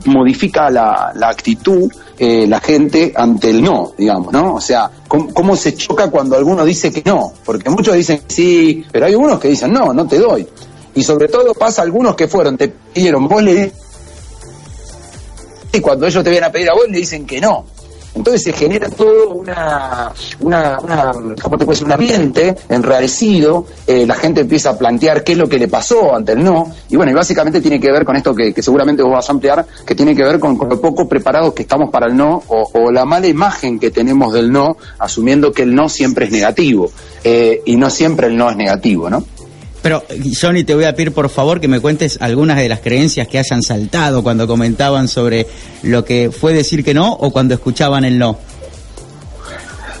modifica 0.06 0.70
la, 0.70 1.12
la 1.14 1.28
actitud 1.28 1.90
eh, 2.16 2.46
la 2.46 2.60
gente 2.60 3.12
ante 3.16 3.50
el 3.50 3.62
no, 3.62 3.92
digamos, 3.98 4.32
¿no? 4.32 4.54
O 4.54 4.60
sea, 4.60 4.88
cómo, 5.08 5.34
cómo 5.34 5.56
se 5.56 5.74
choca 5.74 6.10
cuando 6.10 6.36
alguno 6.36 6.64
dice 6.64 6.92
que 6.92 7.02
no, 7.04 7.32
porque 7.44 7.70
muchos 7.70 7.96
dicen 7.96 8.22
sí, 8.28 8.84
pero 8.92 9.06
hay 9.06 9.16
unos 9.16 9.40
que 9.40 9.48
dicen 9.48 9.72
no, 9.72 9.92
no 9.92 10.06
te 10.06 10.18
doy. 10.18 10.46
Y 10.94 11.02
sobre 11.02 11.26
todo 11.26 11.54
pasa 11.54 11.82
algunos 11.82 12.14
que 12.14 12.28
fueron, 12.28 12.56
te 12.56 12.68
pidieron, 12.68 13.26
vos 13.26 13.42
y 15.72 15.80
cuando 15.80 16.06
ellos 16.06 16.22
te 16.22 16.30
vienen 16.30 16.48
a 16.48 16.52
pedir 16.52 16.70
a 16.70 16.74
vos 16.74 16.84
le 16.88 16.98
dicen 16.98 17.26
que 17.26 17.40
no. 17.40 17.64
Entonces 18.14 18.42
se 18.42 18.52
genera 18.52 18.88
todo 18.88 19.30
una, 19.30 20.12
una, 20.40 20.78
una 20.78 21.12
un 21.12 21.92
ambiente 21.92 22.54
enrarecido, 22.68 23.66
eh, 23.86 24.06
la 24.06 24.14
gente 24.14 24.42
empieza 24.42 24.70
a 24.70 24.78
plantear 24.78 25.24
qué 25.24 25.32
es 25.32 25.38
lo 25.38 25.48
que 25.48 25.58
le 25.58 25.68
pasó 25.68 26.14
ante 26.14 26.32
el 26.32 26.44
no, 26.44 26.72
y 26.88 26.96
bueno, 26.96 27.10
y 27.10 27.14
básicamente 27.14 27.60
tiene 27.60 27.80
que 27.80 27.90
ver 27.90 28.04
con 28.04 28.16
esto 28.16 28.34
que, 28.34 28.54
seguramente 28.62 29.02
vos 29.02 29.12
vas 29.12 29.28
a 29.28 29.32
ampliar, 29.32 29.66
que 29.84 29.94
tiene 29.94 30.14
que 30.14 30.22
ver 30.22 30.38
con, 30.38 30.56
lo 30.56 30.80
poco 30.80 31.08
preparados 31.08 31.52
que 31.54 31.62
estamos 31.62 31.90
para 31.90 32.06
el 32.06 32.16
no, 32.16 32.42
o, 32.48 32.70
o 32.72 32.90
la 32.90 33.04
mala 33.04 33.26
imagen 33.26 33.78
que 33.78 33.90
tenemos 33.90 34.32
del 34.32 34.52
no, 34.52 34.76
asumiendo 34.98 35.52
que 35.52 35.62
el 35.62 35.74
no 35.74 35.88
siempre 35.88 36.26
es 36.26 36.32
negativo, 36.32 36.90
eh, 37.24 37.62
y 37.64 37.76
no 37.76 37.90
siempre 37.90 38.28
el 38.28 38.36
no 38.36 38.50
es 38.50 38.56
negativo, 38.56 39.10
¿no? 39.10 39.24
Pero, 39.84 40.02
Johnny, 40.40 40.64
te 40.64 40.74
voy 40.74 40.84
a 40.84 40.96
pedir 40.96 41.12
por 41.12 41.28
favor 41.28 41.60
que 41.60 41.68
me 41.68 41.78
cuentes 41.78 42.16
algunas 42.22 42.56
de 42.56 42.70
las 42.70 42.80
creencias 42.80 43.28
que 43.28 43.38
hayan 43.38 43.62
saltado 43.62 44.22
cuando 44.22 44.46
comentaban 44.46 45.08
sobre 45.08 45.46
lo 45.82 46.06
que 46.06 46.30
fue 46.30 46.54
decir 46.54 46.82
que 46.82 46.94
no 46.94 47.12
o 47.12 47.30
cuando 47.30 47.52
escuchaban 47.52 48.02
el 48.06 48.18
no. 48.18 48.38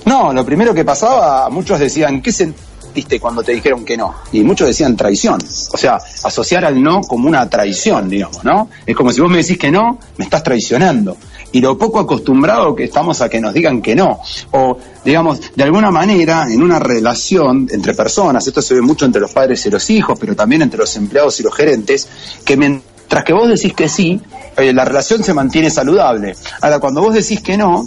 No, 0.06 0.32
lo 0.32 0.42
primero 0.42 0.72
que 0.72 0.86
pasaba, 0.86 1.50
muchos 1.50 1.78
decían, 1.78 2.22
¿qué 2.22 2.32
sentiste 2.32 3.20
cuando 3.20 3.42
te 3.42 3.52
dijeron 3.52 3.84
que 3.84 3.94
no? 3.94 4.14
Y 4.32 4.42
muchos 4.42 4.68
decían 4.68 4.96
traición. 4.96 5.38
O 5.74 5.76
sea, 5.76 5.98
asociar 6.22 6.64
al 6.64 6.82
no 6.82 7.02
como 7.02 7.28
una 7.28 7.46
traición, 7.50 8.08
digamos, 8.08 8.42
¿no? 8.42 8.70
Es 8.86 8.96
como 8.96 9.12
si 9.12 9.20
vos 9.20 9.30
me 9.30 9.36
decís 9.36 9.58
que 9.58 9.70
no, 9.70 9.98
me 10.16 10.24
estás 10.24 10.42
traicionando. 10.42 11.18
Y 11.54 11.60
lo 11.60 11.78
poco 11.78 12.00
acostumbrado 12.00 12.74
que 12.74 12.82
estamos 12.82 13.20
a 13.20 13.28
que 13.28 13.40
nos 13.40 13.54
digan 13.54 13.80
que 13.80 13.94
no. 13.94 14.18
O, 14.50 14.76
digamos, 15.04 15.40
de 15.54 15.62
alguna 15.62 15.88
manera, 15.92 16.46
en 16.50 16.60
una 16.60 16.80
relación 16.80 17.68
entre 17.70 17.94
personas, 17.94 18.44
esto 18.44 18.60
se 18.60 18.74
ve 18.74 18.80
mucho 18.80 19.04
entre 19.04 19.20
los 19.20 19.32
padres 19.32 19.64
y 19.64 19.70
los 19.70 19.88
hijos, 19.88 20.18
pero 20.18 20.34
también 20.34 20.62
entre 20.62 20.80
los 20.80 20.96
empleados 20.96 21.38
y 21.38 21.44
los 21.44 21.54
gerentes, 21.54 22.08
que 22.44 22.56
mientras 22.56 23.22
que 23.22 23.32
vos 23.32 23.48
decís 23.48 23.72
que 23.72 23.88
sí, 23.88 24.20
eh, 24.56 24.72
la 24.72 24.84
relación 24.84 25.22
se 25.22 25.32
mantiene 25.32 25.70
saludable. 25.70 26.34
Ahora, 26.60 26.80
cuando 26.80 27.02
vos 27.02 27.14
decís 27.14 27.40
que 27.40 27.56
no, 27.56 27.86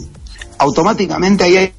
automáticamente 0.60 1.44
hay 1.44 1.74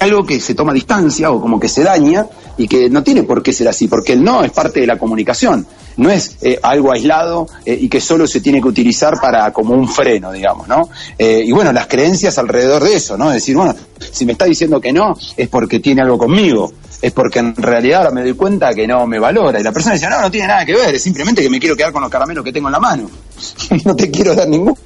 algo 0.00 0.22
que 0.22 0.38
se 0.38 0.54
toma 0.54 0.74
distancia 0.74 1.30
o 1.30 1.40
como 1.40 1.58
que 1.58 1.68
se 1.68 1.82
daña 1.82 2.26
y 2.58 2.68
que 2.68 2.90
no 2.90 3.02
tiene 3.02 3.22
por 3.22 3.42
qué 3.42 3.54
ser 3.54 3.68
así, 3.68 3.88
porque 3.88 4.12
el 4.12 4.22
no 4.22 4.44
es 4.44 4.52
parte 4.52 4.80
de 4.80 4.86
la 4.86 4.98
comunicación, 4.98 5.66
no 5.96 6.10
es 6.10 6.36
eh, 6.42 6.58
algo 6.62 6.92
aislado 6.92 7.48
eh, 7.64 7.78
y 7.80 7.88
que 7.88 8.00
solo 8.00 8.26
se 8.26 8.40
tiene 8.40 8.60
que 8.60 8.68
utilizar 8.68 9.20
para 9.20 9.52
como 9.52 9.74
un 9.74 9.88
freno, 9.88 10.32
digamos, 10.32 10.68
¿no? 10.68 10.88
Eh, 11.18 11.42
y 11.44 11.52
bueno, 11.52 11.72
las 11.72 11.86
creencias 11.86 12.38
alrededor 12.38 12.82
de 12.84 12.94
eso, 12.94 13.16
¿no? 13.16 13.30
Decir, 13.30 13.56
bueno, 13.56 13.74
si 14.12 14.26
me 14.26 14.32
está 14.32 14.44
diciendo 14.44 14.80
que 14.80 14.92
no 14.92 15.16
es 15.36 15.48
porque 15.48 15.80
tiene 15.80 16.02
algo 16.02 16.18
conmigo. 16.18 16.72
es 17.02 17.12
porque 17.12 17.38
en 17.40 17.54
realidad 17.56 18.00
ahora 18.00 18.10
me 18.10 18.22
doy 18.22 18.34
cuenta 18.34 18.74
que 18.74 18.86
no 18.86 19.06
me 19.06 19.18
valora. 19.18 19.60
Y 19.60 19.62
la 19.62 19.72
persona 19.72 19.94
dice, 19.94 20.08
no, 20.08 20.20
no 20.20 20.30
tiene 20.30 20.48
nada 20.48 20.64
que 20.64 20.74
ver, 20.74 20.94
es 20.94 21.02
simplemente 21.02 21.42
que 21.42 21.50
me 21.50 21.60
quiero 21.60 21.76
quedar 21.76 21.92
con 21.92 22.02
los 22.02 22.10
caramelos 22.10 22.44
que 22.44 22.52
tengo 22.52 22.68
en 22.68 22.72
la 22.72 22.80
mano. 22.80 23.10
no 23.84 23.96
te 23.96 24.10
quiero 24.10 24.34
dar 24.34 24.48
ninguno, 24.48 24.76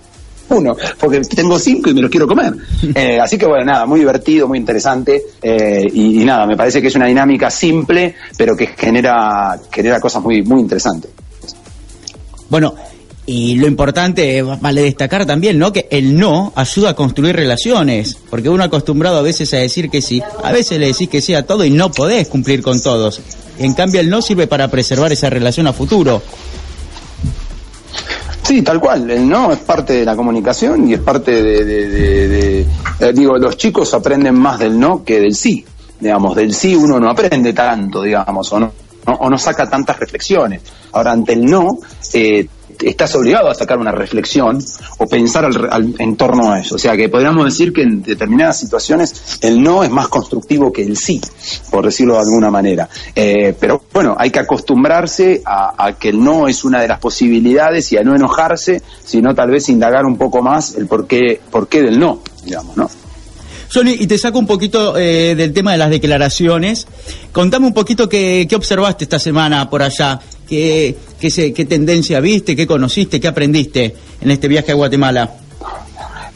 porque 0.99 1.21
tengo 1.21 1.59
cinco 1.59 1.91
y 1.91 1.95
me 1.95 2.03
los 2.03 2.11
quiero 2.11 2.27
comer. 2.27 2.55
Eh, 2.95 3.19
así 3.21 3.39
que 3.39 3.47
bueno, 3.47 3.65
nada, 3.65 3.87
muy 3.87 4.01
divertido, 4.01 4.49
muy 4.49 4.59
interesante. 4.59 5.23
eh, 5.43 5.87
y, 5.93 6.23
y 6.23 6.25
nada, 6.25 6.47
me 6.47 6.57
parece 6.57 6.81
que 6.81 6.89
es 6.89 6.95
una 6.97 7.07
dinámica 7.07 7.51
simple, 7.51 8.15
pero 8.37 8.57
que 8.57 8.69
genera, 8.69 9.59
genera 9.71 10.01
cosas 10.01 10.23
muy, 10.23 10.43
muy 10.43 10.61
interesantes. 10.61 11.11
Bueno, 12.49 12.75
y 13.27 13.55
lo 13.57 13.69
importante, 13.69 14.39
eh, 14.39 14.43
vale 14.43 14.83
destacar 14.83 15.25
también, 15.25 15.57
¿no? 15.59 15.73
Que 15.73 15.87
el 15.91 16.19
no 16.19 16.53
ayuda 16.57 16.91
a 16.91 16.95
construir 16.95 17.37
relaciones, 17.37 18.19
porque 18.29 18.49
uno 18.49 18.65
acostumbrado 18.65 19.19
a 19.19 19.23
veces 19.23 19.55
a 19.55 19.59
decir 19.59 19.89
que 19.89 20.03
sí, 20.03 20.21
a 20.43 20.51
veces 20.51 20.81
le 20.81 20.87
decís 20.87 21.09
que 21.09 21.21
sí 21.21 21.35
a 21.35 21.47
todo 21.47 21.65
y 21.65 21.71
no 21.71 21.93
podés 21.93 22.27
cumplir 22.29 22.61
con 22.61 22.83
todos. 22.83 23.21
En 23.59 23.75
cambio, 23.75 24.01
el 24.01 24.11
no 24.11 24.21
sirve 24.21 24.47
para 24.47 24.69
preservar 24.69 25.13
esa 25.13 25.31
relación 25.31 25.67
a 25.67 25.73
futuro. 25.73 26.23
Sí, 28.43 28.63
tal 28.63 28.81
cual. 28.81 29.11
El 29.11 29.29
no 29.29 29.53
es 29.53 29.59
parte 29.59 29.93
de 29.95 30.05
la 30.05 30.17
comunicación 30.17 30.89
y 30.89 30.95
es 30.95 31.01
parte 31.01 31.43
de, 31.43 32.67
digo, 33.15 33.37
los 33.39 33.57
chicos 33.57 33.93
aprenden 33.95 34.39
más 34.39 34.59
del 34.59 34.79
no 34.79 35.05
que 35.05 35.21
del 35.21 35.35
sí. 35.35 35.65
Digamos, 36.01 36.35
del 36.35 36.55
sí 36.55 36.75
uno 36.75 36.99
no 36.99 37.11
aprende 37.11 37.53
tanto, 37.53 38.03
digamos, 38.03 38.51
o 38.53 38.59
no, 38.61 38.73
no- 39.07 39.13
o 39.15 39.29
no 39.31 39.37
saca 39.39 39.69
tantas 39.69 39.99
reflexiones. 39.99 40.63
Ahora, 40.93 41.13
ante 41.13 41.35
el 41.35 41.45
no, 41.45 41.79
eh, 42.15 42.47
estás 42.83 43.15
obligado 43.15 43.51
a 43.51 43.55
sacar 43.55 43.79
una 43.79 43.93
reflexión 43.93 44.59
o 44.99 45.07
pensar 45.07 45.45
al- 45.45 45.69
al- 45.71 45.95
en 45.99 46.17
torno 46.17 46.51
a 46.53 46.61
eso. 46.61 46.77
O 46.77 46.79
sea, 46.79 46.97
que 46.97 47.09
podríamos 47.09 47.45
decir 47.45 47.73
que 47.73 47.83
en 47.83 48.03
determinadas 48.03 48.59
situaciones 48.61 49.39
el 49.43 49.63
no 49.63 49.83
es 49.85 49.91
más 49.91 50.09
constructivo 50.09 50.73
que 50.73 50.83
el 50.83 50.97
sí, 50.97 51.21
por 51.71 51.85
decirlo 51.85 52.15
de 52.15 52.21
alguna 52.21 52.51
manera. 52.51 52.89
Eh, 53.15 53.55
pero 53.59 53.83
bueno, 53.93 54.17
hay 54.19 54.31
que 54.31 54.39
acostumbrarse 54.41 55.43
a, 55.45 55.93
que 55.99 56.11
el 56.11 56.23
no 56.23 56.49
es 56.49 56.65
una 56.65 56.81
de 56.81 56.89
las 56.89 56.99
posibilidades 56.99 57.91
y 57.93 57.97
a 57.97 58.03
no 58.03 58.15
enojarse, 58.15 58.83
sino 59.05 59.35
tal 59.35 59.51
vez 59.51 59.69
indagar 59.69 60.05
un 60.07 60.17
poco 60.17 60.43
más 60.43 60.75
el 60.77 60.87
por 60.87 61.07
qué, 61.07 61.41
por 61.51 61.69
qué 61.69 61.83
del 61.83 61.99
no, 61.99 62.21
digamos, 62.45 62.77
¿no? 62.77 62.89
Johnny, 63.73 63.93
y 64.01 64.07
te 64.09 64.19
saco 64.19 64.39
un 64.41 64.49
poquito 64.49 64.97
eh, 64.99 65.35
del 65.37 65.53
tema 65.53 65.71
de 65.73 65.79
las 65.79 65.91
declaraciones. 65.91 66.89
Contame 67.31 67.69
un 67.69 67.73
poquito 67.73 68.09
qué, 68.09 68.47
qué 68.49 68.57
observaste 68.57 69.05
esta 69.05 69.21
semana 69.21 69.71
por 69.71 69.81
allá, 69.83 70.19
qué, 70.49 70.97
qué, 71.21 71.65
tendencia 71.67 72.19
viste, 72.21 72.57
qué 72.57 72.67
conociste, 72.67 73.21
qué 73.21 73.29
aprendiste 73.29 73.95
en 74.21 74.31
este 74.31 74.49
viaje 74.49 74.73
a 74.73 74.75
Guatemala. 74.75 75.31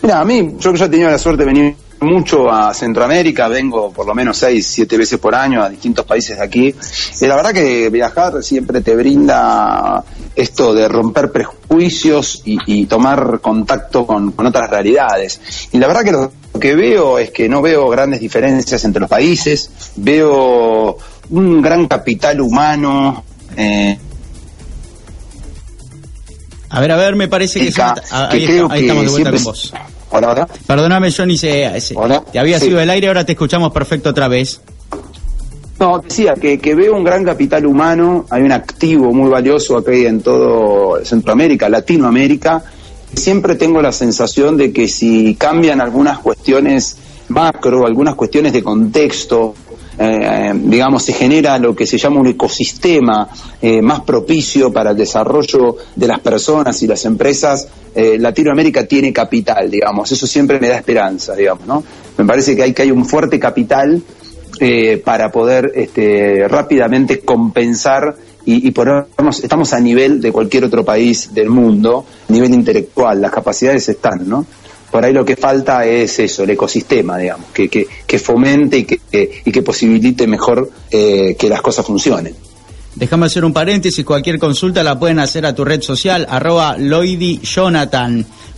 Mira, 0.02 0.20
a 0.20 0.24
mí, 0.24 0.56
yo 0.58 0.74
ya 0.74 0.84
he 0.84 0.88
tenido 0.88 1.10
la 1.10 1.18
suerte 1.18 1.44
de 1.44 1.52
venir 1.52 1.76
mucho 2.00 2.50
a 2.50 2.74
Centroamérica, 2.74 3.48
vengo 3.48 3.90
por 3.90 4.06
lo 4.06 4.14
menos 4.14 4.36
seis, 4.36 4.66
siete 4.66 4.98
veces 4.98 5.18
por 5.18 5.34
año 5.34 5.62
a 5.62 5.70
distintos 5.70 6.04
países 6.04 6.36
de 6.36 6.44
aquí. 6.44 6.74
Y 7.20 7.26
la 7.26 7.36
verdad 7.36 7.52
que 7.54 7.88
viajar 7.88 8.42
siempre 8.42 8.82
te 8.82 8.94
brinda 8.94 10.04
esto 10.36 10.74
de 10.74 10.86
romper 10.86 11.32
prejuicios 11.32 12.42
y, 12.44 12.58
y 12.66 12.86
tomar 12.86 13.40
contacto 13.40 14.06
con, 14.06 14.32
con 14.32 14.44
otras 14.44 14.68
realidades. 14.68 15.40
Y 15.72 15.78
la 15.78 15.86
verdad 15.86 16.04
que 16.04 16.12
lo 16.12 16.32
que 16.60 16.74
veo 16.74 17.18
es 17.18 17.30
que 17.30 17.48
no 17.48 17.62
veo 17.62 17.88
grandes 17.88 18.20
diferencias 18.20 18.84
entre 18.84 19.00
los 19.00 19.08
países, 19.08 19.70
veo 19.96 20.98
un 21.30 21.62
gran 21.62 21.88
capital 21.88 22.40
humano. 22.42 23.24
eh, 23.56 23.98
A 26.76 26.80
ver, 26.80 26.90
a 26.92 26.96
ver, 26.96 27.14
me 27.14 27.28
parece 27.28 27.60
que... 27.60 27.70
Se- 27.70 27.80
ah, 27.82 27.94
ahí, 28.30 28.44
creo 28.46 28.64
está- 28.64 28.74
ahí 28.74 28.80
que 28.80 28.86
estamos 28.86 29.04
de 29.04 29.10
vuelta 29.10 29.30
con 29.30 29.44
vos. 29.44 29.72
Hola, 30.10 30.30
hola. 30.32 30.48
Perdóname, 30.66 31.12
Johnny, 31.12 31.36
se, 31.38 31.80
se- 31.80 31.94
te 32.32 32.38
había 32.38 32.58
Sí. 32.58 32.66
sido 32.66 32.80
el 32.80 32.90
aire, 32.90 33.06
ahora 33.08 33.24
te 33.24 33.32
escuchamos 33.32 33.72
perfecto 33.72 34.10
otra 34.10 34.26
vez. 34.28 34.60
No, 35.78 35.98
decía 35.98 36.34
que, 36.34 36.58
que 36.58 36.74
veo 36.74 36.96
un 36.96 37.04
gran 37.04 37.24
capital 37.24 37.66
humano, 37.66 38.26
hay 38.30 38.42
un 38.42 38.52
activo 38.52 39.12
muy 39.12 39.28
valioso 39.30 39.76
aquí 39.76 40.06
en 40.06 40.20
todo 40.20 41.04
Centroamérica, 41.04 41.68
Latinoamérica. 41.68 42.62
Siempre 43.14 43.54
tengo 43.56 43.80
la 43.82 43.92
sensación 43.92 44.56
de 44.56 44.72
que 44.72 44.88
si 44.88 45.34
cambian 45.36 45.80
algunas 45.80 46.18
cuestiones 46.18 46.96
macro, 47.28 47.86
algunas 47.86 48.14
cuestiones 48.16 48.52
de 48.52 48.62
contexto, 48.62 49.54
eh, 49.98 50.52
digamos, 50.54 51.04
se 51.04 51.12
genera 51.12 51.58
lo 51.58 51.74
que 51.74 51.86
se 51.86 51.98
llama 51.98 52.20
un 52.20 52.26
ecosistema 52.28 53.28
eh, 53.60 53.80
más 53.80 54.00
propicio 54.00 54.72
para 54.72 54.90
el 54.90 54.96
desarrollo 54.96 55.76
de 55.94 56.06
las 56.06 56.20
personas 56.20 56.82
y 56.82 56.86
las 56.86 57.04
empresas, 57.04 57.68
eh, 57.94 58.18
Latinoamérica 58.18 58.86
tiene 58.86 59.12
capital, 59.12 59.70
digamos, 59.70 60.10
eso 60.10 60.26
siempre 60.26 60.58
me 60.58 60.68
da 60.68 60.76
esperanza, 60.76 61.34
digamos, 61.34 61.66
¿no? 61.66 61.84
Me 62.18 62.24
parece 62.24 62.56
que 62.56 62.62
hay 62.62 62.72
que 62.72 62.82
hay 62.82 62.90
un 62.90 63.04
fuerte 63.04 63.38
capital 63.38 64.02
eh, 64.60 65.02
para 65.04 65.30
poder 65.30 65.72
este, 65.74 66.46
rápidamente 66.48 67.20
compensar 67.20 68.16
y, 68.44 68.68
y 68.68 68.70
ponernos, 68.72 69.42
estamos 69.42 69.72
a 69.72 69.80
nivel 69.80 70.20
de 70.20 70.30
cualquier 70.32 70.64
otro 70.64 70.84
país 70.84 71.32
del 71.32 71.50
mundo, 71.50 72.04
a 72.28 72.32
nivel 72.32 72.52
intelectual, 72.52 73.20
las 73.20 73.32
capacidades 73.32 73.88
están, 73.88 74.28
¿no? 74.28 74.44
Por 74.94 75.04
ahí 75.04 75.12
lo 75.12 75.24
que 75.24 75.34
falta 75.34 75.84
es 75.84 76.20
eso, 76.20 76.44
el 76.44 76.50
ecosistema, 76.50 77.18
digamos, 77.18 77.48
que, 77.52 77.68
que, 77.68 77.84
que 78.06 78.16
fomente 78.16 78.78
y 78.78 78.84
que, 78.84 79.00
y 79.44 79.50
que 79.50 79.60
posibilite 79.60 80.28
mejor 80.28 80.70
eh, 80.88 81.34
que 81.36 81.48
las 81.48 81.60
cosas 81.60 81.84
funcionen. 81.84 82.32
Déjame 82.94 83.26
hacer 83.26 83.44
un 83.44 83.52
paréntesis, 83.52 84.04
cualquier 84.04 84.38
consulta 84.38 84.84
la 84.84 84.96
pueden 84.96 85.18
hacer 85.18 85.46
a 85.46 85.52
tu 85.52 85.64
red 85.64 85.82
social, 85.82 86.28
arroba. 86.30 86.76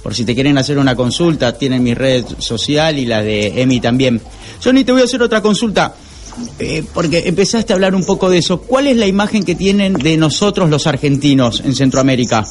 Por 0.02 0.14
si 0.14 0.26
te 0.26 0.34
quieren 0.34 0.58
hacer 0.58 0.76
una 0.76 0.94
consulta, 0.94 1.56
tienen 1.56 1.82
mi 1.82 1.94
red 1.94 2.26
social 2.36 2.98
y 2.98 3.06
la 3.06 3.22
de 3.22 3.62
Emi 3.62 3.80
también. 3.80 4.20
Johnny, 4.62 4.84
te 4.84 4.92
voy 4.92 5.00
a 5.00 5.04
hacer 5.04 5.22
otra 5.22 5.40
consulta, 5.40 5.94
eh, 6.58 6.84
porque 6.92 7.22
empezaste 7.24 7.72
a 7.72 7.76
hablar 7.76 7.94
un 7.94 8.04
poco 8.04 8.28
de 8.28 8.36
eso. 8.36 8.60
¿Cuál 8.60 8.88
es 8.88 8.98
la 8.98 9.06
imagen 9.06 9.42
que 9.42 9.54
tienen 9.54 9.94
de 9.94 10.18
nosotros 10.18 10.68
los 10.68 10.86
argentinos 10.86 11.62
en 11.64 11.74
Centroamérica? 11.74 12.46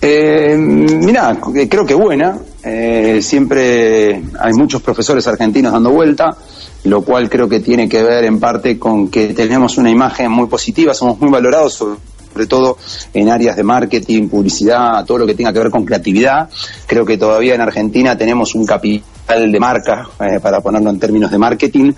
Eh, 0.00 0.56
mira, 0.56 1.36
creo 1.68 1.86
que 1.86 1.94
buena. 1.94 2.38
Eh, 2.62 3.20
siempre 3.22 4.22
hay 4.38 4.52
muchos 4.54 4.82
profesores 4.82 5.26
argentinos 5.26 5.72
dando 5.72 5.90
vuelta, 5.90 6.36
lo 6.84 7.02
cual 7.02 7.30
creo 7.30 7.48
que 7.48 7.60
tiene 7.60 7.88
que 7.88 8.02
ver 8.02 8.24
en 8.24 8.40
parte 8.40 8.78
con 8.78 9.08
que 9.08 9.28
tenemos 9.28 9.78
una 9.78 9.90
imagen 9.90 10.30
muy 10.30 10.46
positiva, 10.48 10.92
somos 10.92 11.18
muy 11.20 11.30
valorados 11.30 11.74
sobre 11.74 11.98
sobre 12.36 12.48
todo 12.48 12.76
en 13.14 13.30
áreas 13.30 13.56
de 13.56 13.62
marketing, 13.62 14.28
publicidad, 14.28 15.06
todo 15.06 15.16
lo 15.16 15.26
que 15.26 15.34
tenga 15.34 15.54
que 15.54 15.58
ver 15.58 15.70
con 15.70 15.86
creatividad. 15.86 16.50
Creo 16.86 17.06
que 17.06 17.16
todavía 17.16 17.54
en 17.54 17.62
Argentina 17.62 18.14
tenemos 18.18 18.54
un 18.54 18.66
capital 18.66 19.50
de 19.50 19.58
marca, 19.58 20.06
eh, 20.20 20.38
para 20.38 20.60
ponerlo 20.60 20.90
en 20.90 20.98
términos 20.98 21.30
de 21.30 21.38
marketing, 21.38 21.94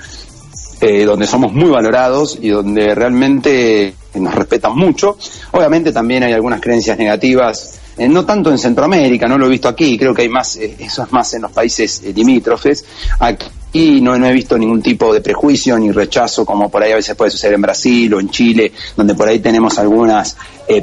eh, 0.81 1.05
donde 1.05 1.27
somos 1.27 1.53
muy 1.53 1.71
valorados 1.71 2.39
y 2.41 2.51
donde 2.51 2.95
realmente 2.95 3.95
nos 4.15 4.33
respetan 4.33 4.77
mucho. 4.77 5.19
Obviamente 5.51 5.91
también 5.91 6.23
hay 6.23 6.35
algunas 6.35 6.61
creencias 6.61 6.97
negativas, 6.97 7.81
eh, 7.99 8.09
no 8.09 8.25
tanto 8.25 8.51
en 8.51 8.59
Centroamérica, 8.59 9.27
no 9.27 9.37
lo 9.37 9.47
he 9.47 9.51
visto 9.51 9.69
aquí, 9.69 9.99
creo 9.99 10.15
que 10.15 10.23
hay 10.23 10.29
más, 10.29 10.57
eh, 10.57 10.77
eso 10.79 11.03
es 11.03 11.13
más 11.13 11.35
en 11.35 11.43
los 11.43 11.53
países 11.53 12.03
eh, 12.05 12.13
limítrofes. 12.15 12.85
Aquí 13.19 14.01
no, 14.01 14.17
no 14.17 14.27
he 14.27 14.33
visto 14.33 14.57
ningún 14.57 14.81
tipo 14.81 15.13
de 15.13 15.21
prejuicio 15.21 15.79
ni 15.79 15.91
rechazo 15.91 16.47
como 16.47 16.71
por 16.71 16.83
ahí 16.83 16.93
a 16.93 16.97
veces 16.97 17.17
puede 17.17 17.31
suceder 17.31 17.55
en 17.55 17.63
Brasil 17.63 18.15
o 18.15 18.21
en 18.21 18.31
Chile, 18.31 18.73
donde 18.97 19.15
por 19.15 19.29
ahí 19.29 19.41
tenemos 19.41 19.79
algunas 19.79 20.37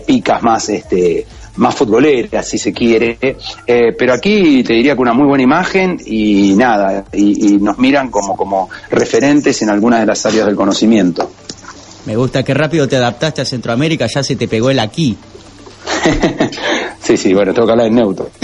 picas 0.06 0.42
más 0.42 0.70
este 0.70 1.26
más 1.58 1.76
futboleras 1.76 2.48
si 2.48 2.58
se 2.58 2.74
quiere 2.74 3.18
Eh, 3.22 3.94
pero 3.98 4.14
aquí 4.14 4.64
te 4.64 4.74
diría 4.74 4.96
que 4.96 5.02
una 5.02 5.14
muy 5.14 5.28
buena 5.28 5.44
imagen 5.44 5.98
y 6.06 6.54
nada 6.56 7.06
y, 7.14 7.54
y 7.54 7.58
nos 7.58 7.78
miran 7.78 8.10
como 8.10 8.36
como 8.36 8.70
referentes 8.90 9.62
en 9.62 9.70
algunas 9.70 10.02
de 10.02 10.06
las 10.06 10.26
áreas 10.26 10.46
del 10.46 10.56
conocimiento 10.56 11.32
Me 12.06 12.16
gusta 12.16 12.44
que 12.44 12.54
rápido 12.54 12.88
te 12.88 12.98
adaptaste 12.98 13.42
a 13.42 13.46
Centroamérica, 13.46 14.08
ya 14.14 14.22
se 14.24 14.36
te 14.36 14.48
pegó 14.48 14.70
el 14.70 14.80
aquí. 14.80 15.18
sí 17.06 17.16
sí 17.18 17.34
bueno 17.34 17.54
tengo 17.54 17.66
que 17.68 17.72
hablar 17.72 17.88
en 17.88 17.96
neutro 17.96 18.30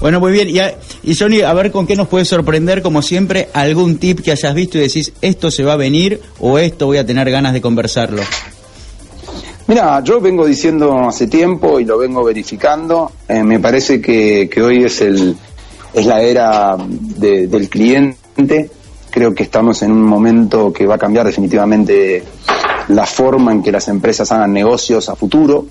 Bueno, 0.00 0.20
muy 0.20 0.32
bien. 0.32 0.50
Y, 0.50 0.58
a- 0.58 0.74
y 1.02 1.14
Johnny, 1.16 1.40
a 1.40 1.54
ver 1.54 1.70
con 1.70 1.86
qué 1.86 1.96
nos 1.96 2.08
puedes 2.08 2.28
sorprender, 2.28 2.82
como 2.82 3.00
siempre, 3.00 3.48
algún 3.54 3.96
tip 3.96 4.20
que 4.20 4.32
hayas 4.32 4.54
visto 4.54 4.76
y 4.76 4.82
decís, 4.82 5.14
esto 5.22 5.50
se 5.50 5.64
va 5.64 5.74
a 5.74 5.76
venir 5.76 6.20
o 6.40 6.58
esto 6.58 6.84
voy 6.84 6.98
a 6.98 7.06
tener 7.06 7.30
ganas 7.30 7.54
de 7.54 7.62
conversarlo. 7.62 8.20
Mira, 9.66 10.02
yo 10.04 10.20
vengo 10.20 10.44
diciendo 10.44 11.08
hace 11.08 11.26
tiempo 11.26 11.80
y 11.80 11.86
lo 11.86 11.96
vengo 11.96 12.22
verificando. 12.22 13.12
eh, 13.28 13.42
me 13.42 13.60
parece 13.60 14.02
que, 14.02 14.50
que 14.52 14.60
hoy 14.62 14.84
es 14.84 15.00
el 15.00 15.36
es 15.94 16.04
la 16.04 16.20
era 16.20 16.76
de- 16.78 17.46
del 17.46 17.70
cliente. 17.70 18.68
Creo 19.10 19.34
que 19.34 19.44
estamos 19.44 19.80
en 19.82 19.90
un 19.92 20.02
momento 20.02 20.70
que 20.70 20.86
va 20.86 20.96
a 20.96 20.98
cambiar 20.98 21.24
definitivamente 21.24 22.22
la 22.88 23.06
forma 23.06 23.52
en 23.52 23.62
que 23.62 23.72
las 23.72 23.88
empresas 23.88 24.30
hagan 24.32 24.52
negocios 24.52 25.08
a 25.08 25.16
futuro, 25.16 25.66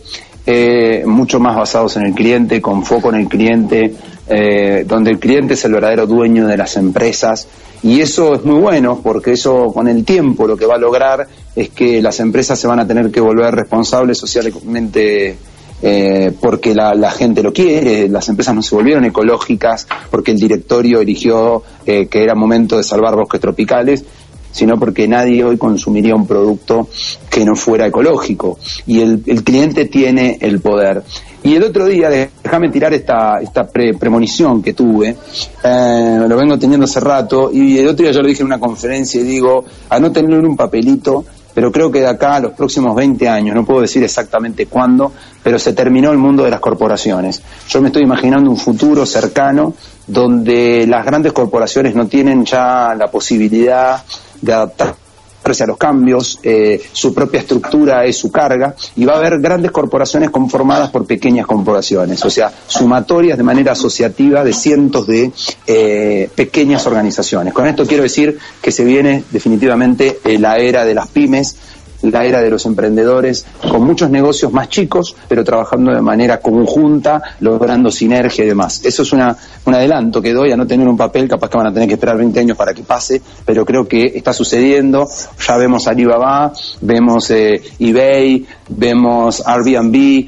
eh, 0.46 1.04
mucho 1.06 1.40
más 1.40 1.56
basados 1.56 1.96
en 1.98 2.06
el 2.06 2.14
cliente, 2.14 2.62
con 2.62 2.84
foco 2.84 3.10
en 3.10 3.16
el 3.16 3.28
cliente, 3.28 3.94
eh, 4.28 4.84
donde 4.88 5.12
el 5.12 5.20
cliente 5.20 5.54
es 5.54 5.66
el 5.66 5.74
verdadero 5.74 6.06
dueño 6.06 6.48
de 6.48 6.58
las 6.58 6.78
empresas. 6.78 7.48
Y 7.82 8.00
eso 8.00 8.36
es 8.36 8.46
muy 8.46 8.60
bueno 8.60 9.02
porque 9.04 9.34
eso 9.34 9.72
con 9.74 9.88
el 9.88 10.06
tiempo 10.06 10.48
lo 10.48 10.56
que 10.56 10.66
va 10.66 10.76
a 10.76 10.78
lograr 10.78 11.28
es 11.56 11.70
que 11.70 12.02
las 12.02 12.20
empresas 12.20 12.58
se 12.58 12.68
van 12.68 12.80
a 12.80 12.88
tener 12.88 13.12
que 13.12 13.20
volver 13.20 13.54
responsables 13.54 14.18
socialmente 14.18 15.38
eh, 15.86 16.32
porque 16.40 16.74
la, 16.74 16.94
la 16.94 17.12
gente 17.12 17.44
lo 17.44 17.52
quiere, 17.52 18.08
las 18.08 18.30
empresas 18.30 18.56
no 18.56 18.62
se 18.62 18.74
volvieron 18.74 19.04
ecológicas, 19.04 19.86
porque 20.10 20.32
el 20.32 20.38
directorio 20.38 21.02
eligió 21.02 21.62
eh, 21.86 22.08
que 22.08 22.24
era 22.24 22.36
momento 22.36 22.78
de 22.78 22.84
salvar 22.84 23.18
bosques 23.18 23.42
tropicales, 23.42 24.06
sino 24.54 24.80
porque 24.80 25.06
nadie 25.10 25.44
hoy 25.44 25.58
consumiría 25.58 26.16
un 26.16 26.26
producto 26.26 26.88
que 27.30 27.44
no 27.44 27.56
fuera 27.58 27.88
ecológico. 27.88 28.58
Y 28.88 29.02
el, 29.02 29.22
el 29.26 29.44
cliente 29.44 29.86
tiene 29.86 30.38
el 30.40 30.62
poder. 30.62 31.04
Y 31.44 31.56
el 31.56 31.64
otro 31.64 31.86
día, 31.88 32.10
déjame 32.10 32.70
tirar 32.70 32.94
esta, 32.94 33.40
esta 33.42 33.64
pre- 33.68 33.96
premonición 33.96 34.64
que 34.64 34.72
tuve, 34.74 35.18
eh, 35.62 36.26
lo 36.26 36.38
vengo 36.38 36.58
teniendo 36.58 36.86
hace 36.86 37.02
rato, 37.02 37.50
y 37.52 37.78
el 37.80 37.88
otro 37.90 38.04
día 38.06 38.14
yo 38.14 38.22
lo 38.22 38.30
dije 38.30 38.42
en 38.44 38.48
una 38.48 38.60
conferencia 38.62 39.20
y 39.20 39.26
digo, 39.26 39.66
anótenlo 39.90 40.38
en 40.38 40.46
un 40.46 40.56
papelito, 40.56 41.26
pero 41.54 41.70
creo 41.72 41.92
que 41.92 42.00
de 42.00 42.08
acá 42.08 42.36
a 42.36 42.40
los 42.40 42.54
próximos 42.54 42.96
20 42.96 43.28
años, 43.28 43.54
no 43.56 43.66
puedo 43.66 43.82
decir 43.82 44.02
exactamente 44.04 44.68
cuándo, 44.68 45.12
pero 45.44 45.60
se 45.60 45.74
terminó 45.74 46.12
el 46.12 46.18
mundo 46.18 46.44
de 46.46 46.50
las 46.50 46.60
corporaciones. 46.62 47.44
Yo 47.68 47.82
me 47.82 47.88
estoy 47.90 48.04
imaginando 48.04 48.50
un 48.50 48.58
futuro 48.58 49.06
cercano 49.06 49.74
donde 50.08 50.88
las 50.88 51.06
grandes 51.06 51.34
corporaciones 51.34 51.94
no 51.94 52.08
tienen 52.08 52.46
ya 52.46 52.96
la 52.98 53.08
posibilidad 53.12 54.02
de 54.44 54.54
adaptarse 54.54 55.64
a 55.64 55.68
los 55.68 55.78
cambios, 55.78 56.40
eh, 56.44 56.82
su 56.92 57.14
propia 57.14 57.42
estructura 57.42 58.06
es 58.06 58.18
su 58.18 58.32
carga 58.32 58.76
y 58.96 59.04
va 59.04 59.16
a 59.16 59.18
haber 59.18 59.40
grandes 59.40 59.72
corporaciones 59.72 60.30
conformadas 60.30 60.90
por 60.90 61.06
pequeñas 61.06 61.46
corporaciones, 61.46 62.24
o 62.24 62.30
sea, 62.30 62.52
sumatorias 62.68 63.38
de 63.38 63.44
manera 63.44 63.74
asociativa 63.74 64.44
de 64.44 64.54
cientos 64.54 65.06
de 65.06 65.32
eh, 65.68 66.30
pequeñas 66.34 66.86
organizaciones. 66.88 67.54
Con 67.54 67.68
esto 67.68 67.86
quiero 67.86 68.04
decir 68.04 68.38
que 68.62 68.72
se 68.72 68.86
viene 68.86 69.24
definitivamente 69.32 70.20
eh, 70.24 70.40
la 70.40 70.58
era 70.58 70.86
de 70.86 70.94
las 70.94 71.08
pymes, 71.10 71.58
la 72.04 72.26
era 72.26 72.42
de 72.42 72.50
los 72.50 72.66
emprendedores, 72.66 73.46
con 73.70 73.84
muchos 73.84 74.10
negocios 74.10 74.52
más 74.52 74.70
chicos, 74.70 75.16
pero 75.28 75.44
trabajando 75.44 75.94
de 75.94 76.02
manera 76.02 76.40
conjunta, 76.40 77.22
logrando 77.40 77.92
sinergia 77.92 78.44
y 78.44 78.48
demás. 78.48 78.84
Eso 78.84 79.04
es 79.04 79.14
una, 79.14 79.36
un 79.66 79.74
adelanto 79.74 80.22
que 80.22 80.34
doy 80.34 80.52
a 80.52 80.58
no 80.58 80.68
tener 80.68 80.88
un 80.88 80.98
papel, 80.98 81.28
capaz 81.28 81.50
que 81.50 81.58
van 81.58 81.68
a 81.68 81.74
tener 81.74 81.88
que 81.88 81.96
esperar 81.96 82.18
20 82.18 82.40
años 82.40 82.58
para 82.58 82.74
que 82.74 82.84
pase, 82.84 83.22
pero 83.46 83.66
creo 83.66 83.88
que 83.88 84.12
está 84.16 84.34
sucediendo. 84.34 85.08
Ya 85.48 85.58
vemos 85.58 85.88
Alibaba, 85.88 86.54
vemos 86.82 87.30
eh, 87.32 87.62
eBay, 87.80 88.46
vemos 88.70 89.44
Airbnb, 89.46 90.28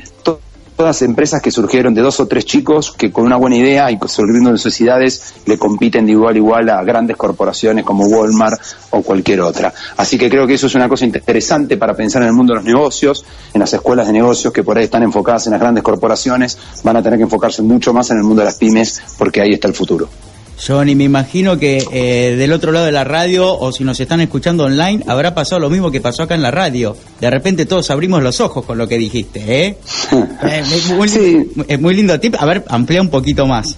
todas 0.76 1.02
empresas 1.02 1.42
que 1.42 1.52
surgieron 1.52 1.94
de 1.94 2.02
dos 2.02 2.20
o 2.20 2.28
tres 2.28 2.46
chicos 2.46 2.92
que 2.92 3.12
con 3.12 3.26
una 3.26 3.38
buena 3.38 3.58
idea 3.58 3.92
y 3.92 3.98
surgiendo 4.08 4.52
necesidades 4.52 5.36
le 5.46 5.58
compiten 5.58 6.06
de 6.06 6.12
igual 6.12 6.36
a 6.36 6.38
igual 6.38 6.70
a 6.70 6.84
grandes 6.84 7.18
corporaciones 7.18 7.86
como 7.86 8.06
Walmart 8.06 8.60
o 8.92 9.02
cualquier 9.02 9.42
otra. 9.42 9.74
Así 9.98 10.18
que 10.18 10.30
creo 10.30 10.46
que 10.46 10.56
eso 10.56 10.68
es 10.68 10.76
una 10.76 10.90
cosa 10.90 11.06
interesante 11.06 11.78
para 11.78 11.94
pensar 11.94 12.22
en 12.22 12.30
el 12.30 12.34
mundo 12.34 12.54
de 12.54 12.58
los 12.58 12.66
negocios, 12.66 13.26
en 13.54 13.60
las 13.60 13.74
escuelas 13.74 14.08
de 14.08 14.14
negocios 14.14 14.52
que 14.54 14.64
por 14.64 14.78
ahí 14.78 14.86
están 14.86 15.04
enfocadas 15.04 15.48
en 15.48 15.52
las 15.52 15.62
grandes 15.62 15.84
corporaciones, 15.84 16.58
van 16.84 16.98
a 16.98 17.04
tener 17.04 17.18
que 17.18 17.24
enfocarse 17.24 17.62
mucho 17.62 17.94
más 17.94 18.10
en 18.12 18.18
el 18.18 18.24
mundo 18.24 18.42
de 18.42 18.46
las 18.46 18.56
pymes 18.56 19.02
porque 19.18 19.42
ahí 19.42 19.54
está 19.54 19.68
el 19.68 19.74
futuro. 19.74 20.10
Johnny, 20.58 20.96
me 20.96 21.04
imagino 21.04 21.58
que 21.58 21.84
eh, 21.92 22.36
del 22.36 22.54
otro 22.54 22.72
lado 22.72 22.86
de 22.86 22.92
la 22.92 23.04
radio, 23.04 23.58
o 23.58 23.72
si 23.72 23.84
nos 23.84 24.00
están 24.00 24.22
escuchando 24.22 24.66
online, 24.66 25.04
habrá 25.08 25.36
pasado 25.36 25.60
lo 25.60 25.70
mismo 25.70 25.92
que 25.92 26.02
pasó 26.02 26.24
acá 26.24 26.36
en 26.36 26.42
la 26.42 26.52
radio. 26.52 26.96
De 27.20 27.30
repente 27.30 27.66
todos 27.66 27.90
abrimos 27.92 28.24
los 28.24 28.40
ojos 28.40 28.66
con 28.66 28.78
lo 28.78 28.88
que 28.88 28.98
dijiste, 28.98 29.66
¿eh? 29.66 29.78
Eh, 30.12 30.64
es 30.74 30.90
muy, 30.92 31.66
es 31.68 31.80
muy 31.80 31.94
lindo 31.94 32.20
tip. 32.20 32.36
A 32.40 32.46
ver, 32.46 32.64
amplía 32.68 33.02
un 33.02 33.10
poquito 33.10 33.46
más. 33.46 33.78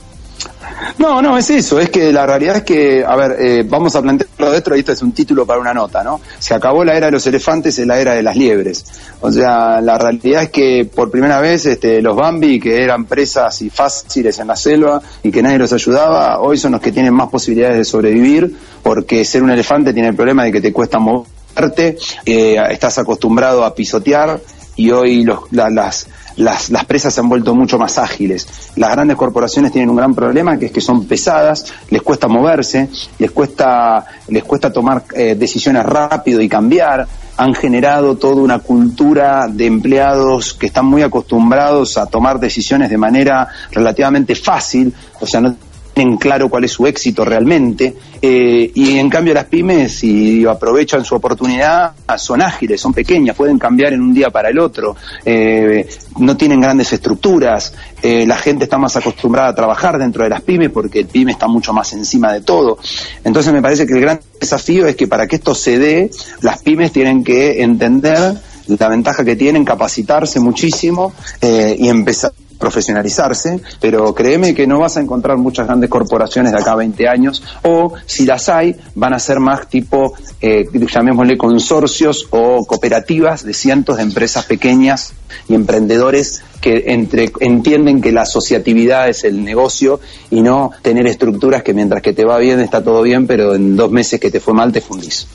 No, 0.99 1.21
no, 1.21 1.37
es 1.37 1.49
eso, 1.49 1.79
es 1.79 1.89
que 1.89 2.11
la 2.11 2.25
realidad 2.25 2.57
es 2.57 2.63
que, 2.63 3.03
a 3.05 3.15
ver, 3.15 3.35
eh, 3.39 3.63
vamos 3.67 3.95
a 3.95 4.01
plantearlo 4.01 4.51
dentro, 4.51 4.75
y 4.75 4.79
esto 4.79 4.91
es 4.91 5.01
un 5.01 5.11
título 5.11 5.45
para 5.45 5.59
una 5.59 5.73
nota, 5.73 6.03
¿no? 6.03 6.19
Se 6.39 6.53
acabó 6.53 6.83
la 6.83 6.95
era 6.95 7.07
de 7.07 7.11
los 7.13 7.25
elefantes, 7.27 7.77
es 7.79 7.87
la 7.87 7.99
era 7.99 8.13
de 8.13 8.21
las 8.23 8.35
liebres. 8.35 8.85
O 9.21 9.31
sea, 9.31 9.81
la 9.81 9.97
realidad 9.97 10.43
es 10.43 10.49
que 10.49 10.89
por 10.93 11.09
primera 11.09 11.39
vez 11.39 11.65
este, 11.65 12.01
los 12.01 12.15
Bambi, 12.15 12.59
que 12.59 12.83
eran 12.83 13.05
presas 13.05 13.61
y 13.61 13.69
fáciles 13.69 14.37
en 14.39 14.47
la 14.47 14.55
selva 14.55 15.01
y 15.23 15.31
que 15.31 15.41
nadie 15.41 15.57
los 15.57 15.73
ayudaba, 15.73 16.39
hoy 16.41 16.57
son 16.57 16.73
los 16.73 16.81
que 16.81 16.91
tienen 16.91 17.13
más 17.13 17.29
posibilidades 17.29 17.77
de 17.77 17.85
sobrevivir, 17.85 18.55
porque 18.83 19.25
ser 19.25 19.43
un 19.43 19.49
elefante 19.51 19.93
tiene 19.93 20.09
el 20.09 20.15
problema 20.15 20.43
de 20.43 20.51
que 20.51 20.61
te 20.61 20.71
cuesta 20.73 20.99
moverte, 20.99 21.97
eh, 22.25 22.55
estás 22.69 22.97
acostumbrado 22.99 23.63
a 23.65 23.73
pisotear 23.73 24.39
y 24.75 24.91
hoy 24.91 25.23
los, 25.23 25.39
la- 25.51 25.69
las, 25.71 26.07
las, 26.37 26.69
las 26.69 26.85
presas 26.85 27.13
se 27.13 27.19
han 27.19 27.29
vuelto 27.29 27.53
mucho 27.53 27.77
más 27.77 27.97
ágiles. 27.97 28.47
Las 28.75 28.91
grandes 28.91 29.17
corporaciones 29.17 29.71
tienen 29.71 29.89
un 29.89 29.95
gran 29.95 30.15
problema 30.15 30.57
que 30.57 30.67
es 30.67 30.71
que 30.71 30.81
son 30.81 31.05
pesadas, 31.05 31.65
les 31.89 32.01
cuesta 32.01 32.27
moverse, 32.27 32.89
les 33.19 33.31
cuesta, 33.31 34.05
les 34.29 34.43
cuesta 34.43 34.71
tomar 34.71 35.03
eh, 35.13 35.35
decisiones 35.35 35.83
rápido 35.83 36.41
y 36.41 36.47
cambiar. 36.47 37.07
Han 37.37 37.53
generado 37.53 38.15
toda 38.15 38.41
una 38.41 38.59
cultura 38.59 39.47
de 39.47 39.65
empleados 39.65 40.53
que 40.53 40.67
están 40.67 40.85
muy 40.85 41.03
acostumbrados 41.03 41.97
a 41.97 42.07
tomar 42.07 42.39
decisiones 42.39 42.89
de 42.89 42.97
manera 42.97 43.47
relativamente 43.71 44.33
fácil, 44.33 44.93
o 45.19 45.27
sea, 45.27 45.41
no 45.41 45.55
tienen 45.97 46.17
claro 46.17 46.47
cuál 46.47 46.63
es 46.63 46.71
su 46.71 46.85
éxito 46.85 47.25
realmente, 47.25 47.95
eh, 48.21 48.71
y 48.73 48.97
en 48.99 49.09
cambio 49.09 49.33
las 49.33 49.45
pymes, 49.45 49.97
si 49.97 50.45
aprovechan 50.45 51.03
su 51.03 51.15
oportunidad, 51.15 51.93
son 52.17 52.41
ágiles, 52.43 52.79
son 52.79 52.93
pequeñas, 52.93 53.35
pueden 53.35 53.57
cambiar 53.57 53.93
en 53.93 54.01
un 54.01 54.13
día 54.13 54.29
para 54.29 54.49
el 54.49 54.59
otro, 54.59 54.95
eh, 55.25 55.89
no 56.19 56.37
tienen 56.37 56.61
grandes 56.61 56.93
estructuras, 56.93 57.73
eh, 58.03 58.27
la 58.27 58.37
gente 58.37 58.65
está 58.65 58.77
más 58.77 58.95
acostumbrada 58.95 59.49
a 59.49 59.55
trabajar 59.55 59.97
dentro 59.97 60.23
de 60.23 60.29
las 60.29 60.41
pymes 60.41 60.69
porque 60.69 60.99
el 60.99 61.07
pyme 61.07 61.31
está 61.31 61.47
mucho 61.47 61.73
más 61.73 61.91
encima 61.93 62.31
de 62.31 62.41
todo. 62.41 62.77
Entonces 63.23 63.51
me 63.51 63.61
parece 63.61 63.87
que 63.87 63.93
el 63.93 64.01
gran 64.01 64.19
desafío 64.39 64.85
es 64.85 64.95
que 64.95 65.07
para 65.07 65.25
que 65.25 65.37
esto 65.37 65.55
se 65.55 65.79
dé, 65.79 66.11
las 66.41 66.61
pymes 66.61 66.91
tienen 66.91 67.23
que 67.23 67.63
entender 67.63 68.35
la 68.67 68.89
ventaja 68.89 69.23
que 69.23 69.35
tienen, 69.35 69.65
capacitarse 69.65 70.39
muchísimo 70.39 71.13
eh, 71.41 71.75
y 71.79 71.89
empezar 71.89 72.33
profesionalizarse, 72.57 73.59
pero 73.79 74.13
créeme 74.13 74.53
que 74.53 74.67
no 74.67 74.79
vas 74.79 74.97
a 74.97 75.01
encontrar 75.01 75.37
muchas 75.37 75.67
grandes 75.67 75.89
corporaciones 75.89 76.51
de 76.51 76.59
acá 76.59 76.73
a 76.73 76.77
20 76.77 77.07
años, 77.07 77.43
o 77.63 77.93
si 78.05 78.25
las 78.25 78.49
hay, 78.49 78.75
van 78.95 79.13
a 79.13 79.19
ser 79.19 79.39
más 79.39 79.67
tipo, 79.67 80.13
eh, 80.41 80.65
llamémosle 80.73 81.37
consorcios 81.37 82.27
o 82.31 82.65
cooperativas 82.65 83.43
de 83.43 83.53
cientos 83.53 83.97
de 83.97 84.03
empresas 84.03 84.45
pequeñas 84.45 85.13
y 85.47 85.55
emprendedores 85.55 86.43
que 86.61 86.85
entre, 86.87 87.31
entienden 87.39 88.01
que 88.01 88.11
la 88.11 88.21
asociatividad 88.23 89.09
es 89.09 89.23
el 89.23 89.43
negocio 89.43 89.99
y 90.29 90.41
no 90.41 90.71
tener 90.81 91.07
estructuras 91.07 91.63
que 91.63 91.73
mientras 91.73 92.01
que 92.01 92.13
te 92.13 92.25
va 92.25 92.37
bien 92.39 92.59
está 92.59 92.83
todo 92.83 93.01
bien, 93.01 93.27
pero 93.27 93.55
en 93.55 93.75
dos 93.75 93.91
meses 93.91 94.19
que 94.19 94.31
te 94.31 94.39
fue 94.39 94.53
mal 94.53 94.71
te 94.71 94.81
fundís. 94.81 95.27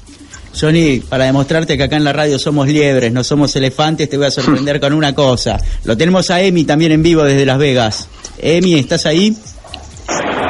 Johnny, 0.59 1.01
para 1.01 1.25
demostrarte 1.25 1.77
que 1.77 1.83
acá 1.85 1.97
en 1.97 2.05
la 2.05 2.13
radio 2.13 2.39
somos 2.39 2.69
liebres, 2.69 3.13
no 3.13 3.25
somos 3.25 3.55
elefantes, 3.57 4.09
te 4.09 4.17
voy 4.17 4.27
a 4.27 4.31
sorprender 4.31 4.81
con 4.81 4.93
una 4.93 5.15
cosa. 5.15 5.59
Lo 5.85 5.97
tenemos 5.97 6.31
a 6.31 6.41
Emi 6.41 6.65
también 6.65 6.93
en 6.93 7.03
vivo 7.03 7.23
desde 7.25 7.45
Las 7.47 7.59
Vegas. 7.59 8.09
Emi, 8.39 8.75
¿estás 8.75 9.07
ahí? 9.07 9.37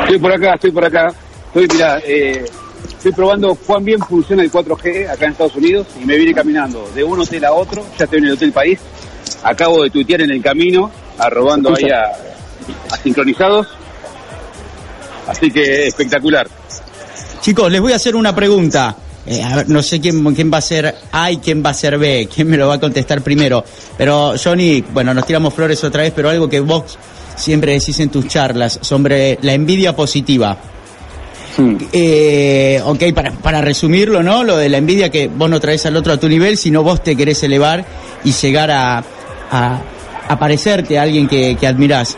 Estoy 0.00 0.18
por 0.18 0.32
acá, 0.32 0.54
estoy 0.54 0.70
por 0.72 0.84
acá. 0.84 1.08
Estoy, 1.46 1.68
mira, 1.72 1.98
eh, 2.04 2.44
estoy 2.88 3.12
probando 3.12 3.54
cuán 3.54 3.84
bien 3.84 4.00
funciona 4.00 4.42
el 4.42 4.50
4G 4.50 5.08
acá 5.08 5.26
en 5.26 5.32
Estados 5.32 5.56
Unidos 5.56 5.86
y 6.00 6.04
me 6.04 6.16
vine 6.16 6.34
caminando 6.34 6.90
de 6.94 7.04
un 7.04 7.20
hotel 7.20 7.44
a 7.44 7.52
otro. 7.52 7.84
Ya 7.98 8.04
estoy 8.04 8.18
en 8.18 8.26
el 8.26 8.32
Hotel 8.32 8.52
País. 8.52 8.80
Acabo 9.44 9.82
de 9.82 9.90
tuitear 9.90 10.22
en 10.22 10.30
el 10.30 10.42
camino, 10.42 10.90
arrobando 11.18 11.74
ahí 11.74 11.90
a, 11.90 12.12
a 12.92 12.96
sincronizados. 12.96 13.68
Así 15.26 15.50
que 15.50 15.86
espectacular. 15.86 16.48
Chicos, 17.40 17.70
les 17.70 17.80
voy 17.80 17.92
a 17.92 17.96
hacer 17.96 18.16
una 18.16 18.34
pregunta. 18.34 18.96
Eh, 19.26 19.42
a 19.42 19.56
ver, 19.56 19.68
no 19.68 19.82
sé 19.82 20.00
quién, 20.00 20.34
quién 20.34 20.52
va 20.52 20.58
a 20.58 20.62
ser 20.62 20.94
A 21.12 21.30
y 21.30 21.36
quién 21.36 21.62
va 21.64 21.70
a 21.70 21.74
ser 21.74 21.96
B, 21.96 22.28
quién 22.34 22.48
me 22.48 22.56
lo 22.56 22.66
va 22.68 22.74
a 22.74 22.80
contestar 22.80 23.22
primero. 23.22 23.64
Pero 23.96 24.34
Johnny, 24.42 24.82
bueno, 24.92 25.14
nos 25.14 25.26
tiramos 25.26 25.54
flores 25.54 25.82
otra 25.84 26.02
vez, 26.02 26.12
pero 26.14 26.28
algo 26.28 26.48
que 26.48 26.60
vos 26.60 26.98
siempre 27.36 27.72
decís 27.72 27.98
en 28.00 28.08
tus 28.10 28.26
charlas 28.26 28.78
sobre 28.82 29.38
la 29.42 29.52
envidia 29.52 29.94
positiva. 29.94 30.56
Eh, 31.92 32.80
ok, 32.84 33.12
para, 33.14 33.30
para 33.32 33.60
resumirlo, 33.60 34.22
¿no? 34.22 34.42
Lo 34.42 34.56
de 34.56 34.68
la 34.68 34.78
envidia 34.78 35.10
que 35.10 35.28
vos 35.28 35.50
no 35.50 35.60
traes 35.60 35.84
al 35.86 35.96
otro 35.96 36.14
a 36.14 36.16
tu 36.16 36.28
nivel, 36.28 36.56
sino 36.56 36.82
vos 36.82 37.02
te 37.02 37.14
querés 37.14 37.42
elevar 37.42 37.84
y 38.24 38.32
llegar 38.32 38.70
a, 38.70 39.04
a, 39.50 39.80
a 40.28 40.38
parecerte 40.38 40.98
a 40.98 41.02
alguien 41.02 41.28
que, 41.28 41.56
que 41.60 41.66
admirás. 41.66 42.16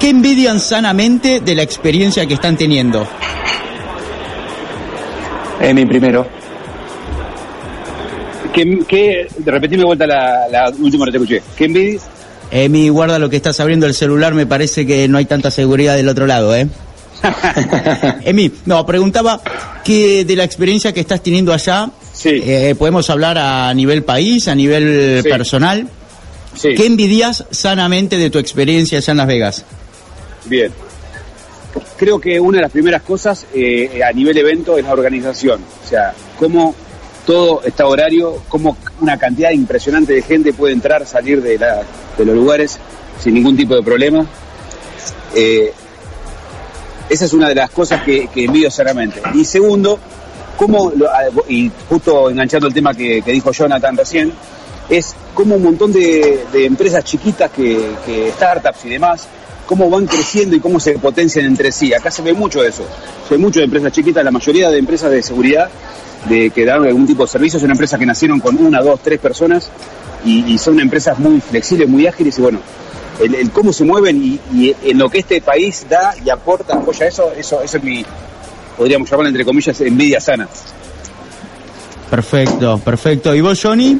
¿Qué 0.00 0.10
envidian 0.10 0.58
sanamente 0.60 1.40
de 1.40 1.54
la 1.54 1.62
experiencia 1.62 2.26
que 2.26 2.34
están 2.34 2.56
teniendo? 2.56 3.06
Emi 5.60 5.86
primero. 5.86 6.26
¿Qué, 8.52 8.78
qué, 8.86 9.26
repetime 9.44 9.78
de 9.78 9.84
vuelta 9.86 10.06
la, 10.06 10.48
la 10.50 10.72
última 10.78 11.04
que 11.06 11.10
te 11.12 11.16
escuché. 11.16 11.42
¿Qué 11.56 11.64
envidia? 11.64 12.00
Emi, 12.50 12.88
guarda 12.88 13.18
lo 13.18 13.28
que 13.28 13.36
estás 13.36 13.58
abriendo 13.58 13.86
el 13.86 13.94
celular, 13.94 14.32
me 14.34 14.46
parece 14.46 14.86
que 14.86 15.08
no 15.08 15.18
hay 15.18 15.24
tanta 15.24 15.50
seguridad 15.50 15.96
del 15.96 16.08
otro 16.08 16.26
lado, 16.26 16.54
¿eh? 16.54 16.68
Emi, 18.24 18.52
no, 18.66 18.84
preguntaba 18.86 19.40
que 19.82 20.24
de 20.24 20.36
la 20.36 20.44
experiencia 20.44 20.92
que 20.92 21.00
estás 21.00 21.22
teniendo 21.22 21.52
allá, 21.52 21.90
eh, 22.24 22.74
podemos 22.78 23.08
hablar 23.10 23.38
a 23.38 23.72
nivel 23.74 24.04
país, 24.04 24.46
a 24.46 24.54
nivel 24.54 25.20
Sí. 25.22 25.28
personal. 25.28 25.88
Sí. 26.54 26.74
¿Qué 26.76 26.86
envidias 26.86 27.44
sanamente 27.50 28.16
de 28.18 28.30
tu 28.30 28.38
experiencia 28.38 28.98
allá 28.98 29.10
en 29.10 29.16
Las 29.16 29.26
Vegas? 29.26 29.64
Bien. 30.44 30.70
Creo 31.96 32.20
que 32.20 32.38
una 32.40 32.58
de 32.58 32.62
las 32.62 32.72
primeras 32.72 33.02
cosas 33.02 33.46
eh, 33.54 34.00
a 34.02 34.12
nivel 34.12 34.36
evento 34.38 34.78
es 34.78 34.84
la 34.84 34.92
organización. 34.92 35.60
O 35.84 35.88
sea, 35.88 36.14
cómo 36.38 36.74
todo 37.26 37.62
está 37.64 37.86
horario, 37.86 38.42
cómo 38.48 38.76
una 39.00 39.18
cantidad 39.18 39.50
impresionante 39.50 40.12
de 40.12 40.22
gente 40.22 40.52
puede 40.52 40.74
entrar, 40.74 41.06
salir 41.06 41.42
de 41.42 41.58
los 42.18 42.36
lugares 42.36 42.78
sin 43.20 43.34
ningún 43.34 43.56
tipo 43.56 43.74
de 43.74 43.82
problema. 43.82 44.26
Eh, 45.34 45.72
esa 47.08 47.24
es 47.24 47.32
una 47.32 47.48
de 47.48 47.54
las 47.54 47.70
cosas 47.70 48.02
que, 48.02 48.28
que 48.28 48.44
envidio 48.44 48.70
seriamente. 48.70 49.20
Y 49.34 49.44
segundo, 49.44 49.98
cómo, 50.56 50.92
ah, 51.10 51.24
y 51.48 51.70
justo 51.88 52.30
enganchando 52.30 52.66
el 52.66 52.74
tema 52.74 52.94
que, 52.94 53.22
dijo 53.22 53.52
Jonathan 53.52 53.96
recién, 53.96 54.32
es 54.88 55.14
como 55.34 55.56
un 55.56 55.62
montón 55.62 55.92
de, 55.92 56.44
empresas 56.52 57.04
chiquitas, 57.04 57.50
que 57.50 58.32
startups 58.34 58.84
y 58.84 58.90
demás, 58.90 59.28
cómo 59.66 59.90
van 59.90 60.06
creciendo 60.06 60.56
y 60.56 60.60
cómo 60.60 60.80
se 60.80 60.98
potencian 60.98 61.46
entre 61.46 61.72
sí. 61.72 61.92
Acá 61.94 62.10
se 62.10 62.22
ve 62.22 62.32
mucho 62.32 62.62
de 62.62 62.68
eso. 62.68 62.84
Se 63.28 63.34
ve 63.34 63.38
mucho 63.38 63.60
de 63.60 63.66
empresas 63.66 63.92
chiquitas, 63.92 64.24
la 64.24 64.30
mayoría 64.30 64.70
de 64.70 64.78
empresas 64.78 65.10
de 65.10 65.22
seguridad 65.22 65.68
de 66.28 66.50
que 66.50 66.64
dan 66.64 66.84
algún 66.84 67.06
tipo 67.06 67.24
de 67.24 67.28
servicio 67.28 67.60
son 67.60 67.70
empresas 67.70 67.98
que 67.98 68.06
nacieron 68.06 68.40
con 68.40 68.56
una, 68.56 68.80
dos, 68.80 69.00
tres 69.02 69.18
personas 69.18 69.68
y, 70.24 70.56
son 70.56 70.80
empresas 70.80 71.18
muy 71.18 71.40
flexibles, 71.40 71.86
muy 71.86 72.06
ágiles 72.06 72.38
y 72.38 72.40
bueno, 72.40 72.60
el, 73.20 73.50
cómo 73.50 73.74
se 73.74 73.84
mueven 73.84 74.22
y, 74.22 74.40
y 74.54 74.74
en 74.84 74.98
lo 74.98 75.10
que 75.10 75.18
este 75.18 75.42
país 75.42 75.84
da 75.86 76.14
y 76.24 76.30
aporta, 76.30 76.74
apoya 76.74 77.06
eso, 77.06 77.30
eso, 77.36 77.60
eso 77.62 77.76
es 77.76 77.82
mi, 77.82 78.06
podríamos 78.76 79.08
llamarlo 79.10 79.28
entre 79.28 79.44
comillas, 79.44 79.78
envidia 79.80 80.20
sana. 80.20 80.48
Perfecto, 82.10 82.78
perfecto. 82.78 83.34
¿Y 83.34 83.40
vos, 83.40 83.60
Johnny? 83.60 83.98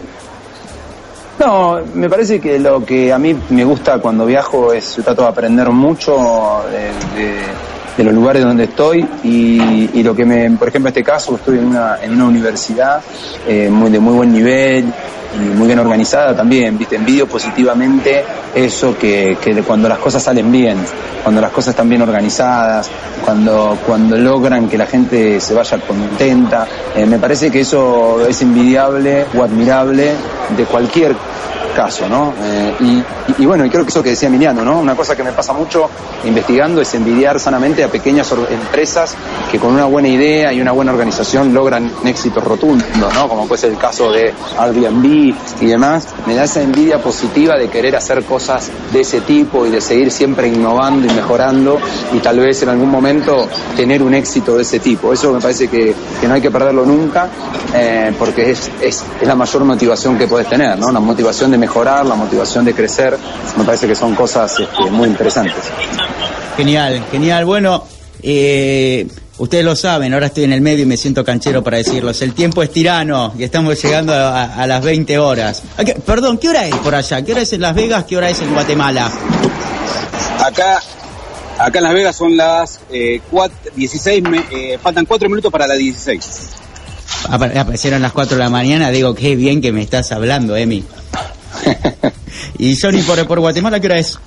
No, 1.39 1.81
me 1.95 2.09
parece 2.09 2.41
que 2.41 2.59
lo 2.59 2.85
que 2.85 3.13
a 3.13 3.19
mí 3.19 3.35
me 3.51 3.65
gusta 3.65 3.99
cuando 3.99 4.25
viajo 4.25 4.73
es, 4.73 4.99
trato 5.05 5.23
de 5.23 5.29
aprender 5.29 5.69
mucho 5.71 6.63
de, 6.71 7.23
de- 7.23 7.65
los 8.05 8.13
lugares 8.13 8.43
donde 8.43 8.65
estoy 8.65 9.07
y, 9.23 9.89
y 9.95 10.03
lo 10.03 10.17
que 10.17 10.25
me, 10.25 10.51
por 10.59 10.67
ejemplo, 10.69 10.89
en 10.89 10.93
este 10.97 11.05
caso 11.05 11.37
estoy 11.37 11.59
en 11.59 11.67
una, 11.67 11.99
en 12.03 12.13
una 12.13 12.25
universidad 12.27 13.01
eh, 13.47 13.69
muy, 13.71 13.89
de 13.91 14.01
muy 14.01 14.15
buen 14.15 14.33
nivel 14.33 14.93
y 15.35 15.55
muy 15.55 15.67
bien 15.67 15.79
organizada 15.79 16.35
también, 16.35 16.79
viste, 16.79 16.97
envidio 16.97 17.27
positivamente 17.27 18.25
eso 18.55 18.97
que, 18.97 19.37
que 19.41 19.63
cuando 19.63 19.89
las 19.89 19.99
cosas 19.99 20.23
salen 20.23 20.51
bien, 20.51 20.79
cuando 21.23 21.41
las 21.41 21.51
cosas 21.51 21.71
están 21.71 21.89
bien 21.89 22.03
organizadas, 22.03 22.91
cuando, 23.25 23.79
cuando 23.87 24.17
logran 24.17 24.69
que 24.69 24.79
la 24.79 24.87
gente 24.87 25.41
se 25.41 25.55
vaya 25.55 25.79
contenta, 25.79 26.67
eh, 26.95 27.07
me 27.07 27.19
parece 27.19 27.51
que 27.51 27.61
eso 27.61 28.27
es 28.27 28.41
envidiable 28.43 29.27
o 29.37 29.43
admirable 29.43 30.13
de 30.57 30.65
cualquier 30.65 31.17
caso, 31.75 32.09
¿no? 32.09 32.33
Eh, 32.43 33.03
y, 33.39 33.45
bueno, 33.45 33.65
y 33.65 33.71
creo 33.71 33.83
que 33.83 33.91
eso 33.91 34.03
que 34.03 34.11
decía 34.11 34.29
Emiliano, 34.29 34.65
¿no? 34.65 34.79
Una 34.79 34.95
cosa 34.95 35.17
que 35.17 35.23
me 35.23 35.33
pasa 35.33 35.53
mucho 35.53 35.91
investigando 36.25 36.81
es 36.81 36.95
envidiar 36.95 37.39
sanamente 37.41 37.83
a 37.83 37.89
pequeñas 37.89 38.33
empresas 38.33 39.15
que 39.51 39.59
con 39.59 39.73
una 39.73 39.85
buena 39.85 40.09
idea 40.09 40.53
y 40.53 40.61
una 40.61 40.73
buena 40.73 40.93
organización 40.93 41.53
logran 41.53 41.91
un 42.01 42.07
éxito 42.07 42.41
rotundo, 42.41 42.85
¿no? 43.13 43.29
Como 43.29 43.47
puede 43.47 43.61
ser 43.61 43.73
el 43.73 43.79
caso 43.79 44.11
de 44.13 44.33
Airbnb 44.59 45.24
y 45.61 45.67
demás. 45.67 46.09
Me 46.27 46.35
da 46.35 46.45
esa 46.45 46.63
envidia 46.63 47.01
positiva 47.01 47.57
de 47.57 47.69
querer 47.69 47.95
hacer 47.97 48.25
cosas 48.25 48.71
de 48.93 49.01
ese 49.01 49.21
tipo 49.21 49.67
y 49.67 49.71
de 49.71 49.81
seguir 49.81 50.11
siempre 50.11 50.49
innovando 50.49 51.07
y 51.07 51.15
mejorando 51.15 51.79
y 52.13 52.19
tal 52.19 52.41
vez 52.41 52.63
en 52.63 52.71
algún 52.71 52.91
momento 52.91 53.49
tener 53.77 54.03
un 54.03 54.15
éxito 54.15 54.57
de 54.57 54.63
ese 54.63 54.81
tipo. 54.81 55.13
Eso 55.13 55.33
me 55.33 55.41
parece 55.41 55.69
que, 55.69 55.95
no 56.27 56.35
hay 56.35 56.41
que 56.41 56.51
perderlo 56.51 56.85
nunca 56.85 57.29
eh, 57.75 58.13
porque 58.19 58.51
es, 58.51 58.71
es, 58.81 59.05
es 59.21 59.29
la 59.29 59.35
mayor 59.35 59.65
motivación 59.65 60.19
que 60.19 60.27
puedes 60.27 60.49
tener, 60.49 60.79
¿no? 60.79 60.91
La 60.91 61.01
motivación 61.01 61.51
de 61.51 61.59
mejorar, 61.59 62.05
la 62.07 62.15
motivación 62.15 62.65
de 62.65 62.75
crecer, 62.75 63.17
me 63.57 63.65
parece 63.65 63.87
que 63.87 63.95
son 63.95 64.15
cosas 64.15 64.59
este, 64.59 64.91
muy 64.91 65.09
interesantes. 65.09 65.55
Genial, 66.57 67.05
genial. 67.11 67.45
Bueno, 67.45 67.85
eh, 68.23 69.07
ustedes 69.39 69.65
lo 69.65 69.75
saben, 69.77 70.13
ahora 70.15 70.27
estoy 70.27 70.45
en 70.45 70.53
el 70.53 70.61
medio 70.61 70.83
y 70.85 70.87
me 70.87 70.97
siento 70.97 71.25
canchero 71.25 71.63
para 71.63 71.79
decirlos. 71.79 72.21
El 72.23 72.35
tiempo 72.35 72.63
es 72.63 72.71
tirano 72.71 73.33
y 73.39 73.43
estamos 73.45 73.81
llegando 73.83 74.13
a, 74.13 74.45
a 74.55 74.67
las 74.67 74.83
20 74.83 75.19
horas. 75.19 75.63
Ah, 75.77 75.85
¿qué- 75.85 75.95
Perdón, 75.95 76.39
¿qué 76.39 76.49
hora 76.49 76.67
es 76.67 76.75
por 76.77 76.95
allá? 76.95 77.23
¿Qué 77.23 77.33
hora 77.33 77.43
es 77.43 77.53
en 77.53 77.61
Las 77.61 77.75
Vegas? 77.75 78.05
¿Qué 78.05 78.17
hora 78.17 78.31
es 78.31 78.41
en 78.41 78.53
Guatemala? 78.53 79.11
Acá, 80.45 80.81
acá 81.59 81.79
en 81.79 81.85
Las 81.85 81.95
Vegas 81.95 82.17
son 82.17 82.37
las 82.37 82.81
eh, 82.93 83.21
cuat- 83.33 83.51
16, 83.75 84.23
me- 84.25 84.45
eh, 84.51 84.79
faltan 84.83 85.05
4 85.07 85.29
minutos 85.29 85.51
para 85.51 85.67
las 85.67 85.79
16. 85.79 86.27
Apa- 87.29 87.51
Aparecieron 87.61 88.03
las 88.03 88.13
4 88.13 88.37
de 88.37 88.43
la 88.43 88.51
mañana, 88.51 88.91
digo, 88.91 89.15
qué 89.15 89.37
bien 89.37 89.61
que 89.61 89.73
me 89.73 89.83
estás 89.83 90.13
hablando, 90.13 90.57
Emi. 90.57 90.85
y 92.59 92.77
Johnny, 92.81 93.03
por, 93.03 93.27
por 93.27 93.41
Guatemala, 93.41 93.81
¿qué 93.81 93.87
hora 93.87 93.99
es? 93.99 94.19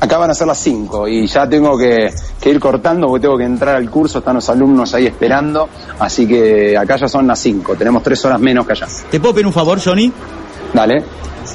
Acá 0.00 0.18
van 0.18 0.30
a 0.30 0.34
ser 0.34 0.46
las 0.46 0.58
5 0.58 1.08
y 1.08 1.26
ya 1.26 1.48
tengo 1.48 1.78
que, 1.78 2.12
que 2.40 2.50
ir 2.50 2.60
cortando 2.60 3.06
porque 3.06 3.22
tengo 3.22 3.38
que 3.38 3.44
entrar 3.44 3.76
al 3.76 3.88
curso, 3.88 4.18
están 4.18 4.34
los 4.34 4.48
alumnos 4.50 4.92
ahí 4.94 5.06
esperando, 5.06 5.68
así 5.98 6.26
que 6.26 6.76
acá 6.76 6.96
ya 6.96 7.08
son 7.08 7.26
las 7.26 7.38
5, 7.38 7.74
tenemos 7.76 8.02
3 8.02 8.24
horas 8.26 8.40
menos 8.40 8.66
que 8.66 8.72
allá. 8.72 8.86
¿Te 9.10 9.18
puedo 9.20 9.34
pedir 9.34 9.46
un 9.46 9.52
favor, 9.52 9.80
Johnny? 9.82 10.12
Dale. 10.74 11.04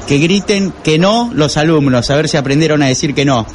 Que 0.08 0.18
griten 0.18 0.74
que 0.84 0.98
no 0.98 1.30
los 1.34 1.58
alumnos, 1.58 2.10
a 2.10 2.16
ver 2.16 2.30
si 2.30 2.38
aprendieron 2.38 2.82
a 2.82 2.88
decir 2.88 3.14
que 3.14 3.26
no. 3.26 3.46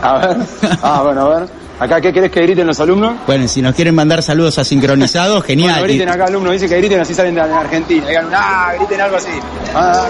A 0.00 0.18
ver, 0.18 0.36
ah, 0.82 1.02
bueno, 1.04 1.20
a 1.22 1.40
ver. 1.40 1.48
¿Acá 1.82 2.00
qué 2.00 2.12
querés 2.12 2.30
que 2.30 2.42
griten 2.42 2.64
los 2.66 2.78
alumnos? 2.78 3.14
Bueno, 3.26 3.48
si 3.48 3.60
nos 3.60 3.74
quieren 3.74 3.94
mandar 3.94 4.22
saludos 4.22 4.56
a 4.58 4.64
sincronizados, 4.64 5.42
genial. 5.46 5.80
Bueno, 5.80 5.86
griten 5.86 6.08
acá 6.08 6.26
alumnos, 6.26 6.52
dice 6.52 6.68
que 6.68 6.76
griten 6.76 7.00
así 7.00 7.12
salen 7.12 7.34
de 7.34 7.40
Argentina, 7.40 8.06
digan, 8.06 8.28
ah, 8.32 8.72
griten 8.78 9.00
algo 9.00 9.16
así. 9.16 9.30
Ah, 9.74 10.06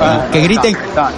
ah, 0.00 0.26
que 0.30 0.40
griten 0.42 0.76
está, 0.76 1.10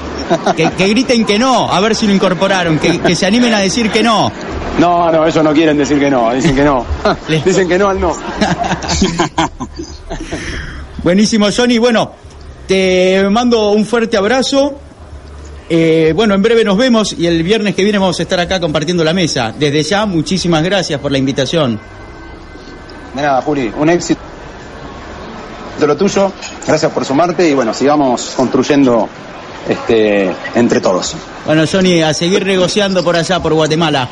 que, 0.57 0.71
que 0.71 0.89
griten 0.89 1.25
que 1.25 1.39
no, 1.39 1.73
a 1.73 1.81
ver 1.81 1.95
si 1.95 2.07
lo 2.07 2.13
incorporaron, 2.13 2.79
que, 2.79 3.01
que 3.01 3.15
se 3.15 3.27
animen 3.27 3.55
a 3.55 3.61
decir 3.61 3.91
que 3.91 4.03
no. 4.03 4.31
No, 4.79 5.11
no, 5.11 5.27
ellos 5.27 5.43
no 5.43 5.53
quieren 5.53 5.79
decir 5.79 5.99
que 5.99 6.11
no, 6.11 6.33
dicen 6.33 6.55
que 6.55 6.65
no. 6.65 6.85
dicen 7.45 7.69
que 7.69 7.79
no 7.79 7.89
al 7.89 8.01
no. 8.01 8.13
Buenísimo, 11.03 11.47
Johnny. 11.57 11.79
Bueno, 11.79 12.13
te 12.67 13.25
mando 13.31 13.71
un 13.71 13.87
fuerte 13.87 14.17
abrazo. 14.17 14.81
Eh, 15.69 16.13
bueno, 16.15 16.35
en 16.35 16.43
breve 16.43 16.65
nos 16.65 16.77
vemos 16.77 17.15
y 17.19 17.27
el 17.27 17.43
viernes 17.43 17.75
que 17.75 17.83
viene 17.83 17.99
vamos 17.99 18.21
a 18.21 18.23
estar 18.23 18.39
acá 18.39 18.61
compartiendo 18.61 19.03
la 19.03 19.15
mesa. 19.15 19.53
Desde 19.57 19.83
ya, 19.83 20.07
muchísimas 20.07 20.63
gracias 20.63 21.01
por 21.01 21.11
la 21.11 21.19
invitación. 21.19 21.81
De 23.15 23.23
nada, 23.23 23.41
Juli, 23.43 23.73
un 23.77 23.89
éxito 23.89 24.21
de 25.79 25.87
lo 25.87 25.97
tuyo, 25.97 26.33
gracias 26.67 26.91
por 26.93 27.05
sumarte 27.05 27.49
y 27.49 27.55
bueno, 27.55 27.75
sigamos 27.75 28.33
construyendo 28.37 29.09
este 29.69 30.31
entre 30.55 30.81
todos. 30.81 31.15
Bueno, 31.45 31.65
Johnny, 31.71 32.03
a 32.03 32.13
seguir 32.15 32.45
negociando 32.47 33.03
por 33.05 33.17
allá, 33.17 33.41
por 33.41 33.53
Guatemala. 33.55 34.09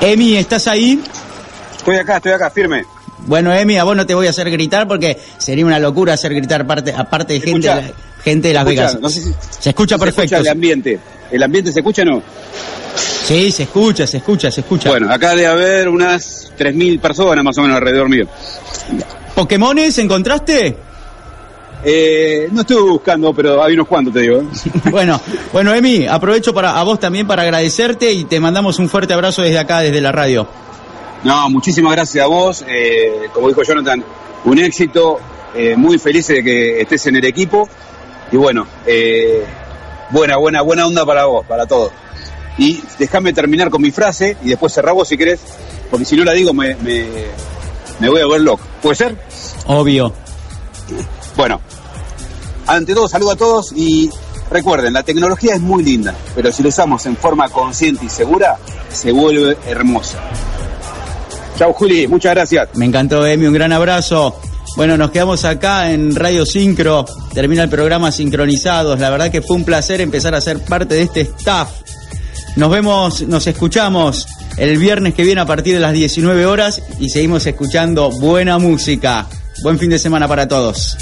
Emi, 0.00 0.36
¿estás 0.36 0.66
ahí? 0.68 1.02
Estoy 1.76 1.96
acá, 1.96 2.16
estoy 2.16 2.32
acá, 2.32 2.50
firme. 2.50 2.84
Bueno, 3.26 3.52
Emi, 3.52 3.76
a 3.78 3.84
vos 3.84 3.96
no 3.96 4.06
te 4.06 4.14
voy 4.14 4.26
a 4.26 4.30
hacer 4.30 4.50
gritar 4.50 4.86
porque 4.86 5.18
sería 5.38 5.66
una 5.66 5.78
locura 5.78 6.14
hacer 6.14 6.34
gritar 6.34 6.66
parte, 6.66 6.92
aparte 6.96 7.34
de 7.34 7.40
gente, 7.40 7.68
de 7.68 7.74
la- 7.74 7.90
gente 8.22 8.48
de 8.48 8.54
Las 8.54 8.64
Escucha, 8.66 8.86
Vegas. 8.86 9.00
no 9.00 9.10
sé 9.10 9.20
si- 9.22 9.34
se 9.60 9.68
escucha 9.70 9.96
se 9.96 9.98
perfecto. 10.00 10.22
escucha 10.36 10.40
el 10.40 10.48
ambiente. 10.48 11.00
¿El 11.30 11.42
ambiente 11.42 11.72
se 11.72 11.80
escucha 11.80 12.02
o 12.02 12.04
no? 12.06 12.22
Sí, 13.26 13.52
se 13.52 13.64
escucha, 13.64 14.06
se 14.06 14.18
escucha, 14.18 14.50
se 14.50 14.60
escucha. 14.62 14.88
Bueno, 14.88 15.12
acá 15.12 15.30
debe 15.30 15.46
haber 15.46 15.88
unas 15.88 16.50
3.000 16.56 16.98
personas 17.00 17.44
más 17.44 17.58
o 17.58 17.62
menos 17.62 17.76
alrededor 17.76 18.08
mío. 18.08 18.26
¿Pokémones 19.34 19.98
encontraste? 19.98 20.76
Eh, 21.84 22.48
no 22.50 22.62
estuve 22.62 22.90
buscando, 22.90 23.32
pero 23.32 23.62
hay 23.62 23.74
unos 23.74 23.86
cuantos, 23.86 24.12
te 24.12 24.20
digo. 24.20 24.40
¿eh? 24.40 24.44
bueno, 24.90 25.20
bueno, 25.52 25.72
Emi, 25.74 26.06
aprovecho 26.06 26.52
para 26.52 26.78
a 26.78 26.82
vos 26.82 26.98
también 26.98 27.26
para 27.26 27.42
agradecerte 27.42 28.12
y 28.12 28.24
te 28.24 28.40
mandamos 28.40 28.78
un 28.78 28.88
fuerte 28.88 29.14
abrazo 29.14 29.42
desde 29.42 29.58
acá, 29.58 29.80
desde 29.80 30.00
la 30.00 30.12
radio. 30.12 30.46
No, 31.24 31.48
muchísimas 31.50 31.92
gracias 31.92 32.24
a 32.24 32.28
vos. 32.28 32.64
eh, 32.66 33.28
como 33.32 33.48
dijo 33.48 33.62
Jonathan, 33.62 34.02
un 34.44 34.58
éxito. 34.58 35.18
muy 35.76 35.98
feliz 35.98 36.26
de 36.28 36.42
que 36.44 36.80
estés 36.80 37.06
en 37.06 37.16
el 37.16 37.24
equipo. 37.24 37.68
Y 38.30 38.36
bueno, 38.36 38.66
buena, 40.10 40.36
buena, 40.36 40.62
buena 40.62 40.86
onda 40.86 41.04
para 41.06 41.24
vos, 41.24 41.44
para 41.46 41.66
todos. 41.66 41.90
Y 42.58 42.82
déjame 42.98 43.32
terminar 43.32 43.70
con 43.70 43.80
mi 43.80 43.90
frase 43.92 44.36
y 44.44 44.48
después 44.48 44.72
cerrá 44.72 44.92
vos 44.92 45.08
si 45.08 45.16
querés, 45.16 45.40
porque 45.90 46.04
si 46.04 46.16
no 46.16 46.24
la 46.24 46.32
digo 46.32 46.52
me, 46.52 46.74
me, 46.76 47.06
me 48.00 48.08
voy 48.08 48.20
a 48.20 48.26
ver 48.26 48.40
loco. 48.40 48.62
¿Puede 48.82 48.96
ser? 48.96 49.16
Obvio. 49.66 50.12
Bueno, 51.38 51.60
ante 52.66 52.94
todo, 52.94 53.06
saludo 53.06 53.30
a 53.30 53.36
todos 53.36 53.72
y 53.72 54.10
recuerden, 54.50 54.92
la 54.92 55.04
tecnología 55.04 55.54
es 55.54 55.60
muy 55.60 55.84
linda, 55.84 56.12
pero 56.34 56.50
si 56.50 56.64
la 56.64 56.70
usamos 56.70 57.06
en 57.06 57.16
forma 57.16 57.48
consciente 57.48 58.06
y 58.06 58.08
segura, 58.08 58.58
se 58.90 59.12
vuelve 59.12 59.56
hermosa. 59.64 60.18
Chau, 61.56 61.72
Juli, 61.74 62.08
muchas 62.08 62.34
gracias. 62.34 62.70
Me 62.74 62.86
encantó, 62.86 63.24
Emi, 63.24 63.46
un 63.46 63.54
gran 63.54 63.72
abrazo. 63.72 64.40
Bueno, 64.74 64.96
nos 64.96 65.12
quedamos 65.12 65.44
acá 65.44 65.92
en 65.92 66.16
Radio 66.16 66.44
Sincro, 66.44 67.04
termina 67.32 67.62
el 67.62 67.70
programa 67.70 68.10
Sincronizados. 68.10 68.98
La 68.98 69.08
verdad 69.08 69.30
que 69.30 69.40
fue 69.40 69.54
un 69.54 69.64
placer 69.64 70.00
empezar 70.00 70.34
a 70.34 70.40
ser 70.40 70.64
parte 70.64 70.96
de 70.96 71.02
este 71.02 71.20
staff. 71.20 71.70
Nos 72.56 72.68
vemos, 72.68 73.22
nos 73.22 73.46
escuchamos 73.46 74.26
el 74.56 74.76
viernes 74.76 75.14
que 75.14 75.22
viene 75.22 75.40
a 75.40 75.46
partir 75.46 75.74
de 75.74 75.80
las 75.80 75.92
19 75.92 76.46
horas 76.46 76.82
y 76.98 77.10
seguimos 77.10 77.46
escuchando 77.46 78.10
buena 78.10 78.58
música. 78.58 79.28
Buen 79.62 79.78
fin 79.78 79.90
de 79.90 80.00
semana 80.00 80.26
para 80.26 80.46
todos. 80.48 80.96